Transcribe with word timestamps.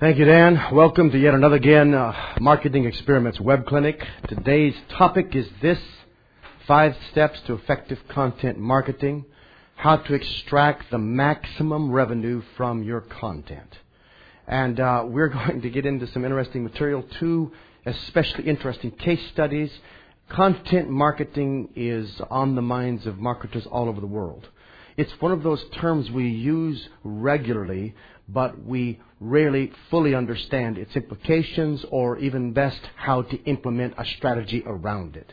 Thank 0.00 0.16
you, 0.16 0.24
Dan. 0.24 0.58
Welcome 0.72 1.10
to 1.10 1.18
yet 1.18 1.34
another 1.34 1.56
again 1.56 1.92
uh, 1.92 2.14
Marketing 2.40 2.86
Experiments 2.86 3.38
Web 3.38 3.66
Clinic. 3.66 4.02
Today's 4.28 4.74
topic 4.96 5.36
is 5.36 5.46
this 5.60 5.78
five 6.66 6.96
steps 7.10 7.38
to 7.46 7.52
effective 7.52 7.98
content 8.08 8.56
marketing, 8.58 9.26
how 9.76 9.96
to 9.98 10.14
extract 10.14 10.90
the 10.90 10.96
maximum 10.96 11.90
revenue 11.90 12.42
from 12.56 12.82
your 12.82 13.02
content. 13.02 13.76
And 14.48 14.80
uh, 14.80 15.04
we're 15.06 15.28
going 15.46 15.60
to 15.60 15.68
get 15.68 15.84
into 15.84 16.06
some 16.06 16.24
interesting 16.24 16.64
material, 16.64 17.04
two 17.18 17.52
especially 17.84 18.44
interesting 18.44 18.92
case 18.92 19.20
studies. 19.34 19.70
Content 20.30 20.88
marketing 20.88 21.68
is 21.76 22.22
on 22.30 22.54
the 22.54 22.62
minds 22.62 23.04
of 23.04 23.18
marketers 23.18 23.66
all 23.66 23.86
over 23.86 24.00
the 24.00 24.06
world. 24.06 24.48
It's 24.96 25.12
one 25.20 25.32
of 25.32 25.42
those 25.42 25.64
terms 25.76 26.10
we 26.10 26.28
use 26.28 26.88
regularly, 27.04 27.94
but 28.32 28.64
we 28.64 29.00
rarely 29.20 29.72
fully 29.90 30.14
understand 30.14 30.78
its 30.78 30.94
implications 30.96 31.84
or 31.90 32.18
even 32.18 32.52
best 32.52 32.80
how 32.96 33.22
to 33.22 33.36
implement 33.44 33.94
a 33.98 34.04
strategy 34.04 34.62
around 34.66 35.16
it. 35.16 35.32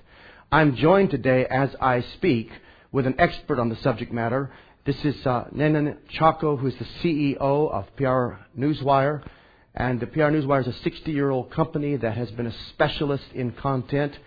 I'm 0.51 0.75
joined 0.75 1.11
today 1.11 1.45
as 1.45 1.69
I 1.81 2.01
speak 2.15 2.49
with 2.91 3.05
an 3.05 3.15
expert 3.19 3.59
on 3.59 3.69
the 3.69 3.75
subject 3.77 4.11
matter. 4.11 4.51
This 4.85 5.03
is 5.03 5.15
uh, 5.25 5.45
Ninan 5.53 5.97
Chacko, 6.17 6.57
who 6.57 6.67
is 6.67 6.75
the 6.75 6.85
CEO 7.03 7.39
of 7.71 7.85
PR 7.97 8.39
Newswire. 8.57 9.21
And 9.75 9.99
the 9.99 10.07
PR 10.07 10.31
Newswire 10.31 10.61
is 10.61 10.67
a 10.67 10.79
60 10.81 11.11
year 11.11 11.29
old 11.29 11.51
company 11.51 11.97
that 11.97 12.15
has 12.15 12.31
been 12.31 12.47
a 12.47 12.55
specialist 12.69 13.25
in 13.33 13.51
content. 13.51 14.17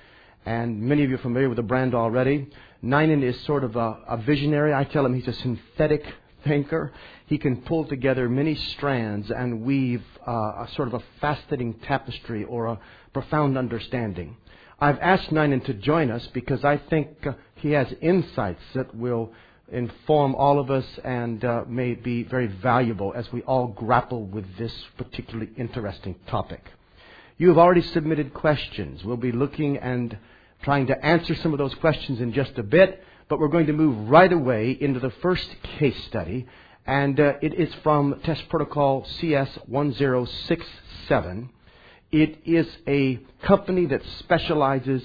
And 0.44 0.82
many 0.82 1.02
of 1.02 1.08
you 1.08 1.16
are 1.16 1.20
familiar 1.20 1.48
with 1.48 1.56
the 1.56 1.62
brand 1.62 1.94
already. 1.94 2.50
Ninan 2.84 3.22
is 3.22 3.40
sort 3.46 3.64
of 3.64 3.76
a, 3.76 3.98
a 4.08 4.18
visionary. 4.18 4.74
I 4.74 4.84
tell 4.84 5.04
him 5.04 5.14
he's 5.14 5.28
a 5.28 5.32
synthetic 5.40 6.04
thinker. 6.44 6.92
He 7.30 7.38
can 7.38 7.58
pull 7.58 7.84
together 7.84 8.28
many 8.28 8.56
strands 8.56 9.30
and 9.30 9.62
weave 9.62 10.02
uh, 10.26 10.32
a 10.32 10.68
sort 10.74 10.88
of 10.88 10.94
a 10.94 11.02
fascinating 11.20 11.74
tapestry 11.74 12.42
or 12.42 12.66
a 12.66 12.80
profound 13.12 13.56
understanding. 13.56 14.36
I've 14.80 14.98
asked 14.98 15.30
Ninan 15.30 15.64
to 15.66 15.74
join 15.74 16.10
us 16.10 16.26
because 16.34 16.64
I 16.64 16.78
think 16.78 17.24
uh, 17.24 17.34
he 17.54 17.70
has 17.70 17.86
insights 18.00 18.64
that 18.74 18.92
will 18.96 19.30
inform 19.70 20.34
all 20.34 20.58
of 20.58 20.72
us 20.72 20.84
and 21.04 21.44
uh, 21.44 21.62
may 21.68 21.94
be 21.94 22.24
very 22.24 22.48
valuable 22.48 23.12
as 23.14 23.32
we 23.32 23.42
all 23.42 23.68
grapple 23.68 24.24
with 24.24 24.56
this 24.58 24.74
particularly 24.98 25.52
interesting 25.56 26.16
topic. 26.26 26.66
You 27.38 27.46
have 27.46 27.58
already 27.58 27.82
submitted 27.82 28.34
questions. 28.34 29.04
We'll 29.04 29.16
be 29.16 29.30
looking 29.30 29.76
and 29.76 30.18
trying 30.62 30.88
to 30.88 31.06
answer 31.06 31.36
some 31.36 31.52
of 31.52 31.58
those 31.58 31.76
questions 31.76 32.20
in 32.20 32.32
just 32.32 32.58
a 32.58 32.64
bit 32.64 33.04
but 33.30 33.38
we're 33.38 33.48
going 33.48 33.66
to 33.66 33.72
move 33.72 34.10
right 34.10 34.32
away 34.32 34.76
into 34.78 34.98
the 34.98 35.12
first 35.22 35.48
case 35.78 36.04
study, 36.06 36.46
and 36.90 37.18
uh, 37.20 37.34
it 37.40 37.54
is 37.54 37.72
from 37.84 38.20
Test 38.24 38.48
Protocol 38.48 39.06
CS1067. 39.20 41.48
It 42.10 42.38
is 42.44 42.66
a 42.88 43.20
company 43.44 43.86
that 43.86 44.02
specializes 44.18 45.00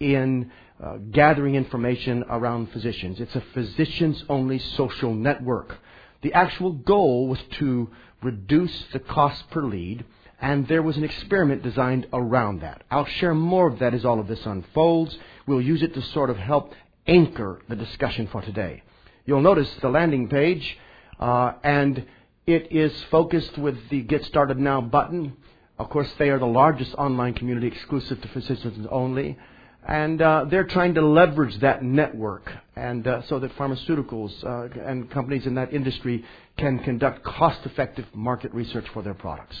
in 0.00 0.50
uh, 0.82 0.96
gathering 1.12 1.54
information 1.54 2.24
around 2.28 2.72
physicians. 2.72 3.20
It's 3.20 3.36
a 3.36 3.44
physicians 3.54 4.24
only 4.28 4.58
social 4.58 5.14
network. 5.14 5.78
The 6.22 6.32
actual 6.32 6.72
goal 6.72 7.28
was 7.28 7.38
to 7.60 7.88
reduce 8.20 8.86
the 8.92 8.98
cost 8.98 9.48
per 9.50 9.62
lead, 9.62 10.04
and 10.40 10.66
there 10.66 10.82
was 10.82 10.96
an 10.96 11.04
experiment 11.04 11.62
designed 11.62 12.08
around 12.12 12.62
that. 12.62 12.82
I'll 12.90 13.04
share 13.04 13.34
more 13.34 13.68
of 13.68 13.78
that 13.78 13.94
as 13.94 14.04
all 14.04 14.18
of 14.18 14.26
this 14.26 14.44
unfolds. 14.44 15.16
We'll 15.46 15.62
use 15.62 15.84
it 15.84 15.94
to 15.94 16.02
sort 16.02 16.30
of 16.30 16.36
help 16.36 16.74
anchor 17.06 17.62
the 17.68 17.76
discussion 17.76 18.26
for 18.26 18.42
today. 18.42 18.82
You'll 19.24 19.40
notice 19.40 19.72
the 19.80 19.88
landing 19.88 20.28
page, 20.28 20.76
uh, 21.18 21.52
and 21.62 22.06
it 22.46 22.72
is 22.72 22.92
focused 23.10 23.58
with 23.58 23.76
the 23.90 24.02
Get 24.02 24.24
Started 24.24 24.58
Now 24.58 24.80
button. 24.80 25.36
Of 25.78 25.90
course, 25.90 26.10
they 26.18 26.30
are 26.30 26.38
the 26.38 26.46
largest 26.46 26.94
online 26.94 27.34
community 27.34 27.66
exclusive 27.66 28.20
to 28.22 28.28
physicians 28.28 28.86
only. 28.90 29.38
And 29.86 30.20
uh, 30.20 30.46
they're 30.50 30.64
trying 30.64 30.94
to 30.94 31.02
leverage 31.02 31.58
that 31.60 31.82
network, 31.82 32.52
and 32.76 33.06
uh, 33.06 33.22
so 33.22 33.38
that 33.38 33.56
pharmaceuticals 33.56 34.44
uh, 34.44 34.80
and 34.82 35.10
companies 35.10 35.46
in 35.46 35.54
that 35.54 35.72
industry 35.72 36.24
can 36.58 36.80
conduct 36.80 37.24
cost-effective 37.24 38.04
market 38.12 38.52
research 38.52 38.86
for 38.92 39.02
their 39.02 39.14
products. 39.14 39.56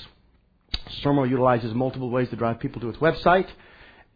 Sermo 1.02 1.28
utilizes 1.28 1.72
multiple 1.72 2.10
ways 2.10 2.28
to 2.30 2.36
drive 2.36 2.58
people 2.58 2.80
to 2.82 2.88
its 2.90 2.98
website. 2.98 3.48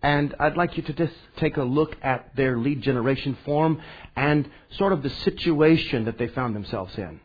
And 0.03 0.35
I'd 0.41 0.57
like 0.57 0.77
you 0.77 0.83
to 0.83 0.93
just 0.93 1.15
take 1.37 1.57
a 1.57 1.63
look 1.63 1.97
at 2.03 2.35
their 2.35 2.59
lead 2.59 2.83
generation 2.83 3.39
form 3.45 3.81
and 4.17 4.51
sort 4.77 4.93
of 4.93 5.03
the 5.03 5.11
situation 5.11 6.07
that 6.07 6.19
they 6.19 6.27
found 6.29 6.57
themselves 6.57 6.99
in. 6.99 7.21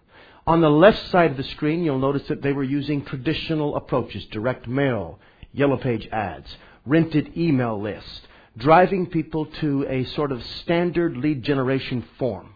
On 0.47 0.61
the 0.61 0.69
left 0.69 1.09
side 1.09 1.31
of 1.31 1.37
the 1.37 1.43
screen, 1.43 1.83
you'll 1.83 1.99
notice 1.99 2.25
that 2.29 2.41
they 2.41 2.53
were 2.53 2.63
using 2.63 3.03
traditional 3.03 3.75
approaches, 3.75 4.23
direct 4.31 4.65
mail, 4.65 5.19
yellow 5.51 5.75
page 5.75 6.07
ads, 6.09 6.55
rented 6.85 7.37
email 7.37 7.77
lists, 7.81 8.21
driving 8.55 9.07
people 9.07 9.45
to 9.45 9.85
a 9.89 10.05
sort 10.05 10.31
of 10.31 10.41
standard 10.61 11.17
lead 11.17 11.43
generation 11.43 12.01
form. 12.17 12.55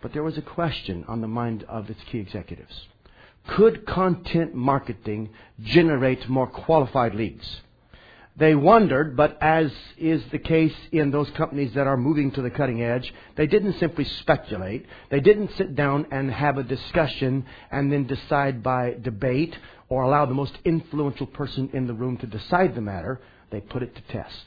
But 0.00 0.14
there 0.14 0.22
was 0.22 0.38
a 0.38 0.42
question 0.42 1.04
on 1.08 1.20
the 1.20 1.28
mind 1.28 1.62
of 1.64 1.90
its 1.90 2.00
key 2.04 2.20
executives. 2.20 2.86
Could 3.48 3.84
content 3.86 4.54
marketing 4.54 5.28
generate 5.60 6.26
more 6.26 6.46
qualified 6.46 7.14
leads? 7.14 7.60
They 8.40 8.54
wondered, 8.54 9.18
but 9.18 9.36
as 9.42 9.70
is 9.98 10.22
the 10.32 10.38
case 10.38 10.74
in 10.92 11.10
those 11.10 11.28
companies 11.32 11.74
that 11.74 11.86
are 11.86 11.98
moving 11.98 12.30
to 12.30 12.40
the 12.40 12.48
cutting 12.48 12.82
edge, 12.82 13.12
they 13.36 13.46
didn't 13.46 13.78
simply 13.78 14.04
speculate. 14.04 14.86
They 15.10 15.20
didn't 15.20 15.50
sit 15.58 15.76
down 15.76 16.06
and 16.10 16.30
have 16.30 16.56
a 16.56 16.62
discussion 16.62 17.44
and 17.70 17.92
then 17.92 18.06
decide 18.06 18.62
by 18.62 18.96
debate 18.98 19.54
or 19.90 20.04
allow 20.04 20.24
the 20.24 20.32
most 20.32 20.56
influential 20.64 21.26
person 21.26 21.68
in 21.74 21.86
the 21.86 21.92
room 21.92 22.16
to 22.16 22.26
decide 22.26 22.74
the 22.74 22.80
matter. 22.80 23.20
They 23.50 23.60
put 23.60 23.82
it 23.82 23.94
to 23.94 24.00
test. 24.10 24.44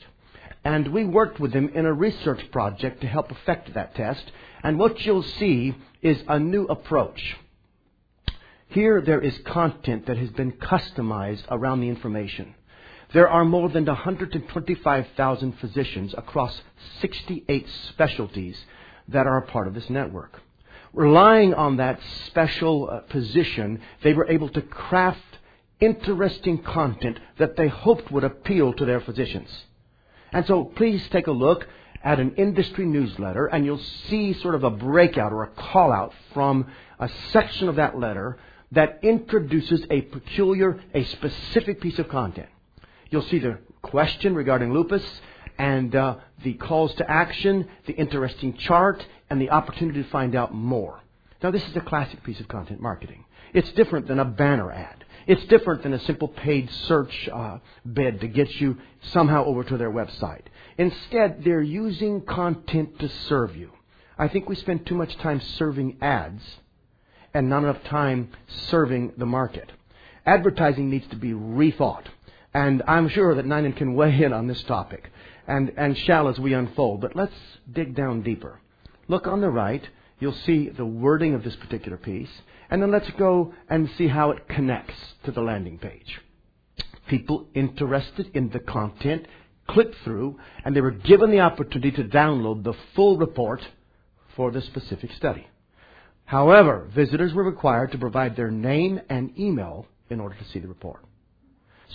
And 0.64 0.88
we 0.88 1.06
worked 1.06 1.40
with 1.40 1.54
them 1.54 1.70
in 1.76 1.86
a 1.86 1.94
research 1.94 2.50
project 2.52 3.02
to 3.02 3.08
help 3.08 3.30
effect 3.30 3.76
that 3.76 3.94
test. 3.94 4.24
And 4.64 4.80
what 4.80 5.06
you'll 5.06 5.22
see 5.22 5.76
is 6.02 6.18
a 6.28 6.40
new 6.40 6.66
approach. 6.66 7.36
Here 8.70 9.02
there 9.02 9.22
is 9.22 9.38
content 9.46 10.08
that 10.08 10.18
has 10.18 10.32
been 10.32 10.54
customized 10.54 11.44
around 11.52 11.82
the 11.82 11.90
information. 11.90 12.56
There 13.14 13.30
are 13.30 13.46
more 13.46 13.70
than 13.70 13.86
125,000 13.86 15.52
physicians 15.60 16.16
across 16.18 16.62
68 17.00 17.68
specialties 17.90 18.58
that 19.08 19.28
are 19.28 19.38
a 19.38 19.46
part 19.46 19.68
of 19.68 19.76
this 19.76 19.90
network. 19.90 20.42
Relying 20.94 21.54
on 21.54 21.78
that 21.78 22.00
special 22.26 22.90
uh, 22.90 23.00
position, 23.02 23.82
they 24.04 24.14
were 24.14 24.28
able 24.28 24.50
to 24.50 24.62
craft 24.62 25.20
interesting 25.80 26.64
content 26.64 27.20
that 27.38 27.56
they 27.56 27.68
hoped 27.68 28.12
would 28.12 28.24
appeal 28.24 28.74
to 28.74 28.86
their 28.86 29.02
physicians. 29.02 29.50
And 30.32 30.46
so 30.48 30.64
please 30.64 31.08
take 31.10 31.28
a 31.28 31.32
look 31.32 31.68
at 32.04 32.20
an 32.20 32.36
industry 32.36 32.86
newsletter 32.86 33.46
and 33.46 33.64
you'll 33.64 33.78
see 34.10 34.34
sort 34.34 34.56
of 34.56 34.64
a 34.64 34.72
breakout 34.72 35.32
or 35.32 35.44
a 35.44 35.48
call 35.48 35.92
out 35.92 36.14
from 36.34 36.66
a 37.00 37.10
section 37.32 37.70
of 37.70 37.76
that 37.76 37.98
letter 37.98 38.38
that 38.72 39.00
introduces 39.04 39.86
a 39.92 40.02
peculiar, 40.02 40.82
a 40.96 41.04
specific 41.04 41.80
piece 41.80 42.00
of 42.00 42.10
content. 42.10 42.50
You'll 43.14 43.22
see 43.22 43.38
the 43.38 43.60
question 43.84 44.34
regarding 44.34 44.74
lupus 44.74 45.04
and 45.60 45.96
uh, 45.96 46.16
the 46.44 46.56
calls 46.56 46.96
to 46.96 47.08
action, 47.08 47.70
the 47.86 47.94
interesting 47.94 48.58
chart, 48.58 49.06
and 49.30 49.40
the 49.40 49.52
opportunity 49.52 50.02
to 50.02 50.10
find 50.10 50.36
out 50.36 50.52
more. 50.52 51.00
Now, 51.44 51.52
this 51.52 51.64
is 51.68 51.76
a 51.76 51.82
classic 51.82 52.24
piece 52.24 52.40
of 52.40 52.48
content 52.48 52.82
marketing. 52.82 53.26
It's 53.54 53.72
different 53.74 54.08
than 54.08 54.18
a 54.18 54.26
banner 54.26 54.72
ad. 54.72 55.06
It's 55.28 55.46
different 55.46 55.84
than 55.84 55.94
a 55.94 56.00
simple 56.00 56.28
paid 56.28 56.72
search 56.88 57.30
uh, 57.32 57.60
bid 57.86 58.20
to 58.22 58.28
get 58.28 58.50
you 58.60 58.80
somehow 59.12 59.46
over 59.46 59.64
to 59.64 59.78
their 59.78 59.92
website. 59.92 60.46
Instead, 60.80 61.44
they're 61.44 61.62
using 61.62 62.22
content 62.22 62.98
to 62.98 63.10
serve 63.30 63.56
you. 63.56 63.70
I 64.18 64.28
think 64.28 64.50
we 64.50 64.56
spend 64.56 64.88
too 64.88 64.96
much 64.96 65.16
time 65.20 65.40
serving 65.40 65.98
ads 66.02 66.42
and 67.32 67.48
not 67.48 67.62
enough 67.62 67.84
time 67.84 68.32
serving 68.48 69.14
the 69.18 69.28
market. 69.28 69.72
Advertising 70.26 70.90
needs 70.90 71.06
to 71.10 71.16
be 71.16 71.34
rethought. 71.34 72.08
And 72.54 72.84
I'm 72.88 73.10
sure 73.10 73.36
that 73.36 73.46
Ninan 73.46 73.76
can 73.76 73.96
weigh 73.96 74.24
in 74.24 74.34
on 74.34 74.48
this 74.48 74.64
topic 74.68 75.12
and, 75.48 75.72
and 75.78 75.98
shall 75.98 76.28
as 76.28 76.40
we 76.40 76.54
unfold. 76.54 77.02
But 77.02 77.16
let's 77.16 77.34
dig 77.72 77.96
down 77.96 78.22
deeper. 78.22 78.60
Look 79.08 79.28
on 79.28 79.42
the 79.42 79.50
right. 79.50 79.84
You'll 80.20 80.38
see 80.46 80.70
the 80.70 80.86
wording 80.86 81.34
of 81.34 81.44
this 81.44 81.56
particular 81.56 81.98
piece. 81.98 82.30
And 82.70 82.82
then 82.82 82.92
let's 82.92 83.10
go 83.18 83.54
and 83.70 83.90
see 83.98 84.08
how 84.08 84.32
it 84.32 84.48
connects 84.48 84.94
to 85.26 85.32
the 85.32 85.42
landing 85.42 85.78
page. 85.80 86.20
people 87.08 87.48
interested 87.54 88.30
in 88.34 88.50
the 88.50 88.60
content 88.60 89.28
clicked 89.68 89.96
through 90.04 90.40
and 90.66 90.76
they 90.76 90.82
were 90.82 90.92
given 90.92 91.32
the 91.32 91.40
opportunity 91.40 91.92
to 91.92 92.04
download 92.04 92.64
the 92.64 92.74
full 92.96 93.18
report 93.18 93.62
for 94.36 94.52
the 94.52 94.62
specific 94.62 95.12
study. 95.18 95.48
However, 96.26 96.90
visitors 96.96 97.34
were 97.34 97.44
required 97.44 97.92
to 97.92 97.98
provide 97.98 98.36
their 98.36 98.52
name 98.52 99.00
and 99.10 99.38
email 99.38 99.86
in 100.10 100.20
order 100.20 100.36
to 100.36 100.46
see 100.52 100.60
the 100.60 100.68
report. 100.68 101.04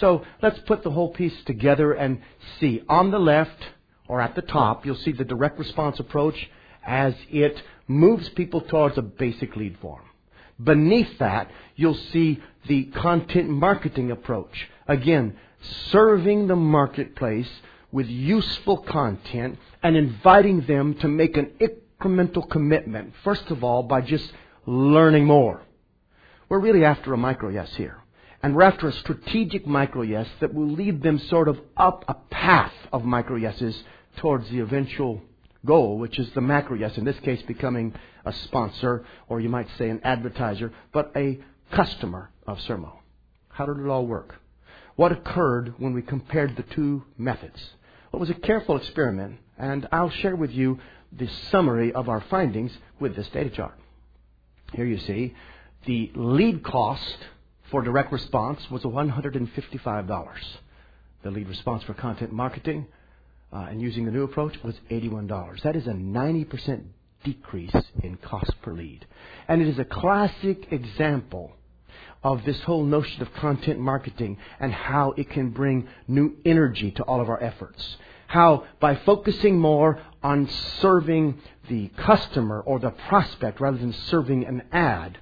So 0.00 0.24
let's 0.42 0.58
put 0.60 0.82
the 0.82 0.90
whole 0.90 1.12
piece 1.12 1.34
together 1.44 1.92
and 1.92 2.20
see. 2.60 2.82
On 2.88 3.10
the 3.10 3.18
left, 3.18 3.62
or 4.06 4.20
at 4.20 4.34
the 4.34 4.42
top, 4.42 4.86
you'll 4.86 4.96
see 4.96 5.12
the 5.12 5.24
direct 5.24 5.58
response 5.58 6.00
approach 6.00 6.48
as 6.84 7.14
it 7.30 7.62
moves 7.86 8.28
people 8.30 8.62
towards 8.62 8.96
a 8.96 9.02
basic 9.02 9.54
lead 9.56 9.76
form. 9.80 10.02
Beneath 10.62 11.18
that, 11.18 11.50
you'll 11.76 11.94
see 12.12 12.42
the 12.66 12.84
content 12.86 13.48
marketing 13.48 14.10
approach. 14.10 14.68
Again, 14.86 15.36
serving 15.90 16.46
the 16.46 16.56
marketplace 16.56 17.48
with 17.92 18.06
useful 18.06 18.78
content 18.78 19.58
and 19.82 19.96
inviting 19.96 20.62
them 20.62 20.94
to 20.94 21.08
make 21.08 21.36
an 21.36 21.52
incremental 21.60 22.48
commitment. 22.48 23.12
First 23.24 23.50
of 23.50 23.62
all, 23.62 23.82
by 23.82 24.00
just 24.00 24.30
learning 24.66 25.26
more. 25.26 25.62
We're 26.48 26.60
really 26.60 26.84
after 26.84 27.12
a 27.12 27.16
micro 27.16 27.50
yes 27.50 27.74
here. 27.76 27.97
And 28.42 28.54
we're 28.54 28.62
after 28.62 28.88
a 28.88 28.92
strategic 28.92 29.66
micro 29.66 30.02
yes 30.02 30.28
that 30.40 30.54
will 30.54 30.68
lead 30.68 31.02
them 31.02 31.18
sort 31.18 31.48
of 31.48 31.60
up 31.76 32.04
a 32.06 32.14
path 32.14 32.72
of 32.92 33.04
micro 33.04 33.36
yeses 33.36 33.82
towards 34.16 34.48
the 34.50 34.60
eventual 34.60 35.20
goal, 35.64 35.98
which 35.98 36.18
is 36.18 36.30
the 36.30 36.40
macro 36.40 36.76
yes, 36.76 36.96
in 36.96 37.04
this 37.04 37.18
case 37.20 37.42
becoming 37.42 37.94
a 38.24 38.32
sponsor, 38.32 39.04
or 39.28 39.40
you 39.40 39.48
might 39.48 39.68
say 39.76 39.88
an 39.90 40.00
advertiser, 40.04 40.72
but 40.92 41.10
a 41.16 41.38
customer 41.72 42.30
of 42.46 42.58
Sermo. 42.58 42.92
How 43.48 43.66
did 43.66 43.78
it 43.78 43.88
all 43.88 44.06
work? 44.06 44.36
What 44.94 45.12
occurred 45.12 45.74
when 45.78 45.92
we 45.92 46.02
compared 46.02 46.56
the 46.56 46.62
two 46.62 47.04
methods? 47.16 47.58
Well, 48.12 48.22
it 48.22 48.28
was 48.28 48.30
a 48.30 48.34
careful 48.34 48.76
experiment, 48.76 49.38
and 49.58 49.88
I'll 49.92 50.10
share 50.10 50.36
with 50.36 50.50
you 50.50 50.78
the 51.12 51.28
summary 51.50 51.92
of 51.92 52.08
our 52.08 52.20
findings 52.20 52.72
with 53.00 53.16
this 53.16 53.28
data 53.28 53.50
chart. 53.50 53.78
Here 54.72 54.84
you 54.84 54.98
see 54.98 55.34
the 55.86 56.10
lead 56.14 56.62
cost 56.62 57.18
for 57.70 57.82
direct 57.82 58.12
response 58.12 58.60
was 58.70 58.82
$155. 58.82 60.38
The 61.22 61.30
lead 61.30 61.48
response 61.48 61.82
for 61.82 61.94
content 61.94 62.32
marketing 62.32 62.86
uh, 63.52 63.66
and 63.70 63.80
using 63.80 64.04
the 64.04 64.10
new 64.10 64.24
approach 64.24 64.56
was 64.62 64.74
$81. 64.90 65.62
That 65.62 65.76
is 65.76 65.86
a 65.86 65.92
90% 65.92 66.84
decrease 67.24 67.74
in 68.02 68.16
cost 68.16 68.52
per 68.62 68.72
lead. 68.72 69.06
And 69.48 69.60
it 69.60 69.68
is 69.68 69.78
a 69.78 69.84
classic 69.84 70.72
example 70.72 71.52
of 72.22 72.44
this 72.44 72.60
whole 72.62 72.84
notion 72.84 73.22
of 73.22 73.32
content 73.34 73.78
marketing 73.78 74.38
and 74.60 74.72
how 74.72 75.12
it 75.16 75.30
can 75.30 75.50
bring 75.50 75.88
new 76.06 76.36
energy 76.44 76.90
to 76.92 77.02
all 77.04 77.20
of 77.20 77.28
our 77.28 77.42
efforts. 77.42 77.96
How 78.26 78.64
by 78.80 78.96
focusing 78.96 79.58
more 79.58 80.02
on 80.22 80.48
serving 80.80 81.40
the 81.68 81.88
customer 81.96 82.60
or 82.60 82.78
the 82.78 82.90
prospect 82.90 83.60
rather 83.60 83.78
than 83.78 83.92
serving 83.92 84.44
an 84.46 84.62
ad, 84.72 85.18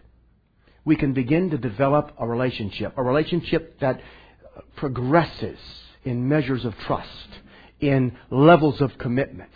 we 0.86 0.96
can 0.96 1.12
begin 1.12 1.50
to 1.50 1.58
develop 1.58 2.12
a 2.18 2.26
relationship, 2.26 2.94
a 2.96 3.02
relationship 3.02 3.78
that 3.80 4.00
progresses 4.76 5.58
in 6.04 6.26
measures 6.26 6.64
of 6.64 6.74
trust, 6.86 7.28
in 7.80 8.16
levels 8.30 8.80
of 8.80 8.96
commitment. 8.96 9.50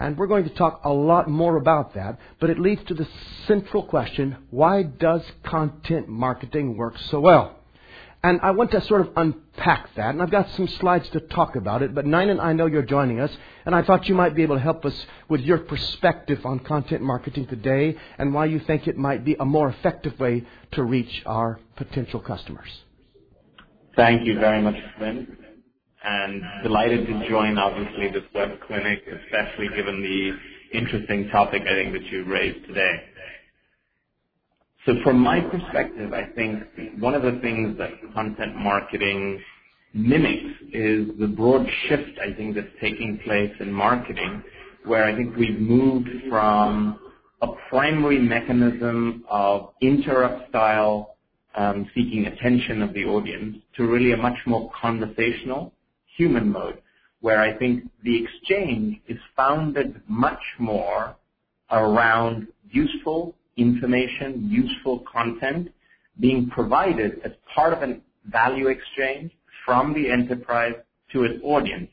And 0.00 0.16
we're 0.16 0.26
going 0.26 0.44
to 0.44 0.54
talk 0.54 0.80
a 0.84 0.90
lot 0.90 1.28
more 1.28 1.56
about 1.56 1.94
that, 1.94 2.18
but 2.40 2.50
it 2.50 2.58
leads 2.58 2.82
to 2.86 2.94
the 2.94 3.06
central 3.46 3.84
question 3.84 4.36
why 4.50 4.82
does 4.82 5.22
content 5.44 6.08
marketing 6.08 6.76
work 6.76 6.94
so 7.10 7.20
well? 7.20 7.56
And 8.24 8.40
I 8.42 8.52
want 8.52 8.70
to 8.70 8.80
sort 8.80 9.02
of 9.02 9.10
unpack 9.16 9.94
that, 9.96 10.14
and 10.14 10.22
I've 10.22 10.30
got 10.30 10.50
some 10.52 10.66
slides 10.66 11.06
to 11.10 11.20
talk 11.20 11.56
about 11.56 11.82
it, 11.82 11.94
but 11.94 12.06
Ninan 12.06 12.40
I 12.40 12.54
know 12.54 12.64
you're 12.64 12.82
joining 12.82 13.20
us, 13.20 13.30
and 13.66 13.74
I 13.74 13.82
thought 13.82 14.08
you 14.08 14.14
might 14.14 14.34
be 14.34 14.42
able 14.42 14.56
to 14.56 14.62
help 14.62 14.86
us 14.86 15.06
with 15.28 15.42
your 15.42 15.58
perspective 15.58 16.44
on 16.46 16.60
content 16.60 17.02
marketing 17.02 17.46
today 17.46 17.96
and 18.16 18.32
why 18.32 18.46
you 18.46 18.60
think 18.60 18.88
it 18.88 18.96
might 18.96 19.26
be 19.26 19.36
a 19.38 19.44
more 19.44 19.68
effective 19.68 20.18
way 20.18 20.44
to 20.72 20.82
reach 20.82 21.22
our 21.26 21.60
potential 21.76 22.18
customers. 22.18 22.70
Thank 23.94 24.26
you 24.26 24.40
very 24.40 24.62
much, 24.62 24.76
Flint 24.96 25.28
and 26.04 26.42
delighted 26.62 27.06
to 27.06 27.28
join, 27.28 27.56
obviously, 27.56 28.10
this 28.10 28.28
web 28.34 28.50
clinic, 28.66 29.02
especially 29.24 29.68
given 29.74 30.02
the 30.02 30.78
interesting 30.78 31.28
topic 31.30 31.62
I 31.62 31.74
think 31.74 31.92
that 31.94 32.04
you 32.12 32.24
raised 32.24 32.66
today. 32.66 33.00
So 34.86 34.92
from 35.02 35.18
my 35.18 35.40
perspective, 35.40 36.12
I 36.12 36.24
think 36.34 36.62
one 36.98 37.14
of 37.14 37.22
the 37.22 37.38
things 37.40 37.78
that 37.78 37.90
content 38.12 38.54
marketing 38.54 39.40
mimics 39.94 40.60
is 40.74 41.08
the 41.18 41.26
broad 41.26 41.66
shift 41.88 42.18
I 42.20 42.34
think 42.34 42.54
that's 42.54 42.68
taking 42.82 43.18
place 43.24 43.52
in 43.60 43.72
marketing, 43.72 44.42
where 44.84 45.04
I 45.04 45.16
think 45.16 45.36
we've 45.36 45.58
moved 45.58 46.10
from 46.28 46.98
a 47.40 47.46
primary 47.70 48.18
mechanism 48.18 49.24
of 49.30 49.70
interrupt 49.80 50.50
style 50.50 51.16
um, 51.54 51.88
seeking 51.94 52.26
attention 52.26 52.82
of 52.82 52.92
the 52.92 53.04
audience 53.04 53.56
to 53.76 53.86
really 53.86 54.12
a 54.12 54.18
much 54.18 54.38
more 54.44 54.70
conversational 54.78 55.72
human 56.16 56.50
mode, 56.52 56.82
where 57.22 57.40
I 57.40 57.56
think 57.56 57.84
the 58.02 58.22
exchange 58.22 59.00
is 59.08 59.18
founded 59.34 60.02
much 60.08 60.42
more 60.58 61.16
around 61.70 62.48
useful 62.70 63.34
information, 63.56 64.48
useful 64.50 65.04
content 65.10 65.70
being 66.20 66.48
provided 66.50 67.20
as 67.24 67.32
part 67.54 67.72
of 67.72 67.82
a 67.82 67.98
value 68.26 68.68
exchange 68.68 69.32
from 69.64 69.92
the 69.94 70.10
enterprise 70.10 70.74
to 71.12 71.24
its 71.24 71.40
audience. 71.42 71.90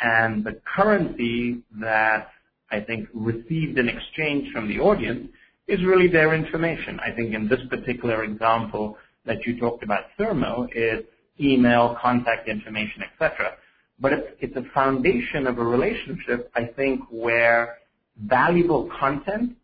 And 0.00 0.44
the 0.44 0.60
currency 0.76 1.62
that 1.80 2.28
I 2.70 2.80
think 2.80 3.08
received 3.14 3.78
in 3.78 3.88
exchange 3.88 4.52
from 4.52 4.68
the 4.68 4.80
audience 4.80 5.28
is 5.68 5.82
really 5.84 6.08
their 6.08 6.34
information. 6.34 6.98
I 7.00 7.10
think 7.14 7.34
in 7.34 7.48
this 7.48 7.60
particular 7.70 8.24
example 8.24 8.98
that 9.24 9.46
you 9.46 9.58
talked 9.58 9.82
about 9.82 10.04
Sermo 10.18 10.68
it's 10.72 11.08
email, 11.40 11.96
contact 12.00 12.48
information, 12.48 13.02
etc. 13.02 13.52
But 13.98 14.12
it's, 14.12 14.28
it's 14.40 14.56
a 14.56 14.64
foundation 14.72 15.46
of 15.46 15.58
a 15.58 15.64
relationship, 15.64 16.50
I 16.54 16.64
think, 16.64 17.00
where 17.10 17.78
valuable 18.22 18.88
content, 19.00 19.56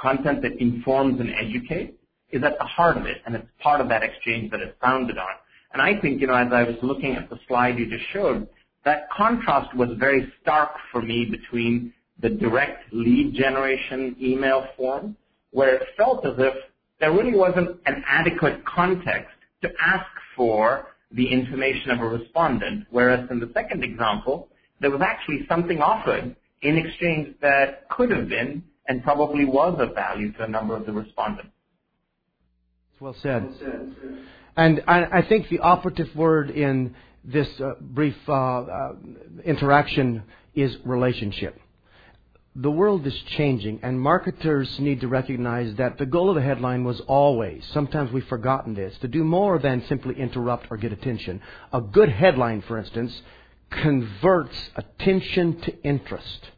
content 0.00 0.42
that 0.42 0.52
informs 0.60 1.20
and 1.20 1.30
educates, 1.30 1.92
is 2.30 2.42
at 2.44 2.56
the 2.58 2.64
heart 2.64 2.96
of 2.96 3.06
it, 3.06 3.18
and 3.26 3.34
it's 3.34 3.46
part 3.60 3.80
of 3.80 3.88
that 3.88 4.02
exchange 4.02 4.50
that 4.50 4.60
it's 4.60 4.76
founded 4.80 5.18
on. 5.18 5.34
And 5.72 5.82
I 5.82 6.00
think, 6.00 6.20
you 6.20 6.26
know, 6.26 6.34
as 6.34 6.52
I 6.52 6.62
was 6.62 6.76
looking 6.82 7.16
at 7.16 7.28
the 7.28 7.38
slide 7.48 7.78
you 7.78 7.88
just 7.88 8.04
showed, 8.12 8.48
that 8.84 9.10
contrast 9.10 9.74
was 9.76 9.90
very 9.98 10.32
stark 10.40 10.70
for 10.90 11.02
me 11.02 11.26
between 11.26 11.92
the 12.20 12.30
direct 12.30 12.92
lead 12.92 13.34
generation 13.34 14.16
email 14.20 14.66
form, 14.76 15.16
where 15.52 15.74
it 15.74 15.82
felt 15.96 16.24
as 16.24 16.34
if 16.38 16.54
there 16.98 17.12
really 17.12 17.34
wasn't 17.34 17.80
an 17.86 18.04
adequate 18.06 18.64
context 18.64 19.30
to 19.62 19.70
ask 19.84 20.06
for 20.36 20.88
the 21.12 21.26
information 21.26 21.90
of 21.90 22.00
a 22.00 22.08
respondent, 22.08 22.86
whereas 22.90 23.28
in 23.30 23.40
the 23.40 23.50
second 23.52 23.82
example, 23.82 24.48
there 24.80 24.90
was 24.90 25.00
actually 25.00 25.46
something 25.48 25.80
offered 25.82 26.34
in 26.62 26.76
exchange 26.76 27.34
that 27.40 27.88
could 27.88 28.10
have 28.10 28.28
been 28.28 28.62
and 28.90 29.04
probably 29.04 29.44
was 29.44 29.78
of 29.78 29.94
value 29.94 30.32
to 30.32 30.42
a 30.42 30.48
number 30.48 30.76
of 30.76 30.84
the 30.84 30.92
respondents. 30.92 31.52
Well 32.98 33.14
said. 33.22 33.48
And 34.56 34.82
I, 34.86 35.22
think 35.22 35.48
the 35.48 35.60
operative 35.60 36.14
word 36.14 36.50
in 36.50 36.96
this 37.24 37.48
uh, 37.60 37.74
brief 37.80 38.16
uh, 38.28 38.32
uh, 38.32 38.92
interaction 39.44 40.24
is 40.54 40.76
relationship 40.84 41.58
the 42.56 42.70
world 42.70 43.06
is 43.06 43.16
changing, 43.36 43.78
and 43.82 44.00
marketers 44.00 44.80
need 44.80 45.00
to 45.00 45.08
recognize 45.08 45.72
that 45.76 45.98
the 45.98 46.06
goal 46.06 46.30
of 46.30 46.34
the 46.34 46.42
headline 46.42 46.82
was 46.82 47.00
always, 47.02 47.64
sometimes 47.72 48.10
we've 48.10 48.26
forgotten 48.26 48.74
this, 48.74 48.96
to 48.98 49.08
do 49.08 49.22
more 49.22 49.60
than 49.60 49.84
simply 49.88 50.18
interrupt 50.18 50.66
or 50.68 50.76
get 50.76 50.92
attention. 50.92 51.40
A 51.72 51.80
good 51.80 52.08
headline, 52.08 52.62
for 52.62 52.76
instance, 52.76 53.22
converts 53.70 54.70
attention 54.74 55.60
to 55.60 55.82
interest. 55.84 56.50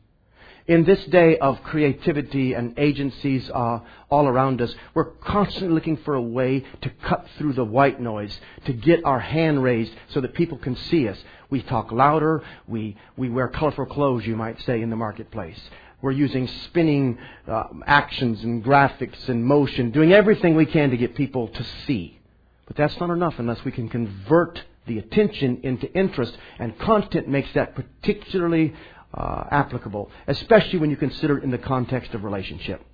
In 0.69 0.85
this 0.85 1.05
day 1.07 1.39
of 1.39 1.61
creativity 1.65 2.53
and 2.53 2.79
agencies 2.79 3.51
uh, 3.51 3.81
all 4.09 4.29
around 4.29 4.63
us, 4.63 4.73
we're 4.95 5.11
constantly 5.11 5.75
looking 5.75 5.97
for 5.97 6.15
a 6.15 6.23
way 6.23 6.65
to 6.83 6.91
cut 7.03 7.27
through 7.37 7.55
the 7.55 7.65
white 7.65 8.01
noise, 8.01 8.39
to 8.67 8.73
get 8.73 9.05
our 9.05 9.19
hand 9.19 9.61
raised 9.61 9.93
so 10.11 10.21
that 10.21 10.35
people 10.35 10.59
can 10.59 10.77
see 10.77 11.09
us. 11.09 11.19
We 11.51 11.63
talk 11.63 11.91
louder, 11.91 12.45
we, 12.69 12.97
we 13.17 13.29
wear 13.29 13.49
colorful 13.49 13.87
clothes, 13.87 14.25
you 14.25 14.37
might 14.37 14.61
say, 14.63 14.81
in 14.81 14.91
the 14.91 14.97
marketplace. 14.97 15.61
We're 16.01 16.13
using 16.13 16.47
spinning 16.65 17.19
uh, 17.49 17.65
actions 17.85 18.45
and 18.45 18.65
graphics 18.65 19.29
and 19.29 19.45
motion, 19.45 19.91
doing 19.91 20.13
everything 20.13 20.55
we 20.55 20.67
can 20.67 20.91
to 20.91 20.97
get 20.97 21.17
people 21.17 21.49
to 21.49 21.67
see. 21.87 22.21
But 22.67 22.77
that's 22.77 22.99
not 23.01 23.11
enough 23.11 23.35
unless 23.39 23.65
we 23.65 23.73
can 23.73 23.89
convert 23.89 24.63
the 24.87 24.99
attention 24.99 25.61
into 25.65 25.93
interest, 25.93 26.37
and 26.59 26.79
content 26.79 27.29
makes 27.29 27.53
that 27.55 27.75
particularly 27.75 28.75
uh, 29.15 29.45
applicable, 29.51 30.11
especially 30.27 30.79
when 30.79 30.91
you 30.91 30.97
consider 30.97 31.39
it 31.39 31.45
in 31.45 31.51
the 31.51 31.59
context 31.59 32.15
of 32.15 32.25
relationship. 32.25 32.85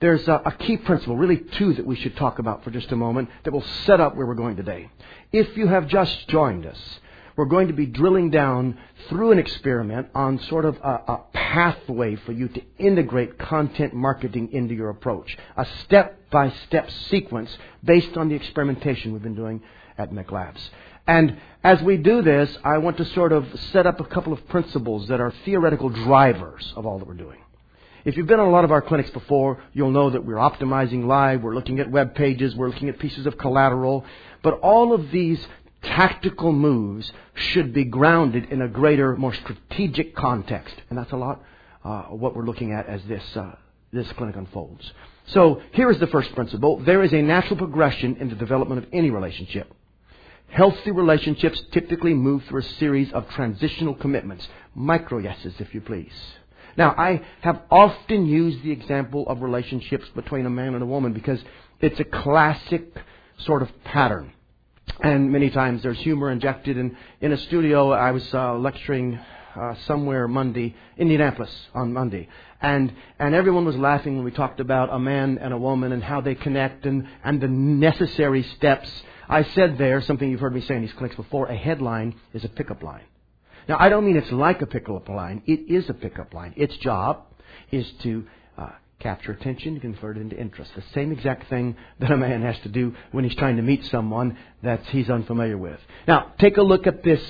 there's 0.00 0.26
a, 0.28 0.42
a, 0.46 0.52
key 0.52 0.76
principle, 0.76 1.16
really 1.16 1.36
two 1.36 1.74
that 1.74 1.86
we 1.86 1.96
should 1.96 2.16
talk 2.16 2.38
about 2.38 2.64
for 2.64 2.70
just 2.70 2.90
a 2.90 2.96
moment 2.96 3.28
that 3.44 3.52
will 3.52 3.64
set 3.84 4.00
up 4.00 4.16
where 4.16 4.26
we're 4.26 4.34
going 4.34 4.56
today. 4.56 4.90
If 5.30 5.56
you 5.56 5.66
have 5.68 5.86
just 5.88 6.26
joined 6.28 6.66
us, 6.66 7.00
we're 7.36 7.46
going 7.46 7.68
to 7.68 7.74
be 7.74 7.86
drilling 7.86 8.30
down 8.30 8.78
through 9.08 9.32
an 9.32 9.38
experiment 9.38 10.08
on 10.14 10.38
sort 10.40 10.64
of 10.64 10.76
a, 10.78 11.12
a 11.12 11.24
pathway 11.32 12.16
for 12.16 12.32
you 12.32 12.48
to 12.48 12.62
integrate 12.78 13.38
content 13.38 13.94
marketing 13.94 14.50
into 14.52 14.74
your 14.74 14.90
approach. 14.90 15.36
A 15.56 15.66
step 15.84 16.30
by 16.30 16.50
step 16.66 16.90
sequence 17.08 17.56
based 17.82 18.16
on 18.16 18.28
the 18.28 18.34
experimentation 18.34 19.12
we've 19.12 19.22
been 19.22 19.34
doing 19.34 19.62
at 19.96 20.12
MECLabs. 20.12 20.60
And 21.10 21.38
as 21.64 21.82
we 21.82 21.96
do 21.96 22.22
this, 22.22 22.56
I 22.62 22.78
want 22.78 22.98
to 22.98 23.04
sort 23.04 23.32
of 23.32 23.44
set 23.72 23.84
up 23.84 23.98
a 23.98 24.04
couple 24.04 24.32
of 24.32 24.46
principles 24.46 25.08
that 25.08 25.20
are 25.20 25.34
theoretical 25.44 25.88
drivers 25.88 26.72
of 26.76 26.86
all 26.86 27.00
that 27.00 27.08
we're 27.08 27.14
doing. 27.14 27.40
If 28.04 28.16
you've 28.16 28.28
been 28.28 28.38
on 28.38 28.46
a 28.46 28.52
lot 28.52 28.62
of 28.62 28.70
our 28.70 28.80
clinics 28.80 29.10
before, 29.10 29.60
you'll 29.72 29.90
know 29.90 30.10
that 30.10 30.24
we're 30.24 30.36
optimizing 30.36 31.06
live, 31.06 31.42
we're 31.42 31.56
looking 31.56 31.80
at 31.80 31.90
web 31.90 32.14
pages, 32.14 32.54
we're 32.54 32.68
looking 32.68 32.88
at 32.88 33.00
pieces 33.00 33.26
of 33.26 33.36
collateral, 33.36 34.04
but 34.44 34.60
all 34.60 34.94
of 34.94 35.10
these 35.10 35.44
tactical 35.82 36.52
moves 36.52 37.12
should 37.34 37.74
be 37.74 37.82
grounded 37.82 38.44
in 38.52 38.62
a 38.62 38.68
greater, 38.68 39.16
more 39.16 39.34
strategic 39.34 40.14
context. 40.14 40.76
And 40.90 40.96
that's 40.96 41.10
a 41.10 41.16
lot 41.16 41.42
uh, 41.84 42.02
what 42.04 42.36
we're 42.36 42.46
looking 42.46 42.72
at 42.72 42.86
as 42.86 43.02
this, 43.08 43.24
uh, 43.36 43.56
this 43.92 44.10
clinic 44.12 44.36
unfolds. 44.36 44.88
So 45.26 45.60
here 45.72 45.90
is 45.90 45.98
the 45.98 46.06
first 46.06 46.32
principle. 46.36 46.78
There 46.78 47.02
is 47.02 47.12
a 47.12 47.20
natural 47.20 47.56
progression 47.56 48.14
in 48.18 48.28
the 48.28 48.36
development 48.36 48.84
of 48.84 48.88
any 48.92 49.10
relationship. 49.10 49.74
Healthy 50.50 50.90
relationships 50.90 51.62
typically 51.70 52.12
move 52.12 52.44
through 52.44 52.60
a 52.60 52.74
series 52.78 53.12
of 53.12 53.28
transitional 53.30 53.94
commitments, 53.94 54.48
micro 54.74 55.18
yeses, 55.18 55.54
if 55.58 55.74
you 55.74 55.80
please. 55.80 56.12
Now, 56.76 56.94
I 56.96 57.22
have 57.42 57.62
often 57.70 58.26
used 58.26 58.62
the 58.62 58.70
example 58.70 59.26
of 59.28 59.42
relationships 59.42 60.08
between 60.14 60.46
a 60.46 60.50
man 60.50 60.74
and 60.74 60.82
a 60.82 60.86
woman 60.86 61.12
because 61.12 61.40
it's 61.80 62.00
a 62.00 62.04
classic 62.04 62.94
sort 63.38 63.62
of 63.62 63.70
pattern. 63.84 64.32
And 65.02 65.30
many 65.30 65.50
times 65.50 65.82
there's 65.82 65.98
humor 65.98 66.30
injected. 66.30 66.76
And 66.76 66.96
in 67.20 67.32
a 67.32 67.36
studio, 67.36 67.92
I 67.92 68.10
was 68.10 68.34
uh, 68.34 68.54
lecturing 68.54 69.18
uh, 69.54 69.74
somewhere 69.86 70.28
Monday, 70.28 70.74
Indianapolis 70.96 71.54
on 71.74 71.92
Monday. 71.92 72.28
And, 72.60 72.92
and 73.18 73.34
everyone 73.34 73.64
was 73.64 73.76
laughing 73.76 74.16
when 74.16 74.24
we 74.24 74.30
talked 74.30 74.60
about 74.60 74.92
a 74.92 74.98
man 74.98 75.38
and 75.38 75.52
a 75.52 75.58
woman 75.58 75.92
and 75.92 76.02
how 76.02 76.20
they 76.20 76.34
connect 76.34 76.86
and, 76.86 77.08
and 77.24 77.40
the 77.40 77.48
necessary 77.48 78.42
steps. 78.56 78.90
I 79.30 79.44
said 79.44 79.78
there, 79.78 80.00
something 80.02 80.28
you've 80.28 80.40
heard 80.40 80.54
me 80.54 80.60
say 80.60 80.74
in 80.74 80.82
these 80.82 80.92
clinics 80.92 81.16
before, 81.16 81.46
a 81.46 81.56
headline 81.56 82.16
is 82.34 82.44
a 82.44 82.48
pickup 82.48 82.82
line. 82.82 83.04
Now, 83.68 83.76
I 83.78 83.88
don't 83.88 84.04
mean 84.04 84.16
it's 84.16 84.32
like 84.32 84.60
a 84.60 84.66
pickup 84.66 85.08
line. 85.08 85.42
It 85.46 85.72
is 85.72 85.88
a 85.88 85.94
pickup 85.94 86.34
line. 86.34 86.52
Its 86.56 86.76
job 86.78 87.26
is 87.70 87.88
to 88.02 88.26
uh, 88.58 88.70
capture 88.98 89.30
attention, 89.30 89.78
convert 89.78 90.16
it 90.16 90.20
into 90.22 90.36
interest. 90.36 90.72
The 90.74 90.82
same 90.94 91.12
exact 91.12 91.48
thing 91.48 91.76
that 92.00 92.10
a 92.10 92.16
man 92.16 92.42
has 92.42 92.58
to 92.64 92.68
do 92.68 92.94
when 93.12 93.22
he's 93.22 93.36
trying 93.36 93.56
to 93.56 93.62
meet 93.62 93.84
someone 93.84 94.36
that 94.62 94.84
he's 94.86 95.08
unfamiliar 95.08 95.56
with. 95.56 95.78
Now, 96.08 96.32
take 96.40 96.56
a 96.56 96.62
look 96.62 96.88
at 96.88 97.04
this, 97.04 97.22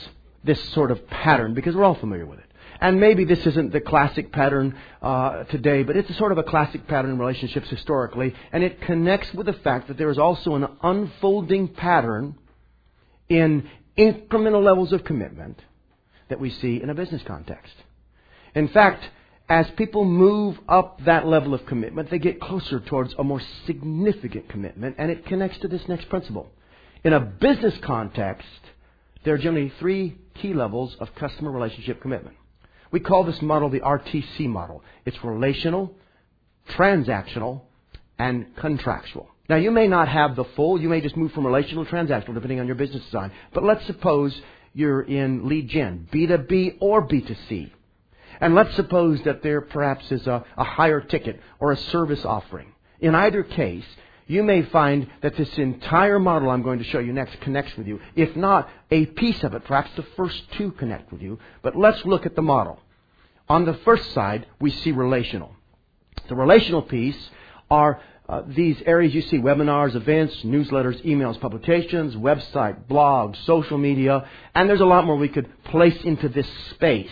this 0.43 0.63
sort 0.71 0.91
of 0.91 1.07
pattern 1.09 1.53
because 1.53 1.77
we're 1.77 1.85
all 1.85 1.95
familiar 1.95 2.25
with 2.25 2.39
it. 2.39 2.50
And 2.81 2.99
maybe 2.99 3.25
this 3.27 3.47
isn't 3.47 3.73
the 3.73 3.81
classic 3.81 4.33
pattern 4.33 4.75
uh, 5.03 5.45
today, 5.45 5.83
but 5.83 5.97
it's 5.97 6.09
a 6.09 6.15
sort 6.15 6.33
of 6.33 6.39
a 6.39 6.43
classic 6.43 6.87
pattern 6.87 7.11
in 7.11 7.19
relationships 7.19 7.69
historically, 7.69 8.35
and 8.53 8.65
it 8.65 8.81
connects 8.81 9.33
with 9.35 9.47
the 9.47 9.53
fact 9.53 9.89
that 9.89 9.99
there 9.99 10.11
is 10.11 10.19
also 10.19 10.55
an 10.55 10.67
unfolding 10.83 11.69
pattern 11.69 12.37
in 13.29 13.69
incremental 13.99 14.63
levels 14.63 14.93
of 14.93 15.05
commitment 15.05 15.61
that 16.31 16.41
we 16.41 16.49
see 16.49 16.81
in 16.83 16.89
a 16.89 16.95
business 16.95 17.23
context. 17.27 17.75
In 18.55 18.69
fact, 18.69 19.05
as 19.51 19.67
people 19.77 20.05
move 20.05 20.59
up 20.67 21.05
that 21.05 21.27
level 21.27 21.53
of 21.53 21.67
commitment, 21.67 22.09
they 22.09 22.19
get 22.19 22.41
closer 22.41 22.81
towards 22.81 23.13
a 23.19 23.25
more 23.25 23.43
significant 23.67 24.49
commitment, 24.49 24.95
and 24.99 25.11
it 25.11 25.27
connects 25.27 25.59
to 25.59 25.69
this 25.69 25.87
next 25.87 26.09
principle. 26.09 26.49
In 27.05 27.13
a 27.13 27.21
business 27.21 27.75
context, 27.83 28.47
there 29.25 29.35
are 29.35 29.39
generally 29.39 29.73
three 29.81 30.17
key 30.41 30.55
levels 30.55 30.97
of 30.99 31.15
customer 31.17 31.51
relationship 31.51 32.01
commitment. 32.01 32.37
We 32.91 33.01
call 33.01 33.25
this 33.25 33.41
model 33.41 33.69
the 33.69 33.81
RTC 33.81 34.47
model. 34.49 34.83
It's 35.05 35.23
relational, 35.23 35.95
transactional, 36.71 37.63
and 38.19 38.55
contractual. 38.57 39.29
Now, 39.49 39.57
you 39.57 39.71
may 39.71 39.89
not 39.89 40.09
have 40.09 40.37
the 40.37 40.45
full, 40.45 40.81
you 40.81 40.89
may 40.89 41.01
just 41.01 41.17
move 41.17 41.33
from 41.33 41.47
relational 41.47 41.85
to 41.85 41.91
transactional 41.91 42.35
depending 42.35 42.61
on 42.61 42.67
your 42.67 42.77
business 42.77 43.05
design. 43.05 43.33
But 43.53 43.65
let's 43.65 43.85
suppose 43.87 44.41
you're 44.75 45.03
in 45.03 45.49
lead 45.49 45.69
gen, 45.69 46.09
B2B 46.13 46.77
or 46.81 47.07
B2C. 47.07 47.71
And 48.41 48.55
let's 48.55 48.75
suppose 48.77 49.21
that 49.25 49.43
there 49.43 49.61
perhaps 49.61 50.11
is 50.13 50.27
a, 50.27 50.45
a 50.57 50.65
higher 50.65 51.01
ticket 51.01 51.41
or 51.59 51.73
a 51.73 51.77
service 51.77 52.25
offering. 52.25 52.73
In 53.01 53.15
either 53.15 53.43
case, 53.43 53.85
you 54.31 54.45
may 54.45 54.63
find 54.63 55.09
that 55.23 55.37
this 55.37 55.59
entire 55.59 56.21
model 56.21 56.51
I'm 56.51 56.63
going 56.63 56.79
to 56.79 56.85
show 56.85 57.01
you 57.01 57.13
next 57.13 57.41
connects 57.41 57.77
with 57.77 57.89
you. 57.89 57.99
If 58.15 58.37
not 58.37 58.71
a 58.89 59.07
piece 59.07 59.43
of 59.43 59.55
it, 59.55 59.65
perhaps 59.65 59.91
the 59.97 60.05
first 60.17 60.41
two 60.53 60.71
connect 60.71 61.11
with 61.11 61.21
you. 61.21 61.41
But 61.63 61.77
let's 61.77 62.05
look 62.05 62.27
at 62.27 62.37
the 62.37 62.43
model. 62.43 62.79
On 63.49 63.65
the 63.65 63.75
first 63.85 64.13
side, 64.13 64.47
we 64.61 64.71
see 64.71 64.93
relational. 64.93 65.57
The 66.29 66.37
relational 66.37 66.83
piece 66.83 67.19
are 67.73 68.01
uh, 68.29 68.43
these 68.47 68.81
areas 68.87 69.13
you 69.13 69.23
see 69.23 69.39
webinars, 69.39 69.97
events, 69.97 70.37
newsletters, 70.45 71.05
emails, 71.05 71.41
publications, 71.41 72.15
website, 72.15 72.85
blogs, 72.85 73.37
social 73.47 73.79
media, 73.79 74.29
and 74.55 74.69
there's 74.69 74.81
a 74.81 74.85
lot 74.85 75.05
more 75.05 75.17
we 75.17 75.29
could 75.29 75.49
place 75.65 76.01
into 76.05 76.29
this 76.29 76.47
space. 76.71 77.11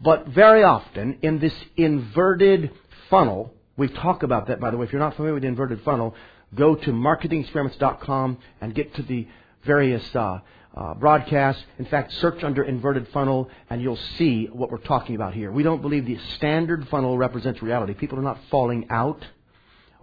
But 0.00 0.26
very 0.26 0.64
often 0.64 1.18
in 1.22 1.38
this 1.38 1.54
inverted 1.76 2.72
funnel, 3.08 3.54
we 3.76 3.86
talk 3.86 4.24
about 4.24 4.48
that 4.48 4.58
by 4.58 4.72
the 4.72 4.76
way, 4.76 4.86
if 4.86 4.92
you're 4.92 4.98
not 4.98 5.14
familiar 5.14 5.34
with 5.34 5.44
the 5.44 5.48
inverted 5.48 5.82
funnel, 5.84 6.16
go 6.54 6.74
to 6.74 6.92
marketingexperiments.com 6.92 8.38
and 8.60 8.74
get 8.74 8.94
to 8.94 9.02
the 9.02 9.26
various 9.64 10.04
uh, 10.14 10.40
uh, 10.74 10.94
broadcasts. 10.94 11.62
In 11.78 11.86
fact, 11.86 12.12
search 12.12 12.44
under 12.44 12.62
inverted 12.62 13.08
funnel 13.08 13.50
and 13.70 13.80
you'll 13.80 13.98
see 14.18 14.46
what 14.46 14.70
we're 14.70 14.78
talking 14.78 15.14
about 15.14 15.34
here. 15.34 15.50
We 15.50 15.62
don't 15.62 15.82
believe 15.82 16.06
the 16.06 16.18
standard 16.36 16.88
funnel 16.88 17.16
represents 17.16 17.62
reality. 17.62 17.94
People 17.94 18.18
are 18.18 18.22
not 18.22 18.38
falling 18.50 18.86
out 18.90 19.24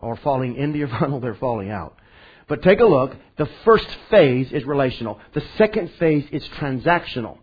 or 0.01 0.15
falling 0.17 0.55
into 0.55 0.79
your 0.79 0.87
funnel, 0.99 1.19
they're 1.19 1.35
falling 1.35 1.69
out. 1.69 1.97
But 2.47 2.61
take 2.61 2.81
a 2.81 2.85
look. 2.85 3.15
The 3.37 3.49
first 3.63 3.87
phase 4.09 4.51
is 4.51 4.65
relational. 4.65 5.19
The 5.33 5.43
second 5.57 5.91
phase 5.97 6.25
is 6.31 6.43
transactional. 6.59 7.37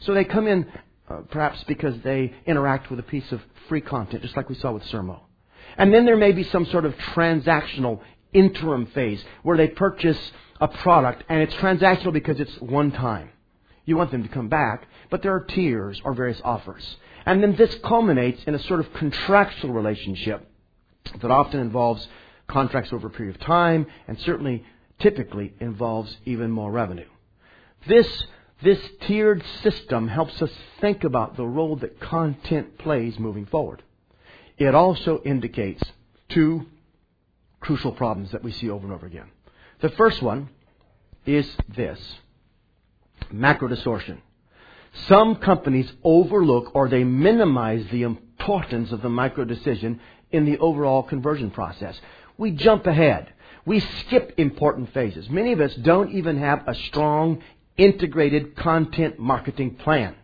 So 0.00 0.14
they 0.14 0.24
come 0.24 0.46
in 0.46 0.66
uh, 1.08 1.20
perhaps 1.30 1.62
because 1.64 2.00
they 2.02 2.34
interact 2.46 2.90
with 2.90 2.98
a 2.98 3.02
piece 3.02 3.30
of 3.32 3.40
free 3.68 3.80
content, 3.80 4.22
just 4.22 4.36
like 4.36 4.48
we 4.48 4.54
saw 4.54 4.72
with 4.72 4.82
Sermo. 4.84 5.20
And 5.76 5.92
then 5.92 6.04
there 6.04 6.16
may 6.16 6.32
be 6.32 6.42
some 6.44 6.64
sort 6.66 6.84
of 6.84 6.96
transactional 6.96 8.00
interim 8.32 8.86
phase 8.86 9.24
where 9.42 9.56
they 9.56 9.68
purchase 9.68 10.18
a 10.60 10.68
product 10.68 11.24
and 11.28 11.40
it's 11.40 11.54
transactional 11.54 12.12
because 12.12 12.40
it's 12.40 12.56
one 12.60 12.90
time. 12.90 13.30
You 13.84 13.96
want 13.96 14.10
them 14.10 14.22
to 14.22 14.28
come 14.28 14.48
back, 14.48 14.86
but 15.10 15.22
there 15.22 15.34
are 15.34 15.40
tiers 15.40 16.00
or 16.04 16.12
various 16.12 16.40
offers. 16.44 16.96
And 17.24 17.42
then 17.42 17.56
this 17.56 17.74
culminates 17.84 18.42
in 18.44 18.54
a 18.54 18.58
sort 18.58 18.80
of 18.80 18.92
contractual 18.94 19.72
relationship 19.72 20.48
that 21.20 21.30
often 21.30 21.60
involves 21.60 22.06
contracts 22.48 22.92
over 22.92 23.08
a 23.08 23.10
period 23.10 23.34
of 23.36 23.40
time 23.42 23.86
and 24.06 24.18
certainly 24.20 24.64
typically 24.98 25.52
involves 25.60 26.16
even 26.24 26.50
more 26.50 26.70
revenue. 26.70 27.08
This, 27.86 28.24
this 28.62 28.80
tiered 29.02 29.44
system 29.62 30.08
helps 30.08 30.40
us 30.42 30.50
think 30.80 31.04
about 31.04 31.36
the 31.36 31.46
role 31.46 31.76
that 31.76 32.00
content 32.00 32.78
plays 32.78 33.18
moving 33.18 33.46
forward. 33.46 33.82
It 34.58 34.74
also 34.74 35.20
indicates 35.24 35.82
two 36.28 36.66
crucial 37.66 37.90
problems 37.90 38.30
that 38.30 38.44
we 38.44 38.52
see 38.52 38.70
over 38.70 38.86
and 38.86 38.94
over 38.94 39.06
again. 39.06 39.28
The 39.80 39.88
first 39.90 40.22
one 40.22 40.48
is 41.26 41.46
this 41.76 41.98
macro 43.32 43.66
distortion. 43.66 44.22
Some 45.08 45.36
companies 45.36 45.90
overlook 46.04 46.76
or 46.76 46.88
they 46.88 47.02
minimize 47.02 47.84
the 47.90 48.04
importance 48.04 48.92
of 48.92 49.02
the 49.02 49.08
micro 49.08 49.44
decision 49.44 50.00
in 50.30 50.44
the 50.44 50.58
overall 50.58 51.02
conversion 51.02 51.50
process. 51.50 52.00
We 52.38 52.52
jump 52.52 52.86
ahead. 52.86 53.32
We 53.64 53.80
skip 53.80 54.34
important 54.36 54.94
phases. 54.94 55.28
Many 55.28 55.52
of 55.52 55.60
us 55.60 55.74
don't 55.74 56.12
even 56.12 56.38
have 56.38 56.68
a 56.68 56.74
strong 56.74 57.42
integrated 57.76 58.54
content 58.54 59.18
marketing 59.18 59.74
plan. 59.74 60.14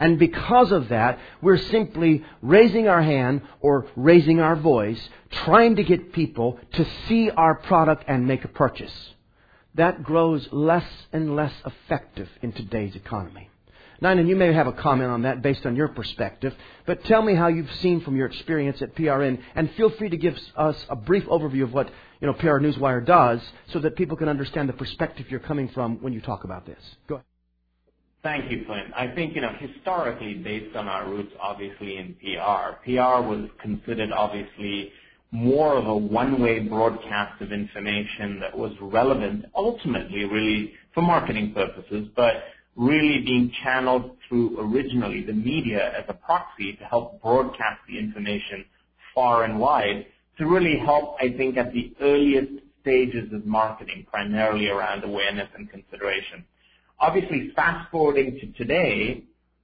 And 0.00 0.18
because 0.18 0.72
of 0.72 0.88
that, 0.88 1.18
we're 1.42 1.58
simply 1.58 2.24
raising 2.42 2.88
our 2.88 3.02
hand 3.02 3.42
or 3.60 3.86
raising 3.96 4.40
our 4.40 4.56
voice, 4.56 5.00
trying 5.30 5.76
to 5.76 5.82
get 5.82 6.12
people 6.12 6.58
to 6.74 6.86
see 7.06 7.30
our 7.30 7.56
product 7.56 8.04
and 8.06 8.26
make 8.26 8.44
a 8.44 8.48
purchase. 8.48 8.94
That 9.74 10.02
grows 10.02 10.48
less 10.52 10.88
and 11.12 11.36
less 11.36 11.52
effective 11.64 12.28
in 12.42 12.52
today's 12.52 12.94
economy. 12.94 13.50
Ninan, 14.00 14.28
you 14.28 14.36
may 14.36 14.52
have 14.52 14.68
a 14.68 14.72
comment 14.72 15.10
on 15.10 15.22
that 15.22 15.42
based 15.42 15.66
on 15.66 15.74
your 15.74 15.88
perspective, 15.88 16.54
but 16.86 17.04
tell 17.04 17.20
me 17.20 17.34
how 17.34 17.48
you've 17.48 17.72
seen 17.74 18.00
from 18.00 18.16
your 18.16 18.26
experience 18.26 18.80
at 18.80 18.94
PRN, 18.94 19.40
and 19.56 19.72
feel 19.72 19.90
free 19.90 20.08
to 20.08 20.16
give 20.16 20.38
us 20.56 20.76
a 20.88 20.94
brief 20.94 21.24
overview 21.24 21.64
of 21.64 21.72
what 21.72 21.90
you 22.20 22.26
know 22.28 22.32
PR 22.34 22.60
Newswire 22.60 23.04
does, 23.04 23.40
so 23.72 23.80
that 23.80 23.96
people 23.96 24.16
can 24.16 24.28
understand 24.28 24.68
the 24.68 24.72
perspective 24.72 25.26
you're 25.30 25.40
coming 25.40 25.68
from 25.68 26.00
when 26.00 26.12
you 26.12 26.20
talk 26.20 26.44
about 26.44 26.64
this. 26.64 26.78
Go 27.08 27.16
ahead. 27.16 27.27
Thank 28.22 28.50
you, 28.50 28.64
Flint. 28.66 28.92
I 28.96 29.14
think, 29.14 29.36
you 29.36 29.40
know, 29.40 29.52
historically, 29.58 30.34
based 30.34 30.74
on 30.74 30.88
our 30.88 31.08
roots, 31.08 31.32
obviously, 31.40 31.98
in 31.98 32.14
PR, 32.14 32.74
PR 32.84 33.22
was 33.22 33.48
considered, 33.62 34.10
obviously, 34.10 34.92
more 35.30 35.76
of 35.76 35.86
a 35.86 35.96
one-way 35.96 36.60
broadcast 36.60 37.40
of 37.40 37.52
information 37.52 38.40
that 38.40 38.56
was 38.56 38.72
relevant 38.80 39.44
ultimately 39.54 40.24
really 40.24 40.72
for 40.94 41.02
marketing 41.02 41.52
purposes, 41.54 42.08
but 42.16 42.32
really 42.76 43.22
being 43.24 43.52
channeled 43.62 44.16
through 44.28 44.58
originally 44.58 45.22
the 45.22 45.32
media 45.32 45.92
as 45.96 46.04
a 46.08 46.14
proxy 46.14 46.74
to 46.74 46.84
help 46.84 47.20
broadcast 47.22 47.80
the 47.88 47.98
information 47.98 48.64
far 49.14 49.44
and 49.44 49.60
wide 49.60 50.06
to 50.38 50.46
really 50.46 50.78
help, 50.78 51.16
I 51.20 51.36
think, 51.36 51.56
at 51.56 51.72
the 51.72 51.94
earliest 52.00 52.62
stages 52.80 53.32
of 53.32 53.44
marketing, 53.44 54.06
primarily 54.10 54.68
around 54.68 55.04
awareness 55.04 55.48
and 55.56 55.68
consideration. 55.70 56.44
Obviously, 57.00 57.52
fast-forwarding 57.54 58.40
to 58.40 58.46
today, 58.58 59.22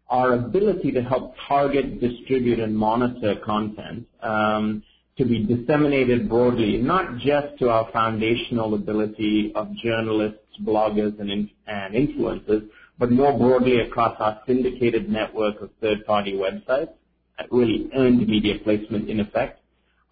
our 0.08 0.34
ability 0.34 0.92
to 0.92 1.02
help 1.02 1.34
target, 1.48 2.00
distribute, 2.00 2.60
and 2.60 2.76
monitor 2.76 3.34
content 3.44 4.06
um, 4.22 4.82
to 5.16 5.24
be 5.24 5.44
disseminated 5.44 6.28
broadly, 6.28 6.76
not 6.76 7.18
just 7.18 7.58
to 7.58 7.68
our 7.70 7.90
foundational 7.92 8.74
ability 8.74 9.52
of 9.56 9.74
journalists, 9.82 10.38
bloggers, 10.62 11.18
and, 11.18 11.50
influencers, 11.94 12.68
but 12.98 13.10
more 13.10 13.36
broadly 13.36 13.80
across 13.80 14.16
our 14.20 14.40
syndicated 14.46 15.08
network 15.08 15.60
of 15.60 15.70
third-party 15.80 16.34
websites, 16.34 16.90
really 17.50 17.90
earned 17.96 18.26
media 18.28 18.54
placement 18.62 19.08
in 19.10 19.18
effect, 19.18 19.60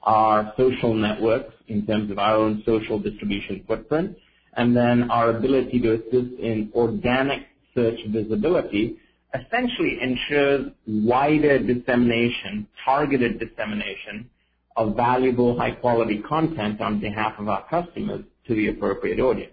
our 0.02 0.52
social 0.56 0.92
networks 0.92 1.54
in 1.68 1.86
terms 1.86 2.10
of 2.10 2.18
our 2.18 2.34
own 2.34 2.62
social 2.66 2.98
distribution 2.98 3.62
footprint, 3.68 4.16
and 4.54 4.76
then 4.76 5.10
our 5.10 5.30
ability 5.30 5.80
to 5.80 5.94
assist 5.94 6.38
in 6.40 6.70
organic 6.74 7.46
search 7.74 7.98
visibility 8.08 8.98
essentially 9.34 9.98
ensures 10.00 10.70
wider 10.86 11.58
dissemination, 11.58 12.66
targeted 12.84 13.40
dissemination 13.40 14.28
of 14.76 14.94
valuable 14.94 15.58
high-quality 15.58 16.22
content 16.28 16.80
on 16.80 17.00
behalf 17.00 17.34
of 17.38 17.48
our 17.48 17.66
customers 17.68 18.24
to 18.46 18.54
the 18.54 18.68
appropriate 18.68 19.20
audience. 19.20 19.52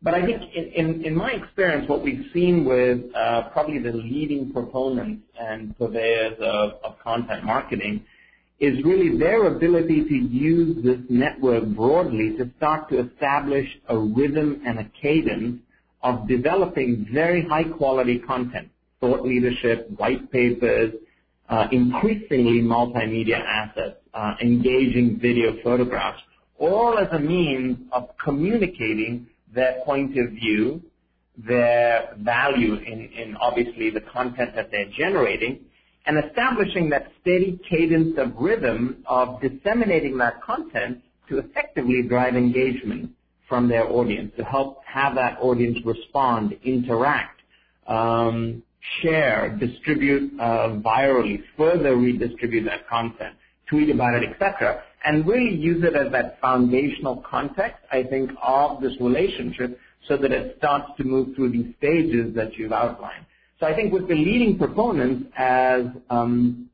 But 0.00 0.14
I 0.14 0.24
think 0.24 0.42
in, 0.54 1.04
in, 1.04 1.14
my 1.16 1.32
experience, 1.32 1.88
what 1.88 2.04
we've 2.04 2.26
seen 2.32 2.64
with 2.64 3.12
uh, 3.16 3.48
probably 3.50 3.80
the 3.80 3.90
leading 3.92 4.52
proponents 4.52 5.22
and 5.40 5.76
purveyors 5.76 6.38
of 6.40 6.98
content 7.02 7.44
marketing 7.44 8.04
is 8.60 8.82
really 8.84 9.16
their 9.16 9.46
ability 9.46 10.04
to 10.04 10.14
use 10.14 10.82
this 10.84 10.98
network 11.08 11.64
broadly 11.66 12.36
to 12.36 12.50
start 12.56 12.88
to 12.88 13.06
establish 13.08 13.68
a 13.88 13.96
rhythm 13.96 14.60
and 14.66 14.80
a 14.80 14.90
cadence 15.00 15.60
of 16.02 16.26
developing 16.26 17.06
very 17.12 17.46
high 17.46 17.64
quality 17.64 18.18
content, 18.18 18.68
thought 19.00 19.24
leadership, 19.24 19.88
white 19.96 20.30
papers, 20.32 20.92
uh, 21.48 21.66
increasingly 21.70 22.60
multimedia 22.60 23.40
assets, 23.40 23.96
uh, 24.14 24.34
engaging 24.42 25.18
video 25.20 25.56
photographs, 25.62 26.20
all 26.58 26.98
as 26.98 27.08
a 27.12 27.18
means 27.18 27.78
of 27.92 28.08
communicating 28.22 29.26
their 29.54 29.80
point 29.84 30.18
of 30.18 30.30
view, 30.32 30.82
their 31.36 32.14
value 32.18 32.74
in, 32.74 33.08
in 33.16 33.36
obviously 33.36 33.90
the 33.90 34.00
content 34.00 34.54
that 34.56 34.70
they're 34.72 34.90
generating, 34.96 35.60
and 36.08 36.24
establishing 36.24 36.88
that 36.88 37.12
steady 37.20 37.60
cadence 37.68 38.16
of 38.16 38.32
rhythm 38.40 39.04
of 39.06 39.40
disseminating 39.42 40.16
that 40.16 40.42
content 40.42 41.02
to 41.28 41.38
effectively 41.38 42.02
drive 42.02 42.34
engagement 42.34 43.10
from 43.46 43.68
their 43.68 43.86
audience, 43.86 44.32
to 44.38 44.42
help 44.42 44.82
have 44.86 45.14
that 45.14 45.38
audience 45.40 45.78
respond, 45.84 46.56
interact, 46.64 47.42
um, 47.86 48.62
share, 49.02 49.54
distribute 49.60 50.32
uh, 50.40 50.70
virally, 50.80 51.42
further 51.58 51.94
redistribute 51.96 52.64
that 52.64 52.88
content, 52.88 53.34
tweet 53.68 53.90
about 53.90 54.14
it, 54.14 54.28
etc., 54.30 54.82
and 55.04 55.26
really 55.26 55.54
use 55.54 55.84
it 55.84 55.94
as 55.94 56.10
that 56.10 56.40
foundational 56.40 57.22
context, 57.30 57.78
I 57.92 58.02
think, 58.02 58.30
of 58.42 58.80
this 58.80 58.94
relationship 58.98 59.78
so 60.08 60.16
that 60.16 60.32
it 60.32 60.56
starts 60.56 60.86
to 60.96 61.04
move 61.04 61.36
through 61.36 61.50
these 61.50 61.74
stages 61.76 62.34
that 62.34 62.54
you've 62.54 62.72
outlined. 62.72 63.26
So 63.60 63.66
I 63.66 63.74
think 63.74 63.92
with 63.92 64.08
the 64.08 64.14
leading 64.14 64.56
proponents, 64.56 65.30
as 65.36 65.86
um, 66.10 66.70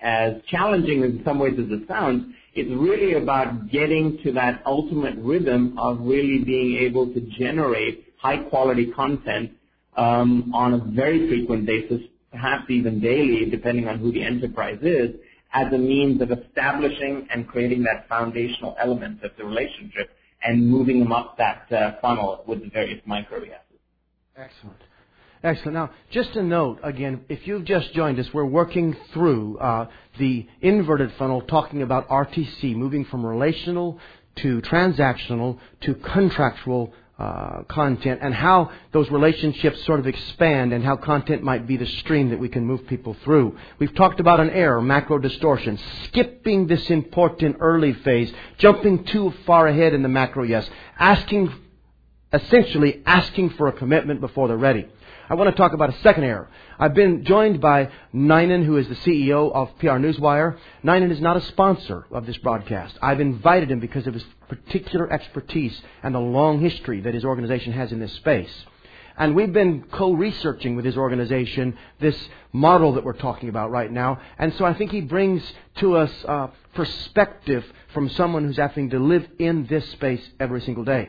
as 0.00 0.34
challenging 0.48 1.02
in 1.02 1.22
some 1.24 1.38
ways 1.38 1.54
as 1.58 1.70
it 1.70 1.86
sounds, 1.86 2.34
it's 2.54 2.70
really 2.70 3.14
about 3.14 3.70
getting 3.70 4.18
to 4.24 4.32
that 4.32 4.62
ultimate 4.66 5.16
rhythm 5.18 5.78
of 5.78 6.00
really 6.00 6.42
being 6.44 6.76
able 6.78 7.06
to 7.12 7.20
generate 7.38 8.12
high 8.18 8.38
quality 8.38 8.90
content 8.92 9.52
um, 9.96 10.52
on 10.54 10.74
a 10.74 10.78
very 10.78 11.28
frequent 11.28 11.66
basis, 11.66 12.00
perhaps 12.30 12.64
even 12.70 13.00
daily, 13.00 13.48
depending 13.50 13.86
on 13.86 13.98
who 13.98 14.10
the 14.10 14.22
enterprise 14.22 14.78
is, 14.82 15.10
as 15.54 15.72
a 15.72 15.78
means 15.78 16.20
of 16.22 16.30
establishing 16.32 17.26
and 17.30 17.46
creating 17.46 17.82
that 17.82 18.08
foundational 18.08 18.74
element 18.80 19.22
of 19.22 19.30
the 19.36 19.44
relationship 19.44 20.10
and 20.42 20.66
moving 20.66 20.98
them 20.98 21.12
up 21.12 21.36
that 21.38 21.70
uh, 21.72 21.92
funnel 22.00 22.42
with 22.46 22.62
the 22.62 22.70
various 22.70 23.00
micro 23.06 23.38
Excellent. 24.36 24.78
Excellent. 25.44 25.74
Now, 25.74 25.90
just 26.10 26.36
a 26.36 26.42
note, 26.42 26.78
again, 26.84 27.24
if 27.28 27.46
you've 27.48 27.64
just 27.64 27.92
joined 27.94 28.20
us, 28.20 28.32
we're 28.32 28.44
working 28.44 28.96
through 29.12 29.58
uh, 29.58 29.88
the 30.18 30.46
inverted 30.60 31.12
funnel, 31.18 31.40
talking 31.42 31.82
about 31.82 32.08
RTC, 32.08 32.76
moving 32.76 33.04
from 33.06 33.26
relational 33.26 33.98
to 34.36 34.60
transactional 34.62 35.58
to 35.80 35.94
contractual 35.96 36.92
uh, 37.18 37.62
content 37.68 38.20
and 38.22 38.32
how 38.34 38.70
those 38.92 39.10
relationships 39.10 39.84
sort 39.84 40.00
of 40.00 40.06
expand 40.06 40.72
and 40.72 40.84
how 40.84 40.96
content 40.96 41.42
might 41.42 41.66
be 41.66 41.76
the 41.76 41.86
stream 41.86 42.30
that 42.30 42.38
we 42.38 42.48
can 42.48 42.64
move 42.64 42.86
people 42.86 43.16
through. 43.22 43.56
We've 43.78 43.94
talked 43.94 44.20
about 44.20 44.40
an 44.40 44.50
error, 44.50 44.80
macro 44.80 45.18
distortion, 45.18 45.78
skipping 46.04 46.68
this 46.68 46.88
important 46.88 47.56
early 47.60 47.92
phase, 47.92 48.32
jumping 48.58 49.04
too 49.04 49.34
far 49.44 49.66
ahead 49.66 49.92
in 49.92 50.02
the 50.02 50.08
macro 50.08 50.44
yes, 50.44 50.68
asking, 50.98 51.52
essentially 52.32 53.02
asking 53.04 53.50
for 53.50 53.68
a 53.68 53.72
commitment 53.72 54.20
before 54.20 54.48
they're 54.48 54.56
ready. 54.56 54.88
I 55.32 55.34
want 55.34 55.48
to 55.48 55.56
talk 55.56 55.72
about 55.72 55.88
a 55.88 55.98
second 56.00 56.24
error. 56.24 56.46
I've 56.78 56.92
been 56.92 57.24
joined 57.24 57.58
by 57.58 57.88
Ninan, 58.14 58.66
who 58.66 58.76
is 58.76 58.86
the 58.86 58.96
CEO 58.96 59.50
of 59.50 59.70
PR 59.78 59.92
Newswire. 59.92 60.58
Ninan 60.84 61.10
is 61.10 61.22
not 61.22 61.38
a 61.38 61.40
sponsor 61.40 62.04
of 62.10 62.26
this 62.26 62.36
broadcast. 62.36 62.98
I've 63.00 63.18
invited 63.18 63.70
him 63.70 63.80
because 63.80 64.06
of 64.06 64.12
his 64.12 64.26
particular 64.46 65.10
expertise 65.10 65.80
and 66.02 66.14
the 66.14 66.20
long 66.20 66.60
history 66.60 67.00
that 67.00 67.14
his 67.14 67.24
organization 67.24 67.72
has 67.72 67.92
in 67.92 67.98
this 67.98 68.12
space. 68.12 68.52
And 69.16 69.34
we've 69.34 69.54
been 69.54 69.84
co-researching 69.84 70.76
with 70.76 70.84
his 70.84 70.98
organization 70.98 71.78
this 71.98 72.28
model 72.52 72.92
that 72.92 73.04
we're 73.04 73.14
talking 73.14 73.48
about 73.48 73.70
right 73.70 73.90
now. 73.90 74.20
And 74.38 74.52
so 74.56 74.66
I 74.66 74.74
think 74.74 74.90
he 74.90 75.00
brings 75.00 75.50
to 75.76 75.96
us 75.96 76.12
uh, 76.28 76.48
perspective 76.74 77.64
from 77.94 78.10
someone 78.10 78.44
who's 78.44 78.58
having 78.58 78.90
to 78.90 78.98
live 78.98 79.26
in 79.38 79.64
this 79.64 79.88
space 79.92 80.28
every 80.38 80.60
single 80.60 80.84
day. 80.84 81.08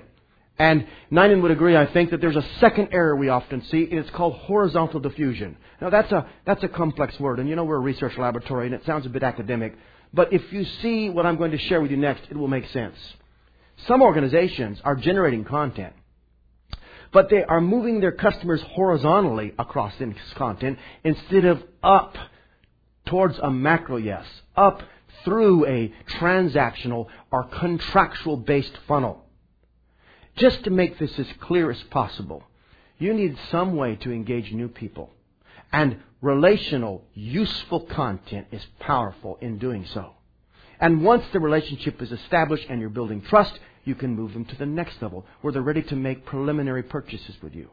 And 0.63 0.87
Ninan 1.11 1.41
would 1.41 1.51
agree, 1.51 1.75
I 1.75 1.87
think, 1.87 2.11
that 2.11 2.21
there's 2.21 2.37
a 2.37 2.45
second 2.61 2.87
error 2.93 3.17
we 3.17 3.27
often 3.27 3.65
see, 3.65 3.83
and 3.83 3.99
it's 3.99 4.09
called 4.11 4.35
horizontal 4.35 5.01
diffusion. 5.01 5.57
Now, 5.81 5.89
that's 5.89 6.09
a, 6.13 6.25
that's 6.45 6.63
a 6.63 6.69
complex 6.69 7.19
word, 7.19 7.39
and 7.39 7.49
you 7.49 7.57
know 7.57 7.65
we're 7.65 7.75
a 7.75 7.79
research 7.79 8.17
laboratory, 8.17 8.67
and 8.67 8.73
it 8.73 8.85
sounds 8.85 9.05
a 9.05 9.09
bit 9.09 9.23
academic. 9.23 9.75
But 10.13 10.31
if 10.31 10.53
you 10.53 10.63
see 10.81 11.09
what 11.09 11.25
I'm 11.25 11.35
going 11.35 11.51
to 11.51 11.57
share 11.57 11.81
with 11.81 11.91
you 11.91 11.97
next, 11.97 12.23
it 12.29 12.37
will 12.37 12.47
make 12.47 12.65
sense. 12.69 12.95
Some 13.87 14.01
organizations 14.01 14.79
are 14.85 14.95
generating 14.95 15.43
content, 15.43 15.95
but 17.11 17.29
they 17.29 17.43
are 17.43 17.59
moving 17.59 17.99
their 17.99 18.13
customers 18.13 18.61
horizontally 18.69 19.53
across 19.59 19.93
this 19.99 20.15
content 20.35 20.79
instead 21.03 21.43
of 21.43 21.61
up 21.83 22.15
towards 23.05 23.37
a 23.37 23.51
macro 23.51 23.97
yes, 23.97 24.25
up 24.55 24.81
through 25.25 25.65
a 25.65 25.93
transactional 26.07 27.07
or 27.31 27.43
contractual 27.43 28.37
based 28.37 28.77
funnel. 28.87 29.22
Just 30.35 30.63
to 30.63 30.69
make 30.69 30.97
this 30.97 31.17
as 31.19 31.27
clear 31.39 31.69
as 31.69 31.81
possible, 31.83 32.43
you 32.97 33.13
need 33.13 33.37
some 33.51 33.75
way 33.75 33.95
to 33.97 34.11
engage 34.11 34.51
new 34.51 34.67
people. 34.67 35.11
And 35.71 35.97
relational, 36.21 37.03
useful 37.13 37.81
content 37.81 38.47
is 38.51 38.65
powerful 38.79 39.37
in 39.41 39.59
doing 39.59 39.85
so. 39.93 40.13
And 40.79 41.03
once 41.03 41.23
the 41.31 41.39
relationship 41.39 42.01
is 42.01 42.11
established 42.11 42.67
and 42.69 42.79
you're 42.79 42.89
building 42.89 43.21
trust, 43.21 43.59
you 43.85 43.95
can 43.95 44.15
move 44.15 44.33
them 44.33 44.45
to 44.45 44.55
the 44.55 44.65
next 44.65 45.01
level 45.01 45.25
where 45.41 45.53
they're 45.53 45.61
ready 45.61 45.83
to 45.83 45.95
make 45.95 46.25
preliminary 46.25 46.83
purchases 46.83 47.35
with 47.41 47.53
you. 47.53 47.69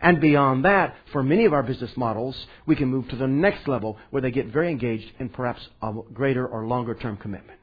And 0.00 0.20
beyond 0.20 0.64
that, 0.64 0.96
for 1.12 1.22
many 1.22 1.44
of 1.44 1.52
our 1.52 1.62
business 1.62 1.96
models, 1.96 2.46
we 2.66 2.76
can 2.76 2.88
move 2.88 3.08
to 3.08 3.16
the 3.16 3.26
next 3.26 3.68
level 3.68 3.98
where 4.10 4.22
they 4.22 4.30
get 4.30 4.46
very 4.46 4.70
engaged 4.70 5.10
in 5.18 5.28
perhaps 5.28 5.68
a 5.82 5.92
greater 6.12 6.46
or 6.46 6.66
longer 6.66 6.94
term 6.94 7.16
commitment. 7.16 7.58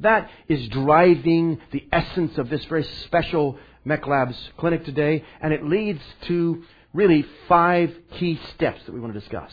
That 0.00 0.30
is 0.48 0.68
driving 0.68 1.60
the 1.72 1.86
essence 1.90 2.36
of 2.38 2.50
this 2.50 2.64
very 2.66 2.84
special 3.04 3.58
MECLAB's 3.86 4.50
clinic 4.58 4.84
today, 4.84 5.24
and 5.40 5.52
it 5.52 5.64
leads 5.64 6.02
to 6.26 6.64
really 6.92 7.24
five 7.48 7.94
key 8.18 8.38
steps 8.54 8.80
that 8.84 8.92
we 8.92 9.00
want 9.00 9.14
to 9.14 9.20
discuss. 9.20 9.52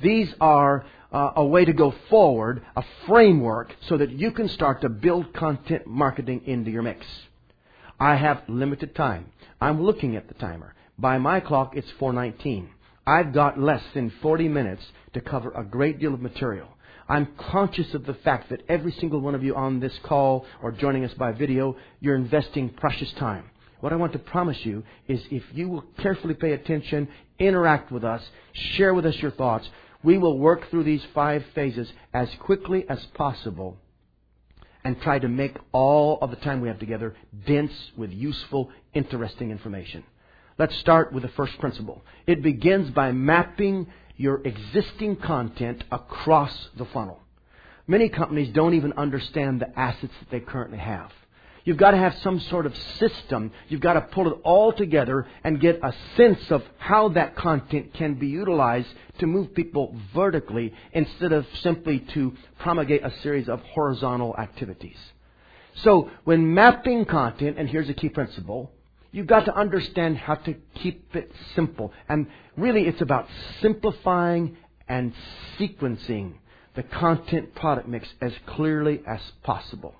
These 0.00 0.32
are 0.40 0.84
uh, 1.12 1.32
a 1.36 1.44
way 1.44 1.64
to 1.64 1.72
go 1.72 1.92
forward, 2.08 2.62
a 2.76 2.84
framework, 3.06 3.74
so 3.88 3.96
that 3.96 4.10
you 4.10 4.30
can 4.30 4.48
start 4.48 4.82
to 4.82 4.88
build 4.88 5.32
content 5.32 5.86
marketing 5.86 6.42
into 6.46 6.70
your 6.70 6.82
mix. 6.82 7.04
I 7.98 8.14
have 8.14 8.42
limited 8.48 8.94
time. 8.94 9.26
I'm 9.60 9.82
looking 9.82 10.14
at 10.14 10.28
the 10.28 10.34
timer. 10.34 10.74
By 10.98 11.18
my 11.18 11.40
clock, 11.40 11.76
it's 11.76 11.90
419. 11.98 12.70
I've 13.06 13.32
got 13.32 13.58
less 13.58 13.82
than 13.94 14.12
40 14.22 14.48
minutes 14.48 14.84
to 15.14 15.20
cover 15.20 15.50
a 15.50 15.64
great 15.64 15.98
deal 15.98 16.14
of 16.14 16.20
material. 16.20 16.68
I'm 17.08 17.28
conscious 17.38 17.94
of 17.94 18.04
the 18.04 18.14
fact 18.14 18.50
that 18.50 18.62
every 18.68 18.92
single 18.92 19.20
one 19.20 19.34
of 19.34 19.42
you 19.42 19.54
on 19.54 19.80
this 19.80 19.98
call 20.02 20.44
or 20.62 20.72
joining 20.72 21.04
us 21.04 21.14
by 21.14 21.32
video, 21.32 21.76
you're 22.00 22.16
investing 22.16 22.68
precious 22.68 23.10
time. 23.12 23.44
What 23.80 23.92
I 23.92 23.96
want 23.96 24.12
to 24.12 24.18
promise 24.18 24.58
you 24.64 24.82
is 25.06 25.20
if 25.30 25.42
you 25.52 25.68
will 25.68 25.84
carefully 25.98 26.34
pay 26.34 26.52
attention, 26.52 27.08
interact 27.38 27.90
with 27.90 28.04
us, 28.04 28.22
share 28.52 28.92
with 28.92 29.06
us 29.06 29.16
your 29.16 29.30
thoughts, 29.30 29.68
we 30.02 30.18
will 30.18 30.38
work 30.38 30.70
through 30.70 30.84
these 30.84 31.02
five 31.14 31.44
phases 31.54 31.90
as 32.12 32.28
quickly 32.40 32.84
as 32.88 33.04
possible 33.14 33.78
and 34.84 35.00
try 35.00 35.18
to 35.18 35.28
make 35.28 35.56
all 35.72 36.18
of 36.20 36.30
the 36.30 36.36
time 36.36 36.60
we 36.60 36.68
have 36.68 36.78
together 36.78 37.14
dense 37.46 37.72
with 37.96 38.12
useful, 38.12 38.70
interesting 38.94 39.50
information. 39.50 40.04
Let's 40.58 40.76
start 40.78 41.12
with 41.12 41.22
the 41.22 41.28
first 41.30 41.58
principle. 41.58 42.04
It 42.26 42.42
begins 42.42 42.90
by 42.90 43.12
mapping 43.12 43.86
your 44.18 44.46
existing 44.46 45.16
content 45.16 45.82
across 45.90 46.68
the 46.76 46.84
funnel. 46.86 47.20
Many 47.86 48.10
companies 48.10 48.52
don't 48.52 48.74
even 48.74 48.92
understand 48.94 49.60
the 49.60 49.78
assets 49.78 50.12
that 50.20 50.30
they 50.30 50.40
currently 50.40 50.76
have. 50.76 51.10
You've 51.64 51.76
got 51.76 51.92
to 51.92 51.98
have 51.98 52.14
some 52.22 52.40
sort 52.40 52.66
of 52.66 52.74
system. 52.98 53.52
You've 53.68 53.80
got 53.80 53.94
to 53.94 54.00
pull 54.00 54.30
it 54.30 54.38
all 54.42 54.72
together 54.72 55.26
and 55.44 55.60
get 55.60 55.80
a 55.82 55.94
sense 56.16 56.50
of 56.50 56.62
how 56.78 57.10
that 57.10 57.36
content 57.36 57.94
can 57.94 58.14
be 58.14 58.26
utilized 58.26 58.88
to 59.20 59.26
move 59.26 59.54
people 59.54 59.94
vertically 60.14 60.74
instead 60.92 61.32
of 61.32 61.46
simply 61.60 62.00
to 62.14 62.34
promulgate 62.58 63.04
a 63.04 63.12
series 63.22 63.48
of 63.48 63.60
horizontal 63.74 64.34
activities. 64.36 64.96
So 65.82 66.10
when 66.24 66.54
mapping 66.54 67.04
content, 67.04 67.58
and 67.58 67.68
here's 67.68 67.88
a 67.88 67.94
key 67.94 68.08
principle, 68.08 68.72
you've 69.10 69.26
got 69.26 69.46
to 69.46 69.56
understand 69.56 70.18
how 70.18 70.34
to 70.34 70.54
keep 70.74 71.14
it 71.14 71.30
simple. 71.54 71.92
And 72.08 72.26
really 72.56 72.86
it's 72.86 73.00
about 73.00 73.28
simplifying 73.60 74.56
and 74.88 75.12
sequencing 75.58 76.34
the 76.74 76.82
content 76.82 77.54
product 77.54 77.88
mix 77.88 78.08
as 78.20 78.32
clearly 78.46 79.02
as 79.06 79.20
possible. 79.42 79.94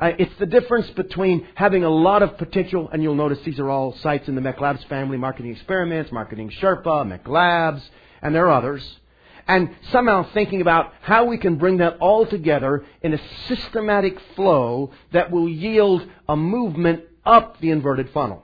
Uh, 0.00 0.12
it's 0.18 0.36
the 0.38 0.46
difference 0.46 0.88
between 0.90 1.46
having 1.54 1.82
a 1.82 1.90
lot 1.90 2.22
of 2.22 2.38
potential, 2.38 2.88
and 2.92 3.02
you'll 3.02 3.16
notice 3.16 3.38
these 3.44 3.58
are 3.58 3.68
all 3.68 3.96
sites 3.98 4.28
in 4.28 4.36
the 4.36 4.40
MECLabs 4.40 4.86
family, 4.88 5.16
Marketing 5.16 5.50
Experiments, 5.50 6.12
Marketing 6.12 6.50
Sherpa, 6.60 7.04
MECLabs, 7.04 7.82
and 8.22 8.32
there 8.32 8.46
are 8.46 8.52
others, 8.52 8.98
and 9.48 9.74
somehow 9.90 10.30
thinking 10.34 10.60
about 10.60 10.92
how 11.00 11.24
we 11.24 11.38
can 11.38 11.56
bring 11.56 11.78
that 11.78 11.96
all 11.98 12.26
together 12.26 12.84
in 13.02 13.14
a 13.14 13.20
systematic 13.48 14.18
flow 14.36 14.92
that 15.12 15.32
will 15.32 15.48
yield 15.48 16.06
a 16.28 16.36
movement 16.36 17.02
up 17.28 17.60
the 17.60 17.70
inverted 17.70 18.08
funnel. 18.12 18.42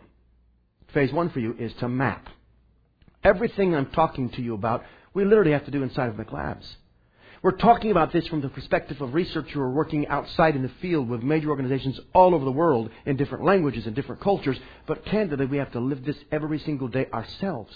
Phase 0.93 1.13
one 1.13 1.31
for 1.31 1.41
you 1.41 1.57
is 1.59 1.73
to 1.81 1.89
map. 1.89 2.29
Everything 3.25 3.75
I'm 3.75 3.91
talking 3.91 4.29
to 4.31 4.43
you 4.43 4.55
about, 4.55 4.85
we 5.15 5.25
literally 5.25 5.53
have 5.53 5.65
to 5.65 5.71
do 5.71 5.83
inside 5.83 6.11
of 6.11 6.17
MECLabs. 6.17 6.67
We're 7.43 7.53
talking 7.53 7.91
about 7.91 8.13
this 8.13 8.27
from 8.29 8.43
the 8.43 8.49
perspective 8.49 9.01
of 9.01 9.15
researchers 9.15 9.53
who 9.53 9.61
are 9.61 9.71
working 9.71 10.07
outside 10.09 10.55
in 10.55 10.63
the 10.63 10.71
field 10.81 11.09
with 11.09 11.23
major 11.23 11.51
organizations 11.51 11.99
all 12.15 12.35
over 12.35 12.45
the 12.45 12.51
world 12.51 12.91
in 13.07 13.17
different 13.17 13.45
languages 13.45 13.87
and 13.87 13.95
different 13.95 14.23
cultures, 14.23 14.59
but 14.87 15.05
candidly, 15.07 15.47
we 15.47 15.59
have 15.59 15.73
to 15.73 15.81
live 15.81 16.05
this 16.05 16.17
every 16.31 16.59
single 16.59 16.89
day 16.89 17.07
ourselves. 17.13 17.73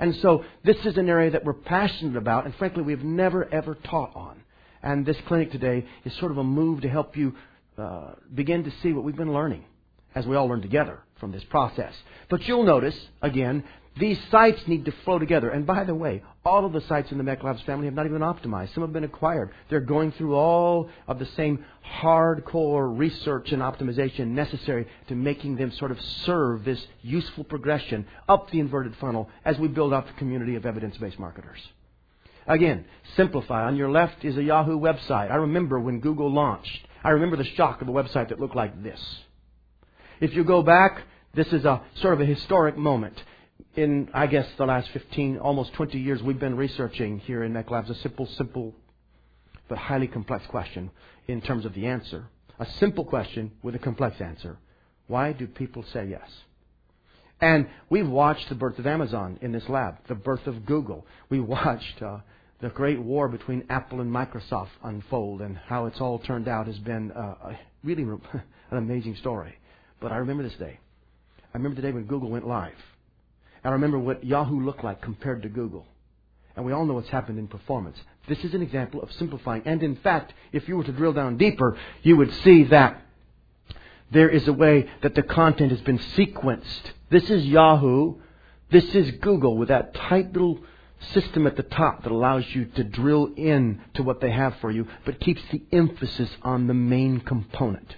And 0.00 0.14
so, 0.16 0.44
this 0.64 0.76
is 0.84 0.96
an 0.96 1.08
area 1.08 1.30
that 1.32 1.44
we're 1.44 1.54
passionate 1.54 2.16
about, 2.16 2.44
and 2.44 2.54
frankly, 2.56 2.82
we've 2.82 3.02
never 3.02 3.52
ever 3.52 3.74
taught 3.74 4.14
on. 4.14 4.42
And 4.82 5.04
this 5.04 5.16
clinic 5.26 5.50
today 5.50 5.86
is 6.04 6.16
sort 6.18 6.30
of 6.30 6.38
a 6.38 6.44
move 6.44 6.82
to 6.82 6.88
help 6.88 7.16
you 7.16 7.34
uh, 7.76 8.12
begin 8.32 8.64
to 8.64 8.72
see 8.82 8.92
what 8.92 9.02
we've 9.04 9.16
been 9.16 9.32
learning 9.32 9.64
as 10.14 10.26
we 10.26 10.36
all 10.36 10.46
learn 10.46 10.62
together 10.62 11.00
from 11.20 11.32
this 11.32 11.44
process. 11.44 11.94
But 12.28 12.46
you'll 12.46 12.64
notice, 12.64 12.96
again, 13.22 13.64
these 13.98 14.18
sites 14.30 14.60
need 14.66 14.84
to 14.84 14.92
flow 15.04 15.18
together. 15.18 15.50
And 15.50 15.66
by 15.66 15.84
the 15.84 15.94
way, 15.94 16.22
all 16.44 16.64
of 16.64 16.72
the 16.72 16.80
sites 16.82 17.10
in 17.10 17.18
the 17.18 17.24
MECLabs 17.24 17.64
family 17.64 17.86
have 17.86 17.94
not 17.94 18.06
even 18.06 18.20
optimized. 18.20 18.72
Some 18.74 18.84
have 18.84 18.92
been 18.92 19.04
acquired. 19.04 19.50
They're 19.68 19.80
going 19.80 20.12
through 20.12 20.34
all 20.34 20.88
of 21.08 21.18
the 21.18 21.26
same 21.36 21.64
hardcore 22.00 22.96
research 22.96 23.50
and 23.52 23.60
optimization 23.60 24.28
necessary 24.28 24.86
to 25.08 25.14
making 25.14 25.56
them 25.56 25.72
sort 25.72 25.90
of 25.90 26.00
serve 26.00 26.64
this 26.64 26.84
useful 27.02 27.44
progression 27.44 28.06
up 28.28 28.50
the 28.50 28.60
inverted 28.60 28.94
funnel 28.96 29.28
as 29.44 29.58
we 29.58 29.68
build 29.68 29.92
out 29.92 30.06
the 30.06 30.12
community 30.14 30.54
of 30.54 30.64
evidence-based 30.64 31.18
marketers. 31.18 31.60
Again, 32.46 32.86
simplify. 33.16 33.64
On 33.64 33.76
your 33.76 33.90
left 33.90 34.24
is 34.24 34.36
a 34.36 34.42
Yahoo 34.42 34.78
website. 34.78 35.30
I 35.30 35.36
remember 35.36 35.78
when 35.78 36.00
Google 36.00 36.32
launched. 36.32 36.86
I 37.04 37.10
remember 37.10 37.36
the 37.36 37.44
shock 37.44 37.82
of 37.82 37.88
a 37.88 37.92
website 37.92 38.30
that 38.30 38.40
looked 38.40 38.56
like 38.56 38.82
this. 38.82 39.00
If 40.20 40.34
you 40.34 40.44
go 40.44 40.62
back, 40.62 41.02
this 41.34 41.48
is 41.52 41.64
a 41.64 41.82
sort 42.00 42.14
of 42.14 42.20
a 42.20 42.26
historic 42.26 42.76
moment 42.76 43.22
in, 43.76 44.08
I 44.12 44.26
guess, 44.26 44.46
the 44.56 44.66
last 44.66 44.90
15, 44.90 45.38
almost 45.38 45.72
20 45.74 45.98
years, 45.98 46.22
we've 46.22 46.38
been 46.38 46.56
researching 46.56 47.20
here 47.20 47.44
in 47.44 47.52
MECLabs 47.52 47.90
a 47.90 47.94
simple, 47.96 48.26
simple, 48.26 48.74
but 49.68 49.78
highly 49.78 50.08
complex 50.08 50.44
question 50.46 50.90
in 51.28 51.40
terms 51.40 51.64
of 51.64 51.74
the 51.74 51.86
answer. 51.86 52.26
A 52.58 52.66
simple 52.80 53.04
question 53.04 53.52
with 53.62 53.76
a 53.76 53.78
complex 53.78 54.20
answer. 54.20 54.58
Why 55.06 55.32
do 55.32 55.46
people 55.46 55.84
say 55.92 56.06
yes? 56.06 56.28
And 57.40 57.68
we've 57.88 58.08
watched 58.08 58.48
the 58.48 58.56
birth 58.56 58.80
of 58.80 58.86
Amazon 58.86 59.38
in 59.42 59.52
this 59.52 59.68
lab, 59.68 59.98
the 60.08 60.16
birth 60.16 60.46
of 60.48 60.66
Google. 60.66 61.06
We 61.30 61.38
watched 61.38 62.02
uh, 62.02 62.18
the 62.60 62.70
great 62.70 63.00
war 63.00 63.28
between 63.28 63.64
Apple 63.70 64.00
and 64.00 64.10
Microsoft 64.10 64.70
unfold, 64.82 65.40
and 65.40 65.56
how 65.56 65.86
it's 65.86 66.00
all 66.00 66.18
turned 66.18 66.48
out 66.48 66.66
has 66.66 66.78
been 66.80 67.12
uh, 67.12 67.52
really 67.84 68.02
an 68.72 68.76
amazing 68.76 69.14
story. 69.16 69.54
But 70.00 70.12
I 70.12 70.16
remember 70.16 70.42
this 70.42 70.54
day. 70.54 70.78
I 71.52 71.56
remember 71.56 71.76
the 71.76 71.82
day 71.82 71.92
when 71.92 72.04
Google 72.04 72.30
went 72.30 72.46
live. 72.46 72.74
I 73.64 73.70
remember 73.70 73.98
what 73.98 74.24
Yahoo 74.24 74.60
looked 74.60 74.84
like 74.84 75.02
compared 75.02 75.42
to 75.42 75.48
Google. 75.48 75.86
And 76.56 76.64
we 76.64 76.72
all 76.72 76.86
know 76.86 76.94
what's 76.94 77.08
happened 77.08 77.38
in 77.38 77.48
performance. 77.48 77.98
This 78.28 78.42
is 78.44 78.54
an 78.54 78.62
example 78.62 79.02
of 79.02 79.12
simplifying. 79.12 79.62
And 79.64 79.82
in 79.82 79.96
fact, 79.96 80.32
if 80.52 80.68
you 80.68 80.76
were 80.76 80.84
to 80.84 80.92
drill 80.92 81.12
down 81.12 81.36
deeper, 81.36 81.76
you 82.02 82.16
would 82.16 82.32
see 82.32 82.64
that 82.64 83.00
there 84.10 84.28
is 84.28 84.48
a 84.48 84.52
way 84.52 84.88
that 85.02 85.14
the 85.14 85.22
content 85.22 85.70
has 85.70 85.80
been 85.82 85.98
sequenced. 85.98 86.92
This 87.10 87.30
is 87.30 87.44
Yahoo. 87.44 88.16
This 88.70 88.94
is 88.94 89.10
Google 89.20 89.56
with 89.56 89.68
that 89.68 89.94
tight 89.94 90.32
little 90.32 90.58
system 91.12 91.46
at 91.46 91.56
the 91.56 91.62
top 91.62 92.02
that 92.02 92.12
allows 92.12 92.44
you 92.54 92.64
to 92.64 92.84
drill 92.84 93.32
in 93.36 93.80
to 93.94 94.02
what 94.02 94.20
they 94.20 94.30
have 94.30 94.56
for 94.60 94.70
you, 94.70 94.86
but 95.04 95.20
keeps 95.20 95.42
the 95.50 95.62
emphasis 95.72 96.30
on 96.42 96.66
the 96.66 96.74
main 96.74 97.20
component. 97.20 97.96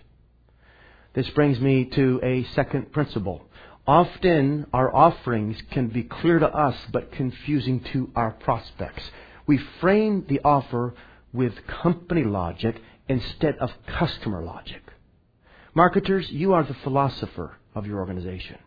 This 1.13 1.29
brings 1.31 1.59
me 1.59 1.87
to 1.87 2.21
a 2.23 2.45
second 2.55 2.93
principle. 2.93 3.43
Often 3.85 4.67
our 4.73 4.95
offerings 4.95 5.61
can 5.73 5.89
be 5.89 6.05
clear 6.05 6.39
to 6.39 6.47
us 6.47 6.77
but 6.93 7.11
confusing 7.11 7.81
to 7.93 8.13
our 8.15 8.31
prospects. 8.31 9.03
We 9.45 9.59
frame 9.81 10.27
the 10.29 10.41
offer 10.45 10.95
with 11.33 11.67
company 11.67 12.23
logic 12.23 12.81
instead 13.09 13.57
of 13.59 13.73
customer 13.87 14.41
logic. 14.45 14.83
Marketers, 15.75 16.31
you 16.31 16.53
are 16.53 16.63
the 16.63 16.75
philosopher 16.75 17.57
of 17.75 17.89
your 17.89 17.99
organization. 17.99 18.59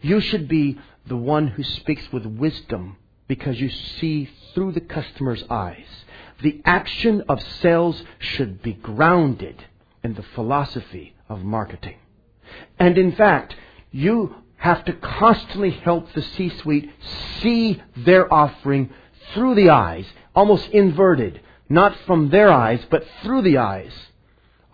You 0.00 0.20
should 0.20 0.46
be 0.46 0.78
the 1.06 1.16
one 1.16 1.48
who 1.48 1.64
speaks 1.64 2.12
with 2.12 2.24
wisdom 2.24 2.98
because 3.26 3.60
you 3.60 3.68
see 3.68 4.30
through 4.54 4.72
the 4.72 4.80
customer's 4.80 5.42
eyes. 5.50 5.86
The 6.40 6.62
action 6.64 7.24
of 7.28 7.42
sales 7.60 8.00
should 8.20 8.62
be 8.62 8.74
grounded 8.74 9.64
in 10.04 10.14
the 10.14 10.22
philosophy 10.22 11.14
of 11.30 11.42
marketing. 11.42 11.96
And 12.78 12.98
in 12.98 13.12
fact, 13.12 13.54
you 13.90 14.34
have 14.56 14.84
to 14.84 14.92
constantly 14.92 15.70
help 15.70 16.12
the 16.12 16.22
C-suite 16.22 16.90
see 17.40 17.82
their 17.96 18.32
offering 18.32 18.90
through 19.32 19.54
the 19.54 19.70
eyes, 19.70 20.04
almost 20.34 20.68
inverted, 20.68 21.40
not 21.68 21.96
from 22.06 22.28
their 22.28 22.50
eyes, 22.50 22.84
but 22.90 23.06
through 23.22 23.42
the 23.42 23.56
eyes 23.56 23.92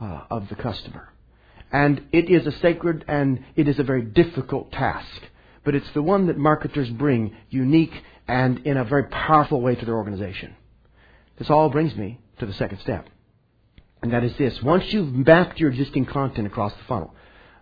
uh, 0.01 0.23
of 0.31 0.49
the 0.49 0.57
customer. 0.57 1.13
And 1.71 2.03
it 2.11 2.31
is 2.31 2.47
a 2.47 2.59
sacred 2.59 3.05
and 3.07 3.45
it 3.55 3.69
is 3.69 3.79
a 3.79 3.85
very 3.85 4.03
difficult 4.03 4.73
task, 4.73 5.23
but 5.63 5.75
it's 5.75 5.91
the 5.93 6.03
one 6.03 6.27
that 6.29 6.39
marketers 6.39 6.89
bring 6.91 7.37
unique 7.51 8.03
and 8.27 8.59
in 8.67 8.77
a 8.77 8.85
very 8.85 9.05
powerful 9.05 9.61
way 9.61 9.75
to 9.75 9.85
their 9.85 9.97
organization. 9.97 10.55
This 11.39 11.51
all 11.51 11.69
brings 11.69 11.95
me 11.95 12.19
to 12.39 12.47
the 12.47 12.55
second 12.55 12.79
step. 12.81 13.09
And 14.07 14.13
that 14.13 14.23
is 14.23 14.37
this. 14.37 14.63
Once 14.63 14.93
you've 14.93 15.13
mapped 15.13 15.59
your 15.59 15.71
existing 15.71 16.07
content 16.07 16.47
across 16.47 16.73
the 16.73 16.85
funnel, 16.85 17.13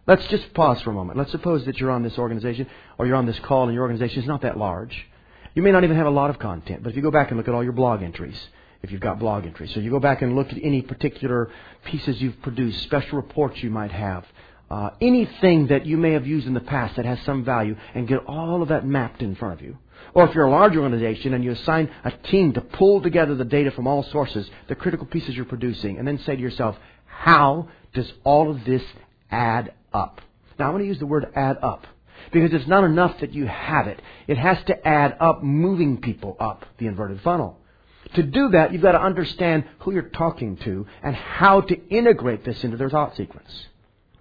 Let's 0.07 0.27
just 0.27 0.53
pause 0.53 0.83
for 0.83 0.91
a 0.91 0.93
moment. 0.93 1.17
Let's 1.17 1.31
suppose 1.31 1.65
that 1.65 1.79
you're 1.79 1.91
on 1.91 2.03
this 2.03 2.19
organization 2.19 2.67
or 2.99 3.07
you're 3.07 3.17
on 3.17 3.25
this 3.25 3.39
call 3.39 3.65
and 3.65 3.73
your 3.73 3.85
organization 3.85 4.23
is 4.23 4.29
not 4.29 4.43
that 4.43 4.59
large. 4.59 4.95
You 5.55 5.63
may 5.63 5.73
not 5.73 5.83
even 5.83 5.97
have 5.97 6.07
a 6.07 6.11
lot 6.11 6.29
of 6.29 6.39
content, 6.39 6.83
but 6.83 6.91
if 6.91 6.97
you 6.97 7.01
go 7.03 7.11
back 7.11 7.31
and 7.31 7.39
look 7.39 7.49
at 7.49 7.55
all 7.55 7.65
your 7.65 7.73
blog 7.73 8.03
entries, 8.03 8.37
if 8.83 8.93
you've 8.93 9.01
got 9.01 9.19
blog 9.19 9.47
entries, 9.47 9.73
so 9.73 9.81
you 9.81 9.91
go 9.91 10.01
back 10.01 10.21
and 10.21 10.37
look 10.37 10.53
at 10.53 10.59
any 10.63 10.83
particular 10.83 11.51
pieces 11.87 12.21
you've 12.21 12.43
produced, 12.43 12.83
special 12.83 13.17
reports 13.17 13.63
you 13.63 13.71
might 13.71 13.93
have, 13.93 14.27
uh, 14.71 14.91
anything 15.01 15.69
that 15.69 15.87
you 15.87 15.97
may 15.97 16.13
have 16.13 16.27
used 16.27 16.47
in 16.47 16.55
the 16.55 16.61
past 16.61 16.97
that 16.97 17.05
has 17.05 17.21
some 17.23 17.45
value, 17.45 17.77
and 17.95 18.09
get 18.09 18.25
all 18.27 18.63
of 18.63 18.69
that 18.69 18.87
mapped 18.87 19.23
in 19.23 19.35
front 19.37 19.55
of 19.55 19.65
you. 19.65 19.79
Or 20.15 20.29
if 20.29 20.35
you're 20.35 20.47
a 20.47 20.51
large 20.51 20.77
organization 20.77 21.35
and 21.35 21.43
you 21.43 21.53
assign 21.53 21.91
a 22.05 22.11
team 22.11 22.53
to 22.55 22.61
pull 22.61 23.03
together 23.03 23.35
the 23.35 23.45
data 23.45 23.71
from 23.71 23.87
all 23.87 24.03
sources, 24.05 24.49
the 24.69 24.75
critical 24.75 25.07
pieces 25.07 25.35
you're 25.35 25.45
producing, 25.45 25.99
and 25.99 26.07
then 26.07 26.19
say 26.19 26.37
to 26.37 26.43
yourself, 26.43 26.77
how 27.07 27.69
does 27.95 28.13
all 28.25 28.51
of 28.51 28.65
this 28.65 28.83
add 29.31 29.73
up. 29.93 30.21
Now, 30.59 30.67
I'm 30.67 30.73
going 30.73 30.83
to 30.83 30.89
use 30.89 30.99
the 30.99 31.07
word 31.07 31.27
add 31.35 31.59
up 31.63 31.87
because 32.33 32.53
it's 32.53 32.69
not 32.69 32.85
enough 32.85 33.19
that 33.21 33.33
you 33.33 33.47
have 33.47 33.87
it. 33.87 34.01
It 34.27 34.39
has 34.39 34.59
to 34.67 34.87
add 34.87 35.17
up, 35.21 35.43
moving 35.43 36.01
people 36.01 36.37
up 36.39 36.65
the 36.79 36.87
inverted 36.87 37.21
funnel. 37.23 37.59
To 38.15 38.23
do 38.23 38.51
that, 38.51 38.73
you've 38.73 38.83
got 38.83 38.93
to 38.93 39.03
understand 39.03 39.65
who 39.81 39.93
you're 39.93 40.11
talking 40.11 40.57
to 40.59 40.87
and 41.03 41.15
how 41.17 41.63
to 41.63 41.89
integrate 41.89 42.45
this 42.45 42.63
into 42.63 42.77
their 42.77 42.91
thought 42.91 43.17
sequence. 43.17 43.51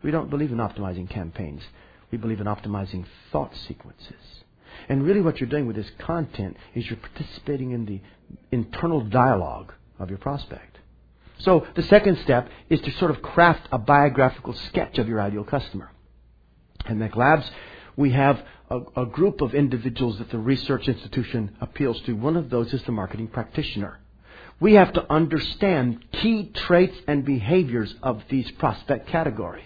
We 0.04 0.12
don't 0.12 0.30
believe 0.30 0.52
in 0.52 0.58
optimizing 0.58 1.10
campaigns. 1.10 1.64
We 2.12 2.18
believe 2.18 2.42
in 2.42 2.48
optimizing 2.48 3.06
thought 3.32 3.56
sequences. 3.68 4.44
And 4.90 5.04
really 5.04 5.22
what 5.22 5.40
you're 5.40 5.50
doing 5.50 5.66
with 5.66 5.76
this 5.76 5.90
content 6.00 6.58
is 6.76 6.88
you're 6.88 6.98
participating 6.98 7.72
in 7.72 7.86
the 7.86 8.02
internal 8.52 9.02
dialogue 9.02 9.74
of 10.00 10.10
your 10.10 10.20
prospect. 10.20 10.78
So 11.40 11.68
the 11.76 11.84
second 11.84 12.20
step 12.20 12.50
is 12.70 12.82
to 12.82 12.92
sort 12.92 13.12
of 13.12 13.22
craft 13.22 13.68
a 13.72 13.78
biographical 13.78 14.54
sketch 14.54 14.98
of 14.98 15.08
your 15.08 15.22
ideal 15.22 15.44
customer. 15.44 15.92
At 16.86 16.96
MECLabs, 16.96 17.50
we 17.96 18.12
have 18.12 18.44
a, 18.70 18.80
a, 18.98 19.06
group 19.06 19.42
of 19.42 19.54
individuals 19.54 20.18
that 20.18 20.32
the 20.32 20.40
research 20.40 20.88
institution 20.88 21.56
appeals 21.62 22.02
to. 22.02 22.14
One 22.14 22.38
of 22.38 22.50
those 22.50 22.74
is 22.74 22.84
the 22.84 22.92
marketing 22.92 23.28
practitioner. 23.28 24.00
We 24.60 24.74
have 24.74 24.94
to 24.94 25.12
understand 25.12 26.06
key 26.12 26.52
traits 26.54 26.98
and 27.08 27.26
behaviors 27.26 27.94
of 28.02 28.24
these 28.30 28.50
prospect 28.52 29.08
categories. 29.08 29.66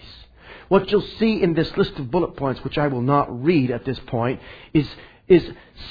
What 0.68 0.90
you'll 0.90 1.00
see 1.18 1.42
in 1.42 1.54
this 1.54 1.74
list 1.76 1.98
of 1.98 2.10
bullet 2.10 2.36
points, 2.36 2.62
which 2.62 2.78
I 2.78 2.88
will 2.88 3.02
not 3.02 3.42
read 3.42 3.70
at 3.70 3.84
this 3.84 3.98
point, 4.06 4.40
is, 4.74 4.88
is 5.26 5.42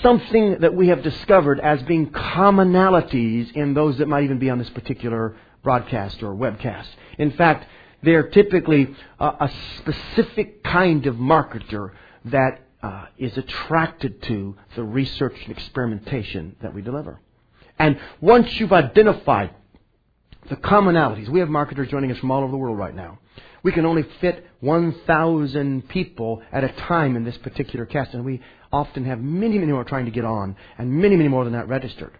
something 0.01 0.59
that 0.59 0.75
we 0.75 0.89
have 0.89 1.03
discovered 1.03 1.59
as 1.59 1.81
being 1.83 2.11
commonalities 2.11 3.51
in 3.53 3.73
those 3.73 3.97
that 3.97 4.07
might 4.07 4.23
even 4.23 4.39
be 4.39 4.49
on 4.49 4.59
this 4.59 4.69
particular 4.69 5.35
broadcast 5.63 6.21
or 6.23 6.33
webcast. 6.33 6.87
In 7.17 7.31
fact, 7.31 7.67
they're 8.03 8.29
typically 8.29 8.95
a, 9.19 9.25
a 9.25 9.51
specific 9.79 10.63
kind 10.63 11.07
of 11.07 11.15
marketer 11.15 11.91
that 12.25 12.61
uh, 12.83 13.07
is 13.17 13.35
attracted 13.37 14.21
to 14.23 14.55
the 14.75 14.83
research 14.83 15.35
and 15.43 15.51
experimentation 15.51 16.55
that 16.61 16.73
we 16.73 16.81
deliver. 16.81 17.19
And 17.79 17.99
once 18.21 18.59
you've 18.59 18.73
identified 18.73 19.51
the 20.49 20.55
commonalities, 20.55 21.27
we 21.29 21.39
have 21.39 21.49
marketers 21.49 21.89
joining 21.89 22.11
us 22.11 22.17
from 22.19 22.31
all 22.31 22.43
over 22.43 22.51
the 22.51 22.57
world 22.57 22.77
right 22.77 22.95
now. 22.95 23.19
We 23.63 23.71
can 23.71 23.85
only 23.85 24.03
fit 24.21 24.45
1,000 24.59 25.89
people 25.89 26.41
at 26.51 26.63
a 26.63 26.69
time 26.69 27.15
in 27.15 27.23
this 27.23 27.37
particular 27.37 27.85
cast, 27.85 28.13
and 28.13 28.25
we 28.25 28.41
often 28.71 29.05
have 29.05 29.19
many, 29.19 29.57
many 29.57 29.71
more 29.71 29.83
trying 29.83 30.05
to 30.05 30.11
get 30.11 30.25
on, 30.25 30.55
and 30.77 30.91
many, 30.91 31.15
many 31.15 31.29
more 31.29 31.43
than 31.43 31.53
that 31.53 31.67
registered. 31.67 32.17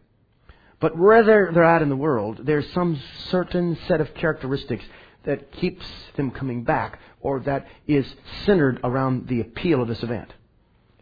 But 0.80 0.97
wherever 0.97 1.52
they're 1.54 1.63
at 1.63 1.82
in 1.82 1.89
the 1.89 1.95
world, 1.95 2.41
there's 2.43 2.71
some 2.71 3.02
certain 3.30 3.78
set 3.88 4.02
of 4.02 4.13
characteristics 4.13 4.86
that 5.23 5.52
keeps 5.52 5.86
them 6.15 6.32
coming 6.32 6.63
back, 6.63 7.00
or 7.21 7.39
that 7.41 7.67
is 7.88 8.06
centered 8.45 8.80
around 8.84 9.28
the 9.28 9.41
appeal 9.41 9.82
of 9.82 9.88
this 9.88 10.04
event. 10.04 10.34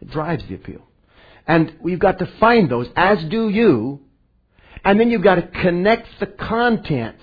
It 0.00 0.10
drives 0.10 0.44
the 0.46 0.54
appeal. 0.54 0.82
And 1.46 1.76
we've 1.80 1.98
got 1.98 2.18
to 2.18 2.26
find 2.40 2.68
those, 2.68 2.88
as 2.96 3.22
do 3.24 3.48
you, 3.48 4.00
and 4.84 4.98
then 4.98 5.10
you've 5.10 5.22
got 5.22 5.36
to 5.36 5.42
connect 5.42 6.08
the 6.18 6.26
content 6.26 7.16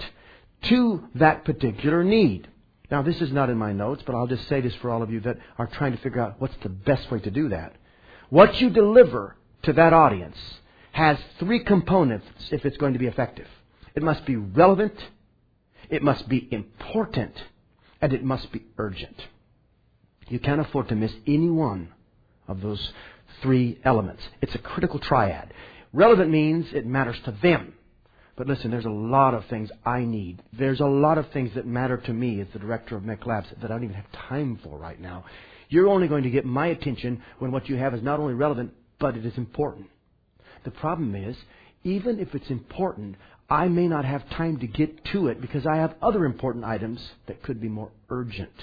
to 0.64 1.04
that 1.16 1.44
particular 1.44 2.04
need. 2.04 2.48
Now, 2.94 3.02
this 3.02 3.22
is 3.22 3.32
not 3.32 3.50
in 3.50 3.58
my 3.58 3.74
notes, 3.74 4.04
but 4.06 4.14
I'll 4.14 4.28
just 4.28 4.48
say 4.48 4.62
this 4.62 4.76
for 4.76 4.92
all 4.92 5.02
of 5.02 5.10
you 5.10 5.20
that 5.22 5.38
are 5.58 5.66
trying 5.66 5.94
to 5.94 6.04
figure 6.04 6.22
out 6.22 6.40
what's 6.40 6.54
the 6.62 6.70
best 6.70 7.10
way 7.10 7.20
to 7.22 7.32
do 7.32 7.50
that. 7.50 7.74
What 8.30 8.62
you 8.62 8.70
deliver 8.70 9.36
to 9.64 9.74
that 9.74 9.94
audience 9.94 10.38
has 10.92 11.18
three 11.40 11.64
components 11.64 12.28
if 12.52 12.64
it's 12.66 12.78
going 12.78 12.94
to 12.94 13.00
be 13.00 13.08
effective. 13.08 13.48
It 13.96 14.04
must 14.04 14.28
be 14.28 14.36
relevant, 14.36 14.94
it 15.90 16.04
must 16.04 16.30
be 16.30 16.48
important, 16.52 17.34
and 18.00 18.14
it 18.14 18.24
must 18.24 18.52
be 18.52 18.62
urgent. 18.78 19.20
You 20.28 20.38
can't 20.38 20.62
afford 20.62 20.90
to 20.90 20.96
miss 20.96 21.14
any 21.26 21.50
one 21.50 21.92
of 22.48 22.62
those 22.62 22.94
three 23.42 23.80
elements. 23.84 24.22
It's 24.40 24.54
a 24.54 24.60
critical 24.60 25.00
triad. 25.00 25.52
Relevant 25.94 26.30
means 26.30 26.68
it 26.72 26.86
matters 26.86 27.18
to 27.26 27.32
them. 27.42 27.74
But 28.36 28.48
listen, 28.48 28.72
there's 28.72 28.86
a 28.86 28.90
lot 28.90 29.34
of 29.34 29.46
things 29.46 29.70
I 29.86 30.02
need. 30.06 30.42
There's 30.58 30.80
a 30.80 30.86
lot 30.86 31.18
of 31.18 31.30
things 31.32 31.52
that 31.56 31.68
matter 31.68 31.98
to 31.98 32.14
me 32.14 32.42
as 32.42 32.48
the 32.52 32.60
director 32.60 32.98
of 32.98 33.04
MECLabs 33.04 33.62
that 33.62 33.66
I 33.66 33.76
don't 33.76 33.84
even 33.84 33.96
have 33.96 34.12
time 34.28 34.60
for 34.64 34.78
right 34.78 35.00
now. 35.00 35.26
You're 35.70 35.88
only 35.88 36.08
going 36.08 36.24
to 36.24 36.30
get 36.30 36.46
my 36.46 36.68
attention 36.68 37.22
when 37.40 37.52
what 37.52 37.70
you 37.70 37.76
have 37.76 37.94
is 37.94 38.02
not 38.02 38.20
only 38.20 38.34
relevant, 38.34 38.74
but 39.00 39.16
it 39.16 39.26
is 39.26 39.38
important. 39.38 39.88
The 40.64 40.72
problem 40.72 41.16
is, 41.16 41.36
even 41.84 42.20
if 42.20 42.34
it's 42.34 42.50
important, 42.50 43.18
I 43.50 43.68
may 43.68 43.88
not 43.88 44.06
have 44.06 44.28
time 44.32 44.60
to 44.60 44.68
get 44.68 45.04
to 45.12 45.28
it 45.28 45.42
because 45.42 45.68
I 45.68 45.78
have 45.78 45.96
other 46.02 46.26
important 46.26 46.66
items 46.66 47.00
that 47.28 47.44
could 47.44 47.62
be 47.62 47.68
more 47.68 47.92
urgent. 48.10 48.54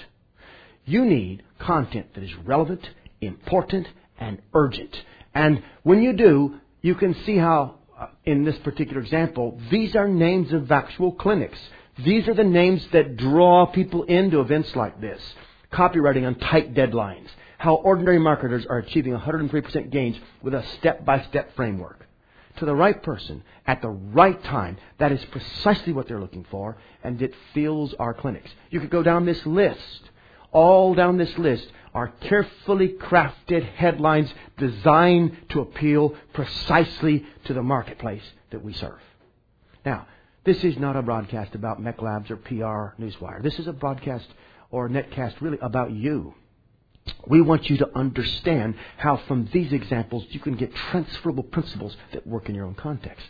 You 0.85 1.05
need 1.05 1.43
content 1.59 2.13
that 2.15 2.23
is 2.23 2.35
relevant, 2.43 2.81
important, 3.21 3.87
and 4.19 4.41
urgent. 4.53 4.95
And 5.33 5.63
when 5.83 6.01
you 6.01 6.13
do, 6.13 6.59
you 6.81 6.95
can 6.95 7.13
see 7.25 7.37
how 7.37 7.75
in 8.25 8.43
this 8.43 8.57
particular 8.59 9.01
example, 9.01 9.59
these 9.69 9.95
are 9.95 10.07
names 10.07 10.51
of 10.53 10.71
actual 10.71 11.11
clinics. 11.11 11.59
These 11.99 12.27
are 12.27 12.33
the 12.33 12.43
names 12.43 12.85
that 12.93 13.17
draw 13.17 13.65
people 13.65 14.03
into 14.03 14.41
events 14.41 14.75
like 14.75 14.99
this. 15.01 15.21
Copywriting 15.71 16.25
on 16.25 16.35
tight 16.35 16.73
deadlines. 16.73 17.27
How 17.57 17.75
ordinary 17.75 18.19
marketers 18.19 18.65
are 18.65 18.79
achieving 18.79 19.13
103% 19.15 19.91
gains 19.91 20.17
with 20.41 20.53
a 20.53 20.65
step-by-step 20.79 21.55
framework. 21.55 22.07
To 22.57 22.65
the 22.65 22.75
right 22.75 23.01
person, 23.01 23.43
at 23.65 23.81
the 23.81 23.89
right 23.89 24.41
time, 24.43 24.77
that 24.97 25.11
is 25.11 25.23
precisely 25.25 25.93
what 25.93 26.07
they're 26.07 26.19
looking 26.19 26.45
for, 26.49 26.77
and 27.03 27.21
it 27.21 27.33
fills 27.53 27.93
our 27.93 28.13
clinics. 28.13 28.49
You 28.71 28.79
could 28.79 28.89
go 28.89 29.03
down 29.03 29.25
this 29.25 29.45
list. 29.45 30.09
All 30.51 30.93
down 30.95 31.17
this 31.17 31.37
list 31.37 31.71
are 31.93 32.07
carefully 32.21 32.89
crafted 32.89 33.63
headlines 33.73 34.33
designed 34.57 35.35
to 35.49 35.61
appeal 35.61 36.15
precisely 36.33 37.25
to 37.45 37.53
the 37.53 37.61
marketplace 37.61 38.23
that 38.51 38.63
we 38.63 38.73
serve. 38.73 38.99
Now, 39.85 40.07
this 40.43 40.63
is 40.63 40.77
not 40.77 40.95
a 40.95 41.01
broadcast 41.01 41.53
about 41.53 41.81
MECLabs 41.81 42.31
or 42.31 42.37
PR 42.37 43.01
Newswire. 43.01 43.43
This 43.43 43.59
is 43.59 43.67
a 43.67 43.73
broadcast 43.73 44.27
or 44.69 44.89
netcast 44.89 45.39
really 45.41 45.59
about 45.61 45.91
you. 45.91 46.33
We 47.27 47.41
want 47.41 47.69
you 47.69 47.77
to 47.77 47.89
understand 47.95 48.75
how 48.97 49.17
from 49.27 49.49
these 49.51 49.73
examples 49.73 50.25
you 50.29 50.39
can 50.39 50.55
get 50.55 50.73
transferable 50.73 51.43
principles 51.43 51.95
that 52.13 52.25
work 52.25 52.47
in 52.47 52.55
your 52.55 52.65
own 52.65 52.75
context. 52.75 53.25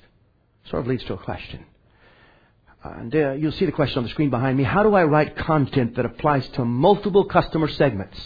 Sort 0.70 0.82
of 0.82 0.88
leads 0.88 1.04
to 1.06 1.14
a 1.14 1.18
question. 1.18 1.66
And 2.84 3.16
uh, 3.16 3.32
you'll 3.34 3.52
see 3.52 3.66
the 3.66 3.72
question 3.72 4.00
on 4.00 4.04
the 4.04 4.10
screen 4.10 4.30
behind 4.30 4.58
me. 4.58 4.64
How 4.64 4.84
do 4.84 4.94
I 4.96 5.04
write 5.04 5.36
content 5.36 5.96
that 5.96 6.06
applies 6.06 6.48
to 6.50 6.66
multiple 6.66 7.26
customer 7.26 7.68
segments? 7.68 8.18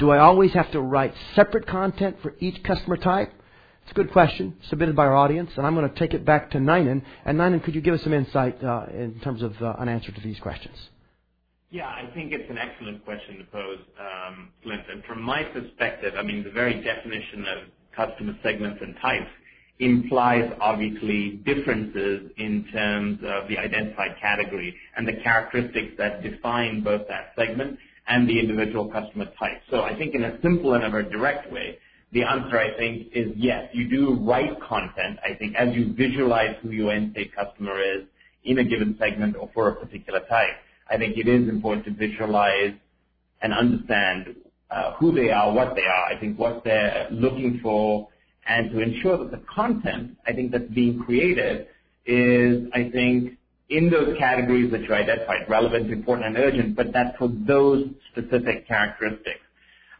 Do 0.00 0.08
I 0.08 0.18
always 0.18 0.54
have 0.54 0.72
to 0.72 0.80
write 0.80 1.12
separate 1.34 1.66
content 1.66 2.16
for 2.22 2.34
each 2.40 2.62
customer 2.62 2.96
type? 2.96 3.30
It's 3.82 3.90
a 3.90 3.94
good 3.94 4.10
question 4.12 4.56
submitted 4.70 4.96
by 4.96 5.04
our 5.04 5.14
audience, 5.14 5.50
and 5.58 5.66
I'm 5.66 5.74
going 5.74 5.90
to 5.90 5.94
take 5.94 6.14
it 6.14 6.24
back 6.24 6.50
to 6.52 6.58
Ninan. 6.58 7.02
And 7.26 7.38
Ninan, 7.38 7.62
could 7.62 7.74
you 7.74 7.82
give 7.82 7.92
us 7.92 8.02
some 8.02 8.14
insight 8.14 8.64
uh, 8.64 8.86
in 8.94 9.20
terms 9.22 9.42
of 9.42 9.60
uh, 9.60 9.74
an 9.78 9.90
answer 9.90 10.10
to 10.10 10.20
these 10.22 10.40
questions? 10.40 10.74
Yeah, 11.68 11.86
I 11.86 12.10
think 12.14 12.32
it's 12.32 12.48
an 12.48 12.56
excellent 12.56 13.04
question 13.04 13.38
to 13.38 13.44
pose, 13.44 13.78
um. 14.00 14.48
And 14.64 15.04
from 15.04 15.20
my 15.20 15.44
perspective, 15.44 16.14
I 16.16 16.22
mean, 16.22 16.44
the 16.44 16.50
very 16.50 16.82
definition 16.82 17.44
of 17.46 17.58
customer 17.94 18.32
segments 18.42 18.80
and 18.80 18.96
types 19.02 19.30
implies 19.80 20.50
obviously 20.62 21.42
differences 21.44 22.30
in 22.38 22.64
terms 22.72 23.18
of 23.22 23.48
the 23.48 23.58
identified 23.58 24.16
category 24.18 24.74
and 24.96 25.06
the 25.06 25.20
characteristics 25.22 25.92
that 25.98 26.22
define 26.22 26.82
both 26.82 27.06
that 27.08 27.32
segment 27.36 27.78
and 28.10 28.28
the 28.28 28.38
individual 28.38 28.88
customer 28.88 29.26
type. 29.38 29.62
So 29.70 29.82
I 29.82 29.96
think 29.96 30.14
in 30.14 30.24
a 30.24 30.38
simple 30.42 30.74
and 30.74 30.84
a 30.84 30.90
very 30.90 31.08
direct 31.08 31.50
way, 31.50 31.78
the 32.12 32.24
answer 32.24 32.58
I 32.58 32.76
think 32.76 33.06
is 33.14 33.28
yes, 33.36 33.70
you 33.72 33.88
do 33.88 34.14
write 34.14 34.60
content. 34.60 35.18
I 35.24 35.34
think 35.34 35.54
as 35.54 35.74
you 35.74 35.94
visualize 35.94 36.56
who 36.60 36.70
your 36.70 36.92
end 36.92 37.12
state 37.12 37.34
customer 37.34 37.80
is 37.80 38.02
in 38.44 38.58
a 38.58 38.64
given 38.64 38.96
segment 38.98 39.36
or 39.36 39.48
for 39.54 39.68
a 39.68 39.76
particular 39.76 40.20
type, 40.28 40.56
I 40.90 40.98
think 40.98 41.16
it 41.18 41.28
is 41.28 41.48
important 41.48 41.84
to 41.84 41.92
visualize 41.92 42.74
and 43.42 43.54
understand 43.54 44.34
uh, 44.72 44.94
who 44.94 45.14
they 45.14 45.30
are, 45.30 45.52
what 45.52 45.76
they 45.76 45.84
are. 45.84 46.04
I 46.06 46.18
think 46.18 46.36
what 46.36 46.64
they're 46.64 47.06
looking 47.12 47.60
for, 47.62 48.08
and 48.46 48.72
to 48.72 48.80
ensure 48.80 49.18
that 49.18 49.30
the 49.30 49.42
content 49.54 50.16
I 50.26 50.32
think 50.32 50.50
that's 50.50 50.70
being 50.74 50.98
created 50.98 51.68
is 52.06 52.66
I 52.74 52.90
think 52.90 53.38
in 53.70 53.88
those 53.88 54.16
categories 54.18 54.70
that 54.72 54.82
you 54.82 54.92
identified, 54.92 55.48
relevant, 55.48 55.90
important, 55.90 56.26
and 56.26 56.36
urgent, 56.36 56.76
but 56.76 56.92
that's 56.92 57.16
for 57.16 57.28
those 57.46 57.86
specific 58.10 58.66
characteristics. 58.66 59.40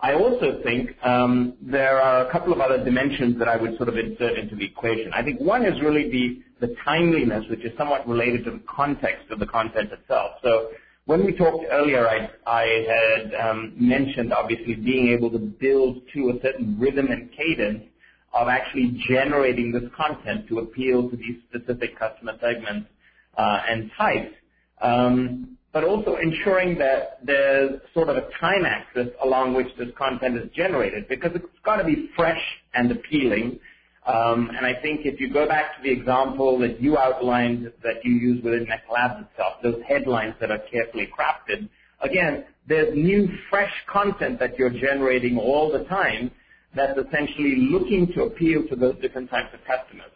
I 0.03 0.15
also 0.15 0.61
think 0.65 0.91
um, 1.05 1.55
there 1.61 2.01
are 2.01 2.27
a 2.27 2.33
couple 2.33 2.53
of 2.53 2.61
other 2.61 2.83
dimensions 2.83 3.39
that 3.39 3.49
I 3.49 3.57
would 3.57 3.77
sort 3.77 3.89
of 3.89 3.99
insert 3.99 4.39
into 4.39 4.57
the 4.57 4.65
equation. 4.65 5.13
I 5.13 5.23
think 5.23 5.41
one 5.41 5.65
is 5.65 5.81
really 5.83 6.11
the, 6.11 6.67
the 6.67 6.75
timeliness, 6.85 7.45
which 7.51 7.65
is 7.65 7.73
somewhat 7.77 8.09
related 8.09 8.45
to 8.47 8.53
the 8.53 8.63
context 8.67 9.31
of 9.31 9.39
the 9.39 9.47
content 9.47 9.93
itself. 9.93 10.33
So 10.43 10.71
when 11.05 11.25
we 11.25 11.33
talked 11.37 11.65
earlier, 11.71 12.09
I, 12.09 12.31
I 12.47 12.87
had 12.89 13.35
um, 13.35 13.75
mentioned 13.77 14.33
obviously 14.33 14.75
being 14.75 15.09
able 15.09 15.31
to 15.31 15.39
build 15.39 16.01
to 16.15 16.31
a 16.31 16.41
certain 16.43 16.79
rhythm 16.79 17.09
and 17.09 17.31
cadence 17.33 17.85
of 18.33 18.49
actually 18.49 19.03
generating 19.07 19.71
this 19.71 19.85
content 19.97 20.49
to 20.49 20.61
appeal 20.61 21.11
to 21.11 21.17
these 21.17 21.37
specific 21.49 21.99
customer 21.99 22.33
segments 22.41 22.89
and 23.39 23.91
types, 23.97 24.35
um, 24.83 25.57
but 25.73 25.85
also 25.85 26.17
ensuring 26.17 26.79
that 26.79 27.21
there's 27.25 27.81
sort 27.95 28.09
of 28.09 28.17
a 28.17 28.29
time 28.41 28.65
axis 28.65 29.09
along 29.23 29.55
which 29.55 29.69
this 29.79 29.89
content 29.97 30.37
is 30.37 30.51
generated 30.55 31.07
because 31.09 31.31
it's 31.35 31.47
got 31.65 31.77
to 31.77 31.85
be 31.85 32.11
fresh 32.17 32.43
and 32.75 32.91
appealing 32.91 33.59
Um, 34.07 34.51
and 34.57 34.65
I 34.67 34.75
think 34.81 35.03
if 35.05 35.21
you 35.21 35.33
go 35.33 35.47
back 35.47 35.77
to 35.77 35.83
the 35.83 35.91
example 35.91 36.59
that 36.61 36.81
you 36.81 36.97
outlined 36.97 37.71
that 37.83 38.05
you 38.05 38.13
use 38.13 38.43
within 38.43 38.67
MECLabs 38.67 39.27
itself, 39.31 39.55
those 39.63 39.81
headlines 39.87 40.35
that 40.41 40.51
are 40.51 40.59
carefully 40.73 41.09
crafted, 41.17 41.69
again, 42.01 42.45
there's 42.67 42.95
new, 42.97 43.29
fresh 43.51 43.73
content 43.93 44.39
that 44.41 44.59
you're 44.59 44.71
generating 44.71 45.39
all 45.39 45.71
the 45.71 45.85
time 45.85 46.31
that's 46.75 46.99
essentially 46.99 47.69
looking 47.71 48.13
to 48.15 48.23
appeal 48.23 48.67
to 48.69 48.77
those 48.77 48.97
different 49.03 49.29
types 49.29 49.53
of 49.53 49.61
customers. 49.67 50.11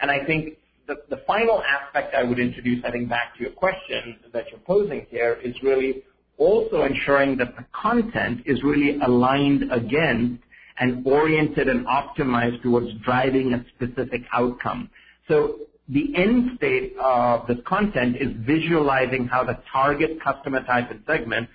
And 0.00 0.10
I 0.10 0.24
think 0.24 0.56
the, 0.86 0.96
the 1.10 1.22
final 1.26 1.62
aspect 1.62 2.14
I 2.14 2.22
would 2.22 2.38
introduce, 2.38 2.84
I 2.84 2.90
think, 2.90 3.08
back 3.08 3.34
to 3.36 3.42
your 3.42 3.52
question 3.52 4.16
that 4.32 4.44
you're 4.50 4.60
posing 4.60 5.06
here 5.10 5.38
is 5.42 5.54
really 5.62 6.02
also 6.38 6.82
ensuring 6.82 7.36
that 7.38 7.56
the 7.56 7.64
content 7.72 8.42
is 8.46 8.62
really 8.62 8.98
aligned 9.00 9.72
against 9.72 10.42
and 10.78 11.06
oriented 11.06 11.68
and 11.68 11.86
optimized 11.86 12.62
towards 12.62 12.88
driving 13.04 13.54
a 13.54 13.64
specific 13.74 14.22
outcome. 14.32 14.90
So 15.28 15.60
the 15.88 16.14
end 16.16 16.50
state 16.56 16.94
of 17.00 17.46
this 17.46 17.58
content 17.66 18.16
is 18.16 18.28
visualizing 18.40 19.26
how 19.26 19.44
the 19.44 19.58
target 19.72 20.22
customer 20.22 20.62
type 20.64 20.90
and 20.90 21.02
segment, 21.06 21.48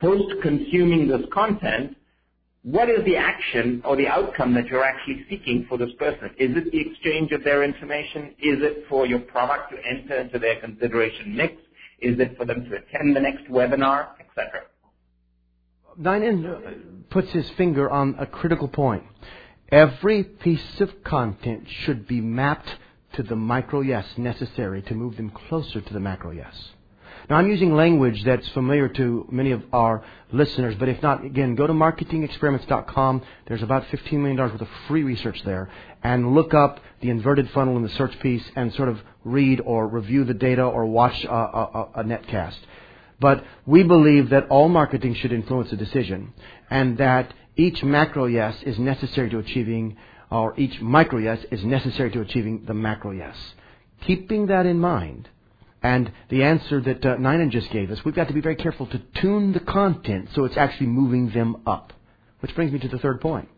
post 0.00 0.32
consuming 0.42 1.08
this 1.08 1.22
content, 1.32 1.96
what 2.66 2.90
is 2.90 3.04
the 3.04 3.16
action 3.16 3.80
or 3.84 3.94
the 3.94 4.08
outcome 4.08 4.52
that 4.54 4.66
you're 4.66 4.82
actually 4.82 5.24
seeking 5.30 5.66
for 5.68 5.78
this 5.78 5.92
person? 6.00 6.30
Is 6.36 6.56
it 6.56 6.72
the 6.72 6.80
exchange 6.80 7.30
of 7.30 7.44
their 7.44 7.62
information? 7.62 8.34
Is 8.40 8.60
it 8.60 8.86
for 8.88 9.06
your 9.06 9.20
product 9.20 9.70
to 9.70 9.76
enter 9.86 10.16
into 10.16 10.40
their 10.40 10.58
consideration 10.60 11.36
mix? 11.36 11.54
Is 12.00 12.18
it 12.18 12.36
for 12.36 12.44
them 12.44 12.64
to 12.68 12.76
attend 12.76 13.14
the 13.14 13.20
next 13.20 13.48
webinar, 13.48 14.08
etc.? 14.18 14.62
Ninan 16.00 17.08
puts 17.08 17.30
his 17.30 17.48
finger 17.50 17.88
on 17.88 18.16
a 18.18 18.26
critical 18.26 18.66
point. 18.66 19.04
Every 19.70 20.24
piece 20.24 20.80
of 20.80 21.04
content 21.04 21.68
should 21.68 22.08
be 22.08 22.20
mapped 22.20 22.68
to 23.12 23.22
the 23.22 23.36
micro 23.36 23.80
yes 23.80 24.06
necessary 24.18 24.82
to 24.82 24.94
move 24.94 25.16
them 25.16 25.30
closer 25.30 25.80
to 25.80 25.92
the 25.92 26.00
macro 26.00 26.32
yes. 26.32 26.72
Now, 27.28 27.36
I'm 27.36 27.50
using 27.50 27.74
language 27.74 28.22
that's 28.24 28.48
familiar 28.50 28.88
to 28.88 29.26
many 29.32 29.50
of 29.50 29.62
our 29.72 30.04
listeners, 30.30 30.76
but 30.78 30.88
if 30.88 31.02
not, 31.02 31.24
again, 31.24 31.56
go 31.56 31.66
to 31.66 31.72
marketingexperiments.com. 31.72 33.22
There's 33.48 33.62
about 33.62 33.84
$15 33.88 34.12
million 34.12 34.36
worth 34.36 34.60
of 34.60 34.68
free 34.86 35.02
research 35.02 35.42
there, 35.44 35.68
and 36.04 36.34
look 36.34 36.54
up 36.54 36.78
the 37.00 37.10
inverted 37.10 37.50
funnel 37.50 37.76
in 37.76 37.82
the 37.82 37.88
search 37.90 38.16
piece 38.20 38.44
and 38.54 38.72
sort 38.74 38.88
of 38.88 39.00
read 39.24 39.60
or 39.60 39.88
review 39.88 40.22
the 40.22 40.34
data 40.34 40.62
or 40.62 40.86
watch 40.86 41.24
a, 41.24 41.28
a, 41.28 41.90
a 41.96 42.04
netcast. 42.04 42.58
But 43.18 43.44
we 43.64 43.82
believe 43.82 44.30
that 44.30 44.46
all 44.48 44.68
marketing 44.68 45.14
should 45.14 45.32
influence 45.32 45.72
a 45.72 45.76
decision, 45.76 46.32
and 46.70 46.96
that 46.98 47.34
each 47.56 47.82
macro 47.82 48.26
yes 48.26 48.54
is 48.62 48.78
necessary 48.78 49.30
to 49.30 49.38
achieving, 49.38 49.96
or 50.30 50.58
each 50.60 50.80
micro 50.80 51.18
yes 51.18 51.44
is 51.50 51.64
necessary 51.64 52.12
to 52.12 52.20
achieving 52.20 52.66
the 52.66 52.74
macro 52.74 53.10
yes. 53.10 53.36
Keeping 54.02 54.46
that 54.46 54.66
in 54.66 54.78
mind, 54.78 55.28
and 55.86 56.10
the 56.30 56.42
answer 56.42 56.80
that 56.80 57.06
uh, 57.06 57.16
Ninan 57.16 57.50
just 57.50 57.70
gave 57.70 57.92
us, 57.92 58.04
we've 58.04 58.12
got 58.12 58.26
to 58.26 58.34
be 58.34 58.40
very 58.40 58.56
careful 58.56 58.86
to 58.86 58.98
tune 59.20 59.52
the 59.52 59.60
content 59.60 60.30
so 60.34 60.44
it's 60.44 60.56
actually 60.56 60.88
moving 60.88 61.30
them 61.30 61.62
up. 61.64 61.92
Which 62.40 62.56
brings 62.56 62.72
me 62.72 62.80
to 62.80 62.88
the 62.88 62.98
third 62.98 63.20
point. 63.20 63.48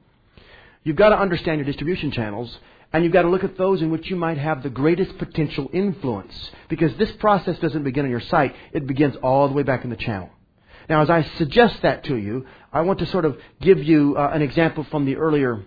You've 0.84 0.96
got 0.96 1.08
to 1.08 1.18
understand 1.18 1.58
your 1.58 1.64
distribution 1.64 2.10
channels, 2.10 2.58
and 2.92 3.02
you've 3.02 3.14
got 3.14 3.22
to 3.22 3.30
look 3.30 3.44
at 3.44 3.56
those 3.56 3.80
in 3.80 3.90
which 3.90 4.10
you 4.10 4.16
might 4.16 4.36
have 4.36 4.62
the 4.62 4.68
greatest 4.68 5.16
potential 5.16 5.70
influence. 5.72 6.50
Because 6.68 6.94
this 6.98 7.10
process 7.12 7.58
doesn't 7.60 7.82
begin 7.82 8.04
on 8.04 8.10
your 8.10 8.20
site, 8.20 8.54
it 8.74 8.86
begins 8.86 9.16
all 9.22 9.48
the 9.48 9.54
way 9.54 9.62
back 9.62 9.84
in 9.84 9.90
the 9.90 9.96
channel. 9.96 10.28
Now, 10.86 11.00
as 11.00 11.08
I 11.08 11.22
suggest 11.38 11.80
that 11.80 12.04
to 12.04 12.16
you, 12.16 12.44
I 12.70 12.82
want 12.82 12.98
to 12.98 13.06
sort 13.06 13.24
of 13.24 13.38
give 13.62 13.82
you 13.82 14.16
uh, 14.18 14.32
an 14.34 14.42
example 14.42 14.84
from 14.90 15.06
the 15.06 15.16
earlier 15.16 15.64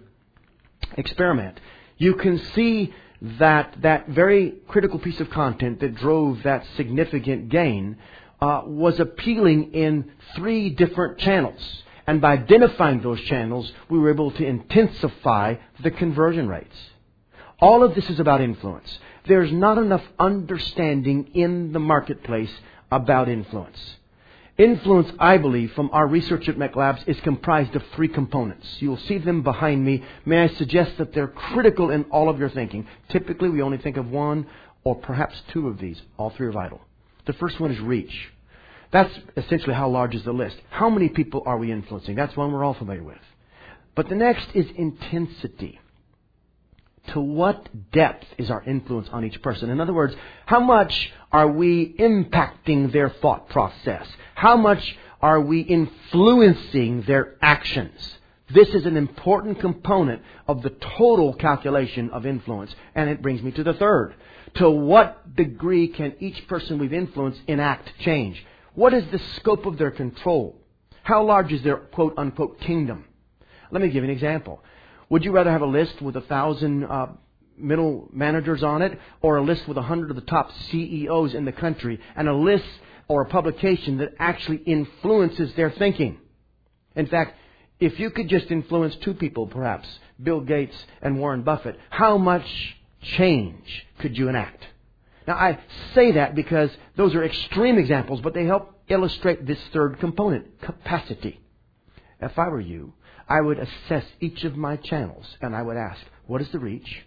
experiment. 0.95 1.59
You 1.97 2.13
can 2.13 2.37
see 2.53 2.93
that 3.21 3.75
that 3.81 4.07
very 4.07 4.55
critical 4.67 4.99
piece 4.99 5.19
of 5.19 5.29
content 5.29 5.79
that 5.79 5.95
drove 5.95 6.43
that 6.43 6.65
significant 6.75 7.49
gain 7.49 7.97
uh, 8.41 8.63
was 8.65 8.99
appealing 8.99 9.73
in 9.73 10.11
three 10.35 10.71
different 10.71 11.19
channels. 11.19 11.83
And 12.07 12.19
by 12.19 12.33
identifying 12.33 13.01
those 13.01 13.21
channels, 13.21 13.71
we 13.89 13.99
were 13.99 14.09
able 14.09 14.31
to 14.31 14.45
intensify 14.45 15.55
the 15.83 15.91
conversion 15.91 16.47
rates. 16.47 16.75
All 17.59 17.83
of 17.83 17.93
this 17.93 18.09
is 18.09 18.19
about 18.19 18.41
influence. 18.41 18.97
There's 19.27 19.51
not 19.51 19.77
enough 19.77 20.03
understanding 20.17 21.29
in 21.35 21.73
the 21.73 21.79
marketplace 21.79 22.51
about 22.91 23.29
influence. 23.29 23.77
Influence, 24.61 25.11
I 25.17 25.39
believe, 25.39 25.71
from 25.71 25.89
our 25.91 26.05
research 26.05 26.47
at 26.47 26.55
MECLabs 26.55 27.07
is 27.07 27.19
comprised 27.21 27.75
of 27.75 27.81
three 27.95 28.07
components. 28.07 28.67
You'll 28.77 28.95
see 28.95 29.17
them 29.17 29.41
behind 29.41 29.83
me. 29.83 30.03
May 30.23 30.43
I 30.43 30.49
suggest 30.49 30.99
that 30.99 31.13
they're 31.13 31.27
critical 31.27 31.89
in 31.89 32.03
all 32.11 32.29
of 32.29 32.37
your 32.37 32.51
thinking? 32.51 32.85
Typically, 33.09 33.49
we 33.49 33.63
only 33.63 33.79
think 33.79 33.97
of 33.97 34.11
one 34.11 34.45
or 34.83 34.93
perhaps 34.93 35.41
two 35.51 35.67
of 35.67 35.79
these. 35.79 35.99
All 36.15 36.29
three 36.29 36.45
are 36.45 36.51
vital. 36.51 36.79
The 37.25 37.33
first 37.33 37.59
one 37.59 37.71
is 37.71 37.79
reach. 37.79 38.13
That's 38.91 39.11
essentially 39.35 39.73
how 39.73 39.89
large 39.89 40.13
is 40.13 40.25
the 40.25 40.31
list. 40.31 40.57
How 40.69 40.91
many 40.91 41.09
people 41.09 41.41
are 41.47 41.57
we 41.57 41.71
influencing? 41.71 42.15
That's 42.15 42.37
one 42.37 42.51
we're 42.51 42.63
all 42.63 42.75
familiar 42.75 43.03
with. 43.03 43.17
But 43.95 44.09
the 44.09 44.15
next 44.15 44.47
is 44.53 44.67
intensity 44.77 45.79
to 47.07 47.19
what 47.19 47.91
depth 47.91 48.25
is 48.37 48.49
our 48.49 48.63
influence 48.63 49.09
on 49.11 49.25
each 49.25 49.41
person? 49.41 49.69
In 49.69 49.81
other 49.81 49.93
words, 49.93 50.15
how 50.45 50.59
much 50.59 51.11
are 51.31 51.47
we 51.47 51.93
impacting 51.99 52.91
their 52.91 53.09
thought 53.09 53.49
process? 53.49 54.07
How 54.35 54.57
much 54.57 54.97
are 55.21 55.41
we 55.41 55.61
influencing 55.61 57.03
their 57.03 57.35
actions? 57.41 58.17
This 58.53 58.69
is 58.69 58.85
an 58.85 58.97
important 58.97 59.59
component 59.59 60.21
of 60.47 60.61
the 60.61 60.71
total 60.97 61.33
calculation 61.33 62.09
of 62.09 62.25
influence. 62.25 62.73
And 62.95 63.09
it 63.09 63.21
brings 63.21 63.41
me 63.41 63.51
to 63.51 63.63
the 63.63 63.73
third. 63.73 64.13
To 64.55 64.69
what 64.69 65.35
degree 65.35 65.87
can 65.87 66.15
each 66.19 66.47
person 66.47 66.77
we've 66.77 66.93
influenced 66.93 67.41
enact 67.47 67.91
change? 67.99 68.43
What 68.73 68.93
is 68.93 69.03
the 69.11 69.19
scope 69.37 69.65
of 69.65 69.77
their 69.77 69.91
control? 69.91 70.57
How 71.03 71.23
large 71.23 71.51
is 71.51 71.63
their 71.63 71.77
quote 71.77 72.13
unquote 72.17 72.59
kingdom? 72.59 73.05
Let 73.71 73.81
me 73.81 73.87
give 73.87 74.03
you 74.03 74.09
an 74.09 74.15
example. 74.15 74.61
Would 75.11 75.25
you 75.25 75.33
rather 75.33 75.51
have 75.51 75.61
a 75.61 75.65
list 75.65 76.01
with 76.01 76.15
a 76.15 76.21
thousand 76.21 76.85
uh, 76.85 77.07
middle 77.57 78.07
managers 78.13 78.63
on 78.63 78.81
it, 78.81 78.97
or 79.21 79.35
a 79.35 79.43
list 79.43 79.67
with 79.67 79.75
a 79.75 79.81
hundred 79.81 80.09
of 80.09 80.15
the 80.15 80.21
top 80.21 80.53
CEOs 80.69 81.33
in 81.33 81.43
the 81.43 81.51
country, 81.51 81.99
and 82.15 82.29
a 82.29 82.33
list 82.33 82.63
or 83.09 83.23
a 83.23 83.25
publication 83.25 83.97
that 83.97 84.13
actually 84.19 84.59
influences 84.59 85.53
their 85.55 85.69
thinking? 85.69 86.17
In 86.95 87.07
fact, 87.07 87.37
if 87.77 87.99
you 87.99 88.09
could 88.09 88.29
just 88.29 88.49
influence 88.51 88.95
two 89.01 89.13
people, 89.13 89.47
perhaps, 89.47 89.85
Bill 90.23 90.39
Gates 90.39 90.77
and 91.01 91.19
Warren 91.19 91.43
Buffett, 91.43 91.77
how 91.89 92.17
much 92.17 92.77
change 93.01 93.85
could 93.99 94.17
you 94.17 94.29
enact? 94.29 94.65
Now, 95.27 95.33
I 95.33 95.59
say 95.93 96.13
that 96.13 96.35
because 96.35 96.69
those 96.95 97.15
are 97.15 97.25
extreme 97.25 97.77
examples, 97.77 98.21
but 98.21 98.33
they 98.33 98.45
help 98.45 98.79
illustrate 98.87 99.45
this 99.45 99.59
third 99.73 99.99
component 99.99 100.61
capacity. 100.61 101.41
If 102.21 102.39
I 102.39 102.47
were 102.47 102.61
you, 102.61 102.93
I 103.31 103.39
would 103.39 103.59
assess 103.59 104.03
each 104.19 104.43
of 104.43 104.57
my 104.57 104.75
channels 104.75 105.25
and 105.41 105.55
I 105.55 105.61
would 105.61 105.77
ask, 105.77 106.01
what 106.27 106.41
is 106.41 106.49
the 106.49 106.59
reach? 106.59 107.03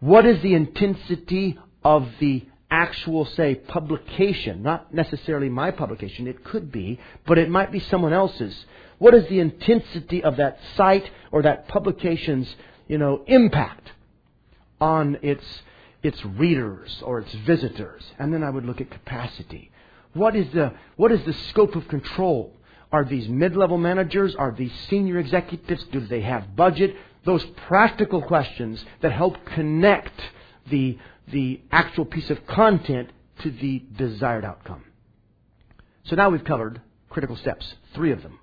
What 0.00 0.24
is 0.24 0.40
the 0.40 0.54
intensity 0.54 1.58
of 1.84 2.08
the 2.18 2.46
actual, 2.70 3.26
say, 3.26 3.54
publication? 3.54 4.62
Not 4.62 4.94
necessarily 4.94 5.50
my 5.50 5.70
publication. 5.70 6.26
It 6.26 6.44
could 6.44 6.72
be, 6.72 6.98
but 7.26 7.36
it 7.36 7.50
might 7.50 7.70
be 7.70 7.78
someone 7.78 8.14
else's. 8.14 8.64
What 8.96 9.12
is 9.12 9.28
the 9.28 9.40
intensity 9.40 10.24
of 10.24 10.38
that 10.38 10.60
site 10.78 11.10
or 11.30 11.42
that 11.42 11.68
publication's, 11.68 12.48
you 12.88 12.96
know, 12.96 13.22
impact 13.26 13.92
on 14.80 15.18
its, 15.20 15.44
its 16.02 16.24
readers 16.24 17.02
or 17.04 17.18
its 17.18 17.34
visitors? 17.34 18.02
And 18.18 18.32
then 18.32 18.42
I 18.42 18.48
would 18.48 18.64
look 18.64 18.80
at 18.80 18.90
capacity. 18.90 19.70
What 20.14 20.36
is 20.36 20.50
the, 20.54 20.72
what 20.96 21.12
is 21.12 21.22
the 21.26 21.34
scope 21.50 21.76
of 21.76 21.86
control? 21.88 22.56
Are 22.94 23.04
these 23.04 23.28
mid-level 23.28 23.76
managers? 23.76 24.36
Are 24.36 24.52
these 24.52 24.72
senior 24.88 25.18
executives? 25.18 25.82
Do 25.90 25.98
they 25.98 26.20
have 26.20 26.54
budget? 26.54 26.94
Those 27.24 27.44
practical 27.66 28.22
questions 28.22 28.84
that 29.00 29.10
help 29.10 29.44
connect 29.46 30.12
the, 30.70 30.96
the 31.26 31.60
actual 31.72 32.04
piece 32.04 32.30
of 32.30 32.46
content 32.46 33.10
to 33.40 33.50
the 33.50 33.82
desired 33.96 34.44
outcome. 34.44 34.84
So 36.04 36.14
now 36.14 36.30
we've 36.30 36.44
covered 36.44 36.82
critical 37.10 37.34
steps, 37.34 37.74
three 37.94 38.12
of 38.12 38.22
them. 38.22 38.38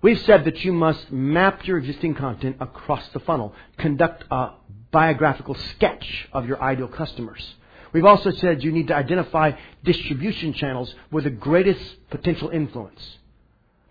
We've 0.00 0.20
said 0.20 0.46
that 0.46 0.64
you 0.64 0.72
must 0.72 1.12
map 1.12 1.66
your 1.66 1.76
existing 1.76 2.14
content 2.14 2.56
across 2.60 3.06
the 3.08 3.20
funnel, 3.20 3.54
conduct 3.76 4.24
a 4.30 4.52
biographical 4.92 5.56
sketch 5.56 6.26
of 6.32 6.46
your 6.46 6.58
ideal 6.62 6.88
customers. 6.88 7.54
We've 7.92 8.06
also 8.06 8.30
said 8.30 8.64
you 8.64 8.72
need 8.72 8.88
to 8.88 8.96
identify 8.96 9.52
distribution 9.82 10.54
channels 10.54 10.94
with 11.10 11.24
the 11.24 11.30
greatest 11.30 12.08
potential 12.08 12.48
influence. 12.48 13.18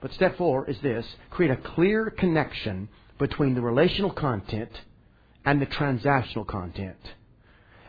But 0.04 0.12
step 0.12 0.38
four 0.38 0.70
is 0.70 0.78
this 0.82 1.06
create 1.30 1.50
a 1.50 1.56
clear 1.56 2.10
connection 2.10 2.90
between 3.18 3.56
the 3.56 3.62
relational 3.62 4.12
content 4.12 4.70
and 5.46 5.62
the 5.62 5.66
transactional 5.66 6.46
content. 6.46 6.98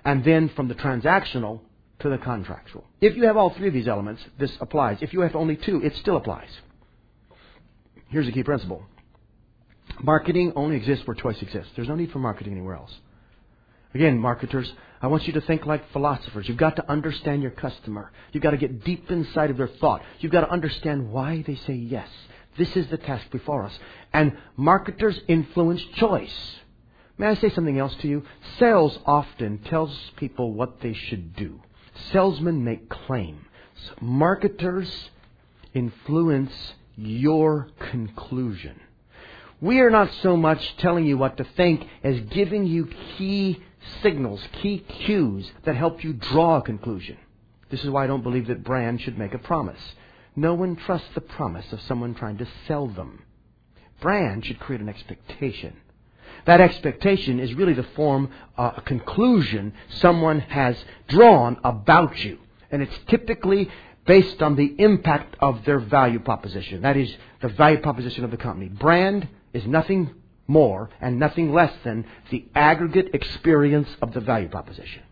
And 0.04 0.22
then 0.24 0.48
from 0.54 0.68
the 0.68 0.76
transactional 0.76 1.62
to 1.98 2.08
the 2.08 2.18
contractual. 2.18 2.84
If 3.00 3.16
you 3.16 3.24
have 3.24 3.36
all 3.36 3.50
three 3.50 3.66
of 3.66 3.74
these 3.74 3.88
elements, 3.88 4.22
this 4.38 4.52
applies. 4.60 4.98
If 5.00 5.12
you 5.12 5.22
have 5.22 5.34
only 5.34 5.56
two, 5.56 5.82
it 5.82 5.96
still 5.96 6.16
applies. 6.16 6.50
Here's 8.10 8.28
a 8.28 8.32
key 8.32 8.44
principle 8.44 8.84
Marketing 10.00 10.52
only 10.54 10.76
exists 10.76 11.04
where 11.08 11.16
choice 11.16 11.42
exists. 11.42 11.72
There's 11.74 11.88
no 11.88 11.96
need 11.96 12.12
for 12.12 12.20
marketing 12.20 12.52
anywhere 12.52 12.76
else. 12.76 12.94
Again, 13.92 14.18
marketers, 14.18 14.72
I 15.04 15.06
want 15.06 15.26
you 15.26 15.34
to 15.34 15.42
think 15.42 15.66
like 15.66 15.92
philosophers. 15.92 16.48
You've 16.48 16.56
got 16.56 16.76
to 16.76 16.90
understand 16.90 17.42
your 17.42 17.50
customer. 17.50 18.10
You've 18.32 18.42
got 18.42 18.52
to 18.52 18.56
get 18.56 18.84
deep 18.84 19.10
inside 19.10 19.50
of 19.50 19.58
their 19.58 19.68
thought. 19.68 20.00
You've 20.20 20.32
got 20.32 20.40
to 20.40 20.50
understand 20.50 21.12
why 21.12 21.44
they 21.46 21.56
say 21.56 21.74
yes. 21.74 22.08
This 22.56 22.74
is 22.74 22.86
the 22.88 22.96
task 22.96 23.30
before 23.30 23.64
us. 23.64 23.78
And 24.14 24.32
marketers 24.56 25.20
influence 25.28 25.84
choice. 25.96 26.56
May 27.18 27.26
I 27.26 27.34
say 27.34 27.50
something 27.50 27.78
else 27.78 27.94
to 27.96 28.08
you? 28.08 28.24
Sales 28.58 28.98
often 29.04 29.58
tells 29.58 29.94
people 30.16 30.54
what 30.54 30.80
they 30.80 30.94
should 30.94 31.36
do. 31.36 31.60
Salesmen 32.10 32.64
make 32.64 32.88
claims. 32.88 33.44
Marketers 34.00 35.10
influence 35.74 36.72
your 36.96 37.68
conclusion. 37.90 38.80
We 39.60 39.80
are 39.80 39.90
not 39.90 40.10
so 40.22 40.34
much 40.34 40.78
telling 40.78 41.04
you 41.04 41.18
what 41.18 41.36
to 41.36 41.44
think 41.44 41.86
as 42.02 42.20
giving 42.20 42.66
you 42.66 42.88
key 43.18 43.62
signals, 44.02 44.40
key 44.62 44.78
cues 44.78 45.50
that 45.64 45.76
help 45.76 46.04
you 46.04 46.12
draw 46.12 46.58
a 46.58 46.62
conclusion. 46.62 47.16
This 47.70 47.84
is 47.84 47.90
why 47.90 48.04
I 48.04 48.06
don't 48.06 48.22
believe 48.22 48.46
that 48.48 48.64
brands 48.64 49.02
should 49.02 49.18
make 49.18 49.34
a 49.34 49.38
promise. 49.38 49.80
No 50.36 50.54
one 50.54 50.76
trusts 50.76 51.08
the 51.14 51.20
promise 51.20 51.72
of 51.72 51.80
someone 51.82 52.14
trying 52.14 52.38
to 52.38 52.48
sell 52.66 52.86
them. 52.86 53.22
Brand 54.00 54.44
should 54.44 54.60
create 54.60 54.80
an 54.80 54.88
expectation. 54.88 55.76
That 56.46 56.60
expectation 56.60 57.40
is 57.40 57.54
really 57.54 57.72
the 57.72 57.86
form, 57.96 58.30
uh, 58.58 58.72
a 58.76 58.80
conclusion 58.82 59.72
someone 59.88 60.40
has 60.40 60.76
drawn 61.08 61.58
about 61.64 62.18
you. 62.18 62.38
And 62.70 62.82
it's 62.82 62.98
typically 63.08 63.70
based 64.06 64.42
on 64.42 64.56
the 64.56 64.74
impact 64.78 65.36
of 65.40 65.64
their 65.64 65.78
value 65.78 66.18
proposition. 66.18 66.82
That 66.82 66.96
is, 66.96 67.14
the 67.40 67.48
value 67.48 67.78
proposition 67.80 68.24
of 68.24 68.30
the 68.30 68.36
company. 68.36 68.68
Brand 68.68 69.28
is 69.52 69.66
nothing 69.66 70.10
more 70.46 70.90
and 71.00 71.18
nothing 71.18 71.52
less 71.52 71.72
than 71.84 72.04
the 72.30 72.44
aggregate 72.54 73.14
experience 73.14 73.88
of 74.02 74.12
the 74.12 74.20
value 74.20 74.48
proposition. 74.48 75.02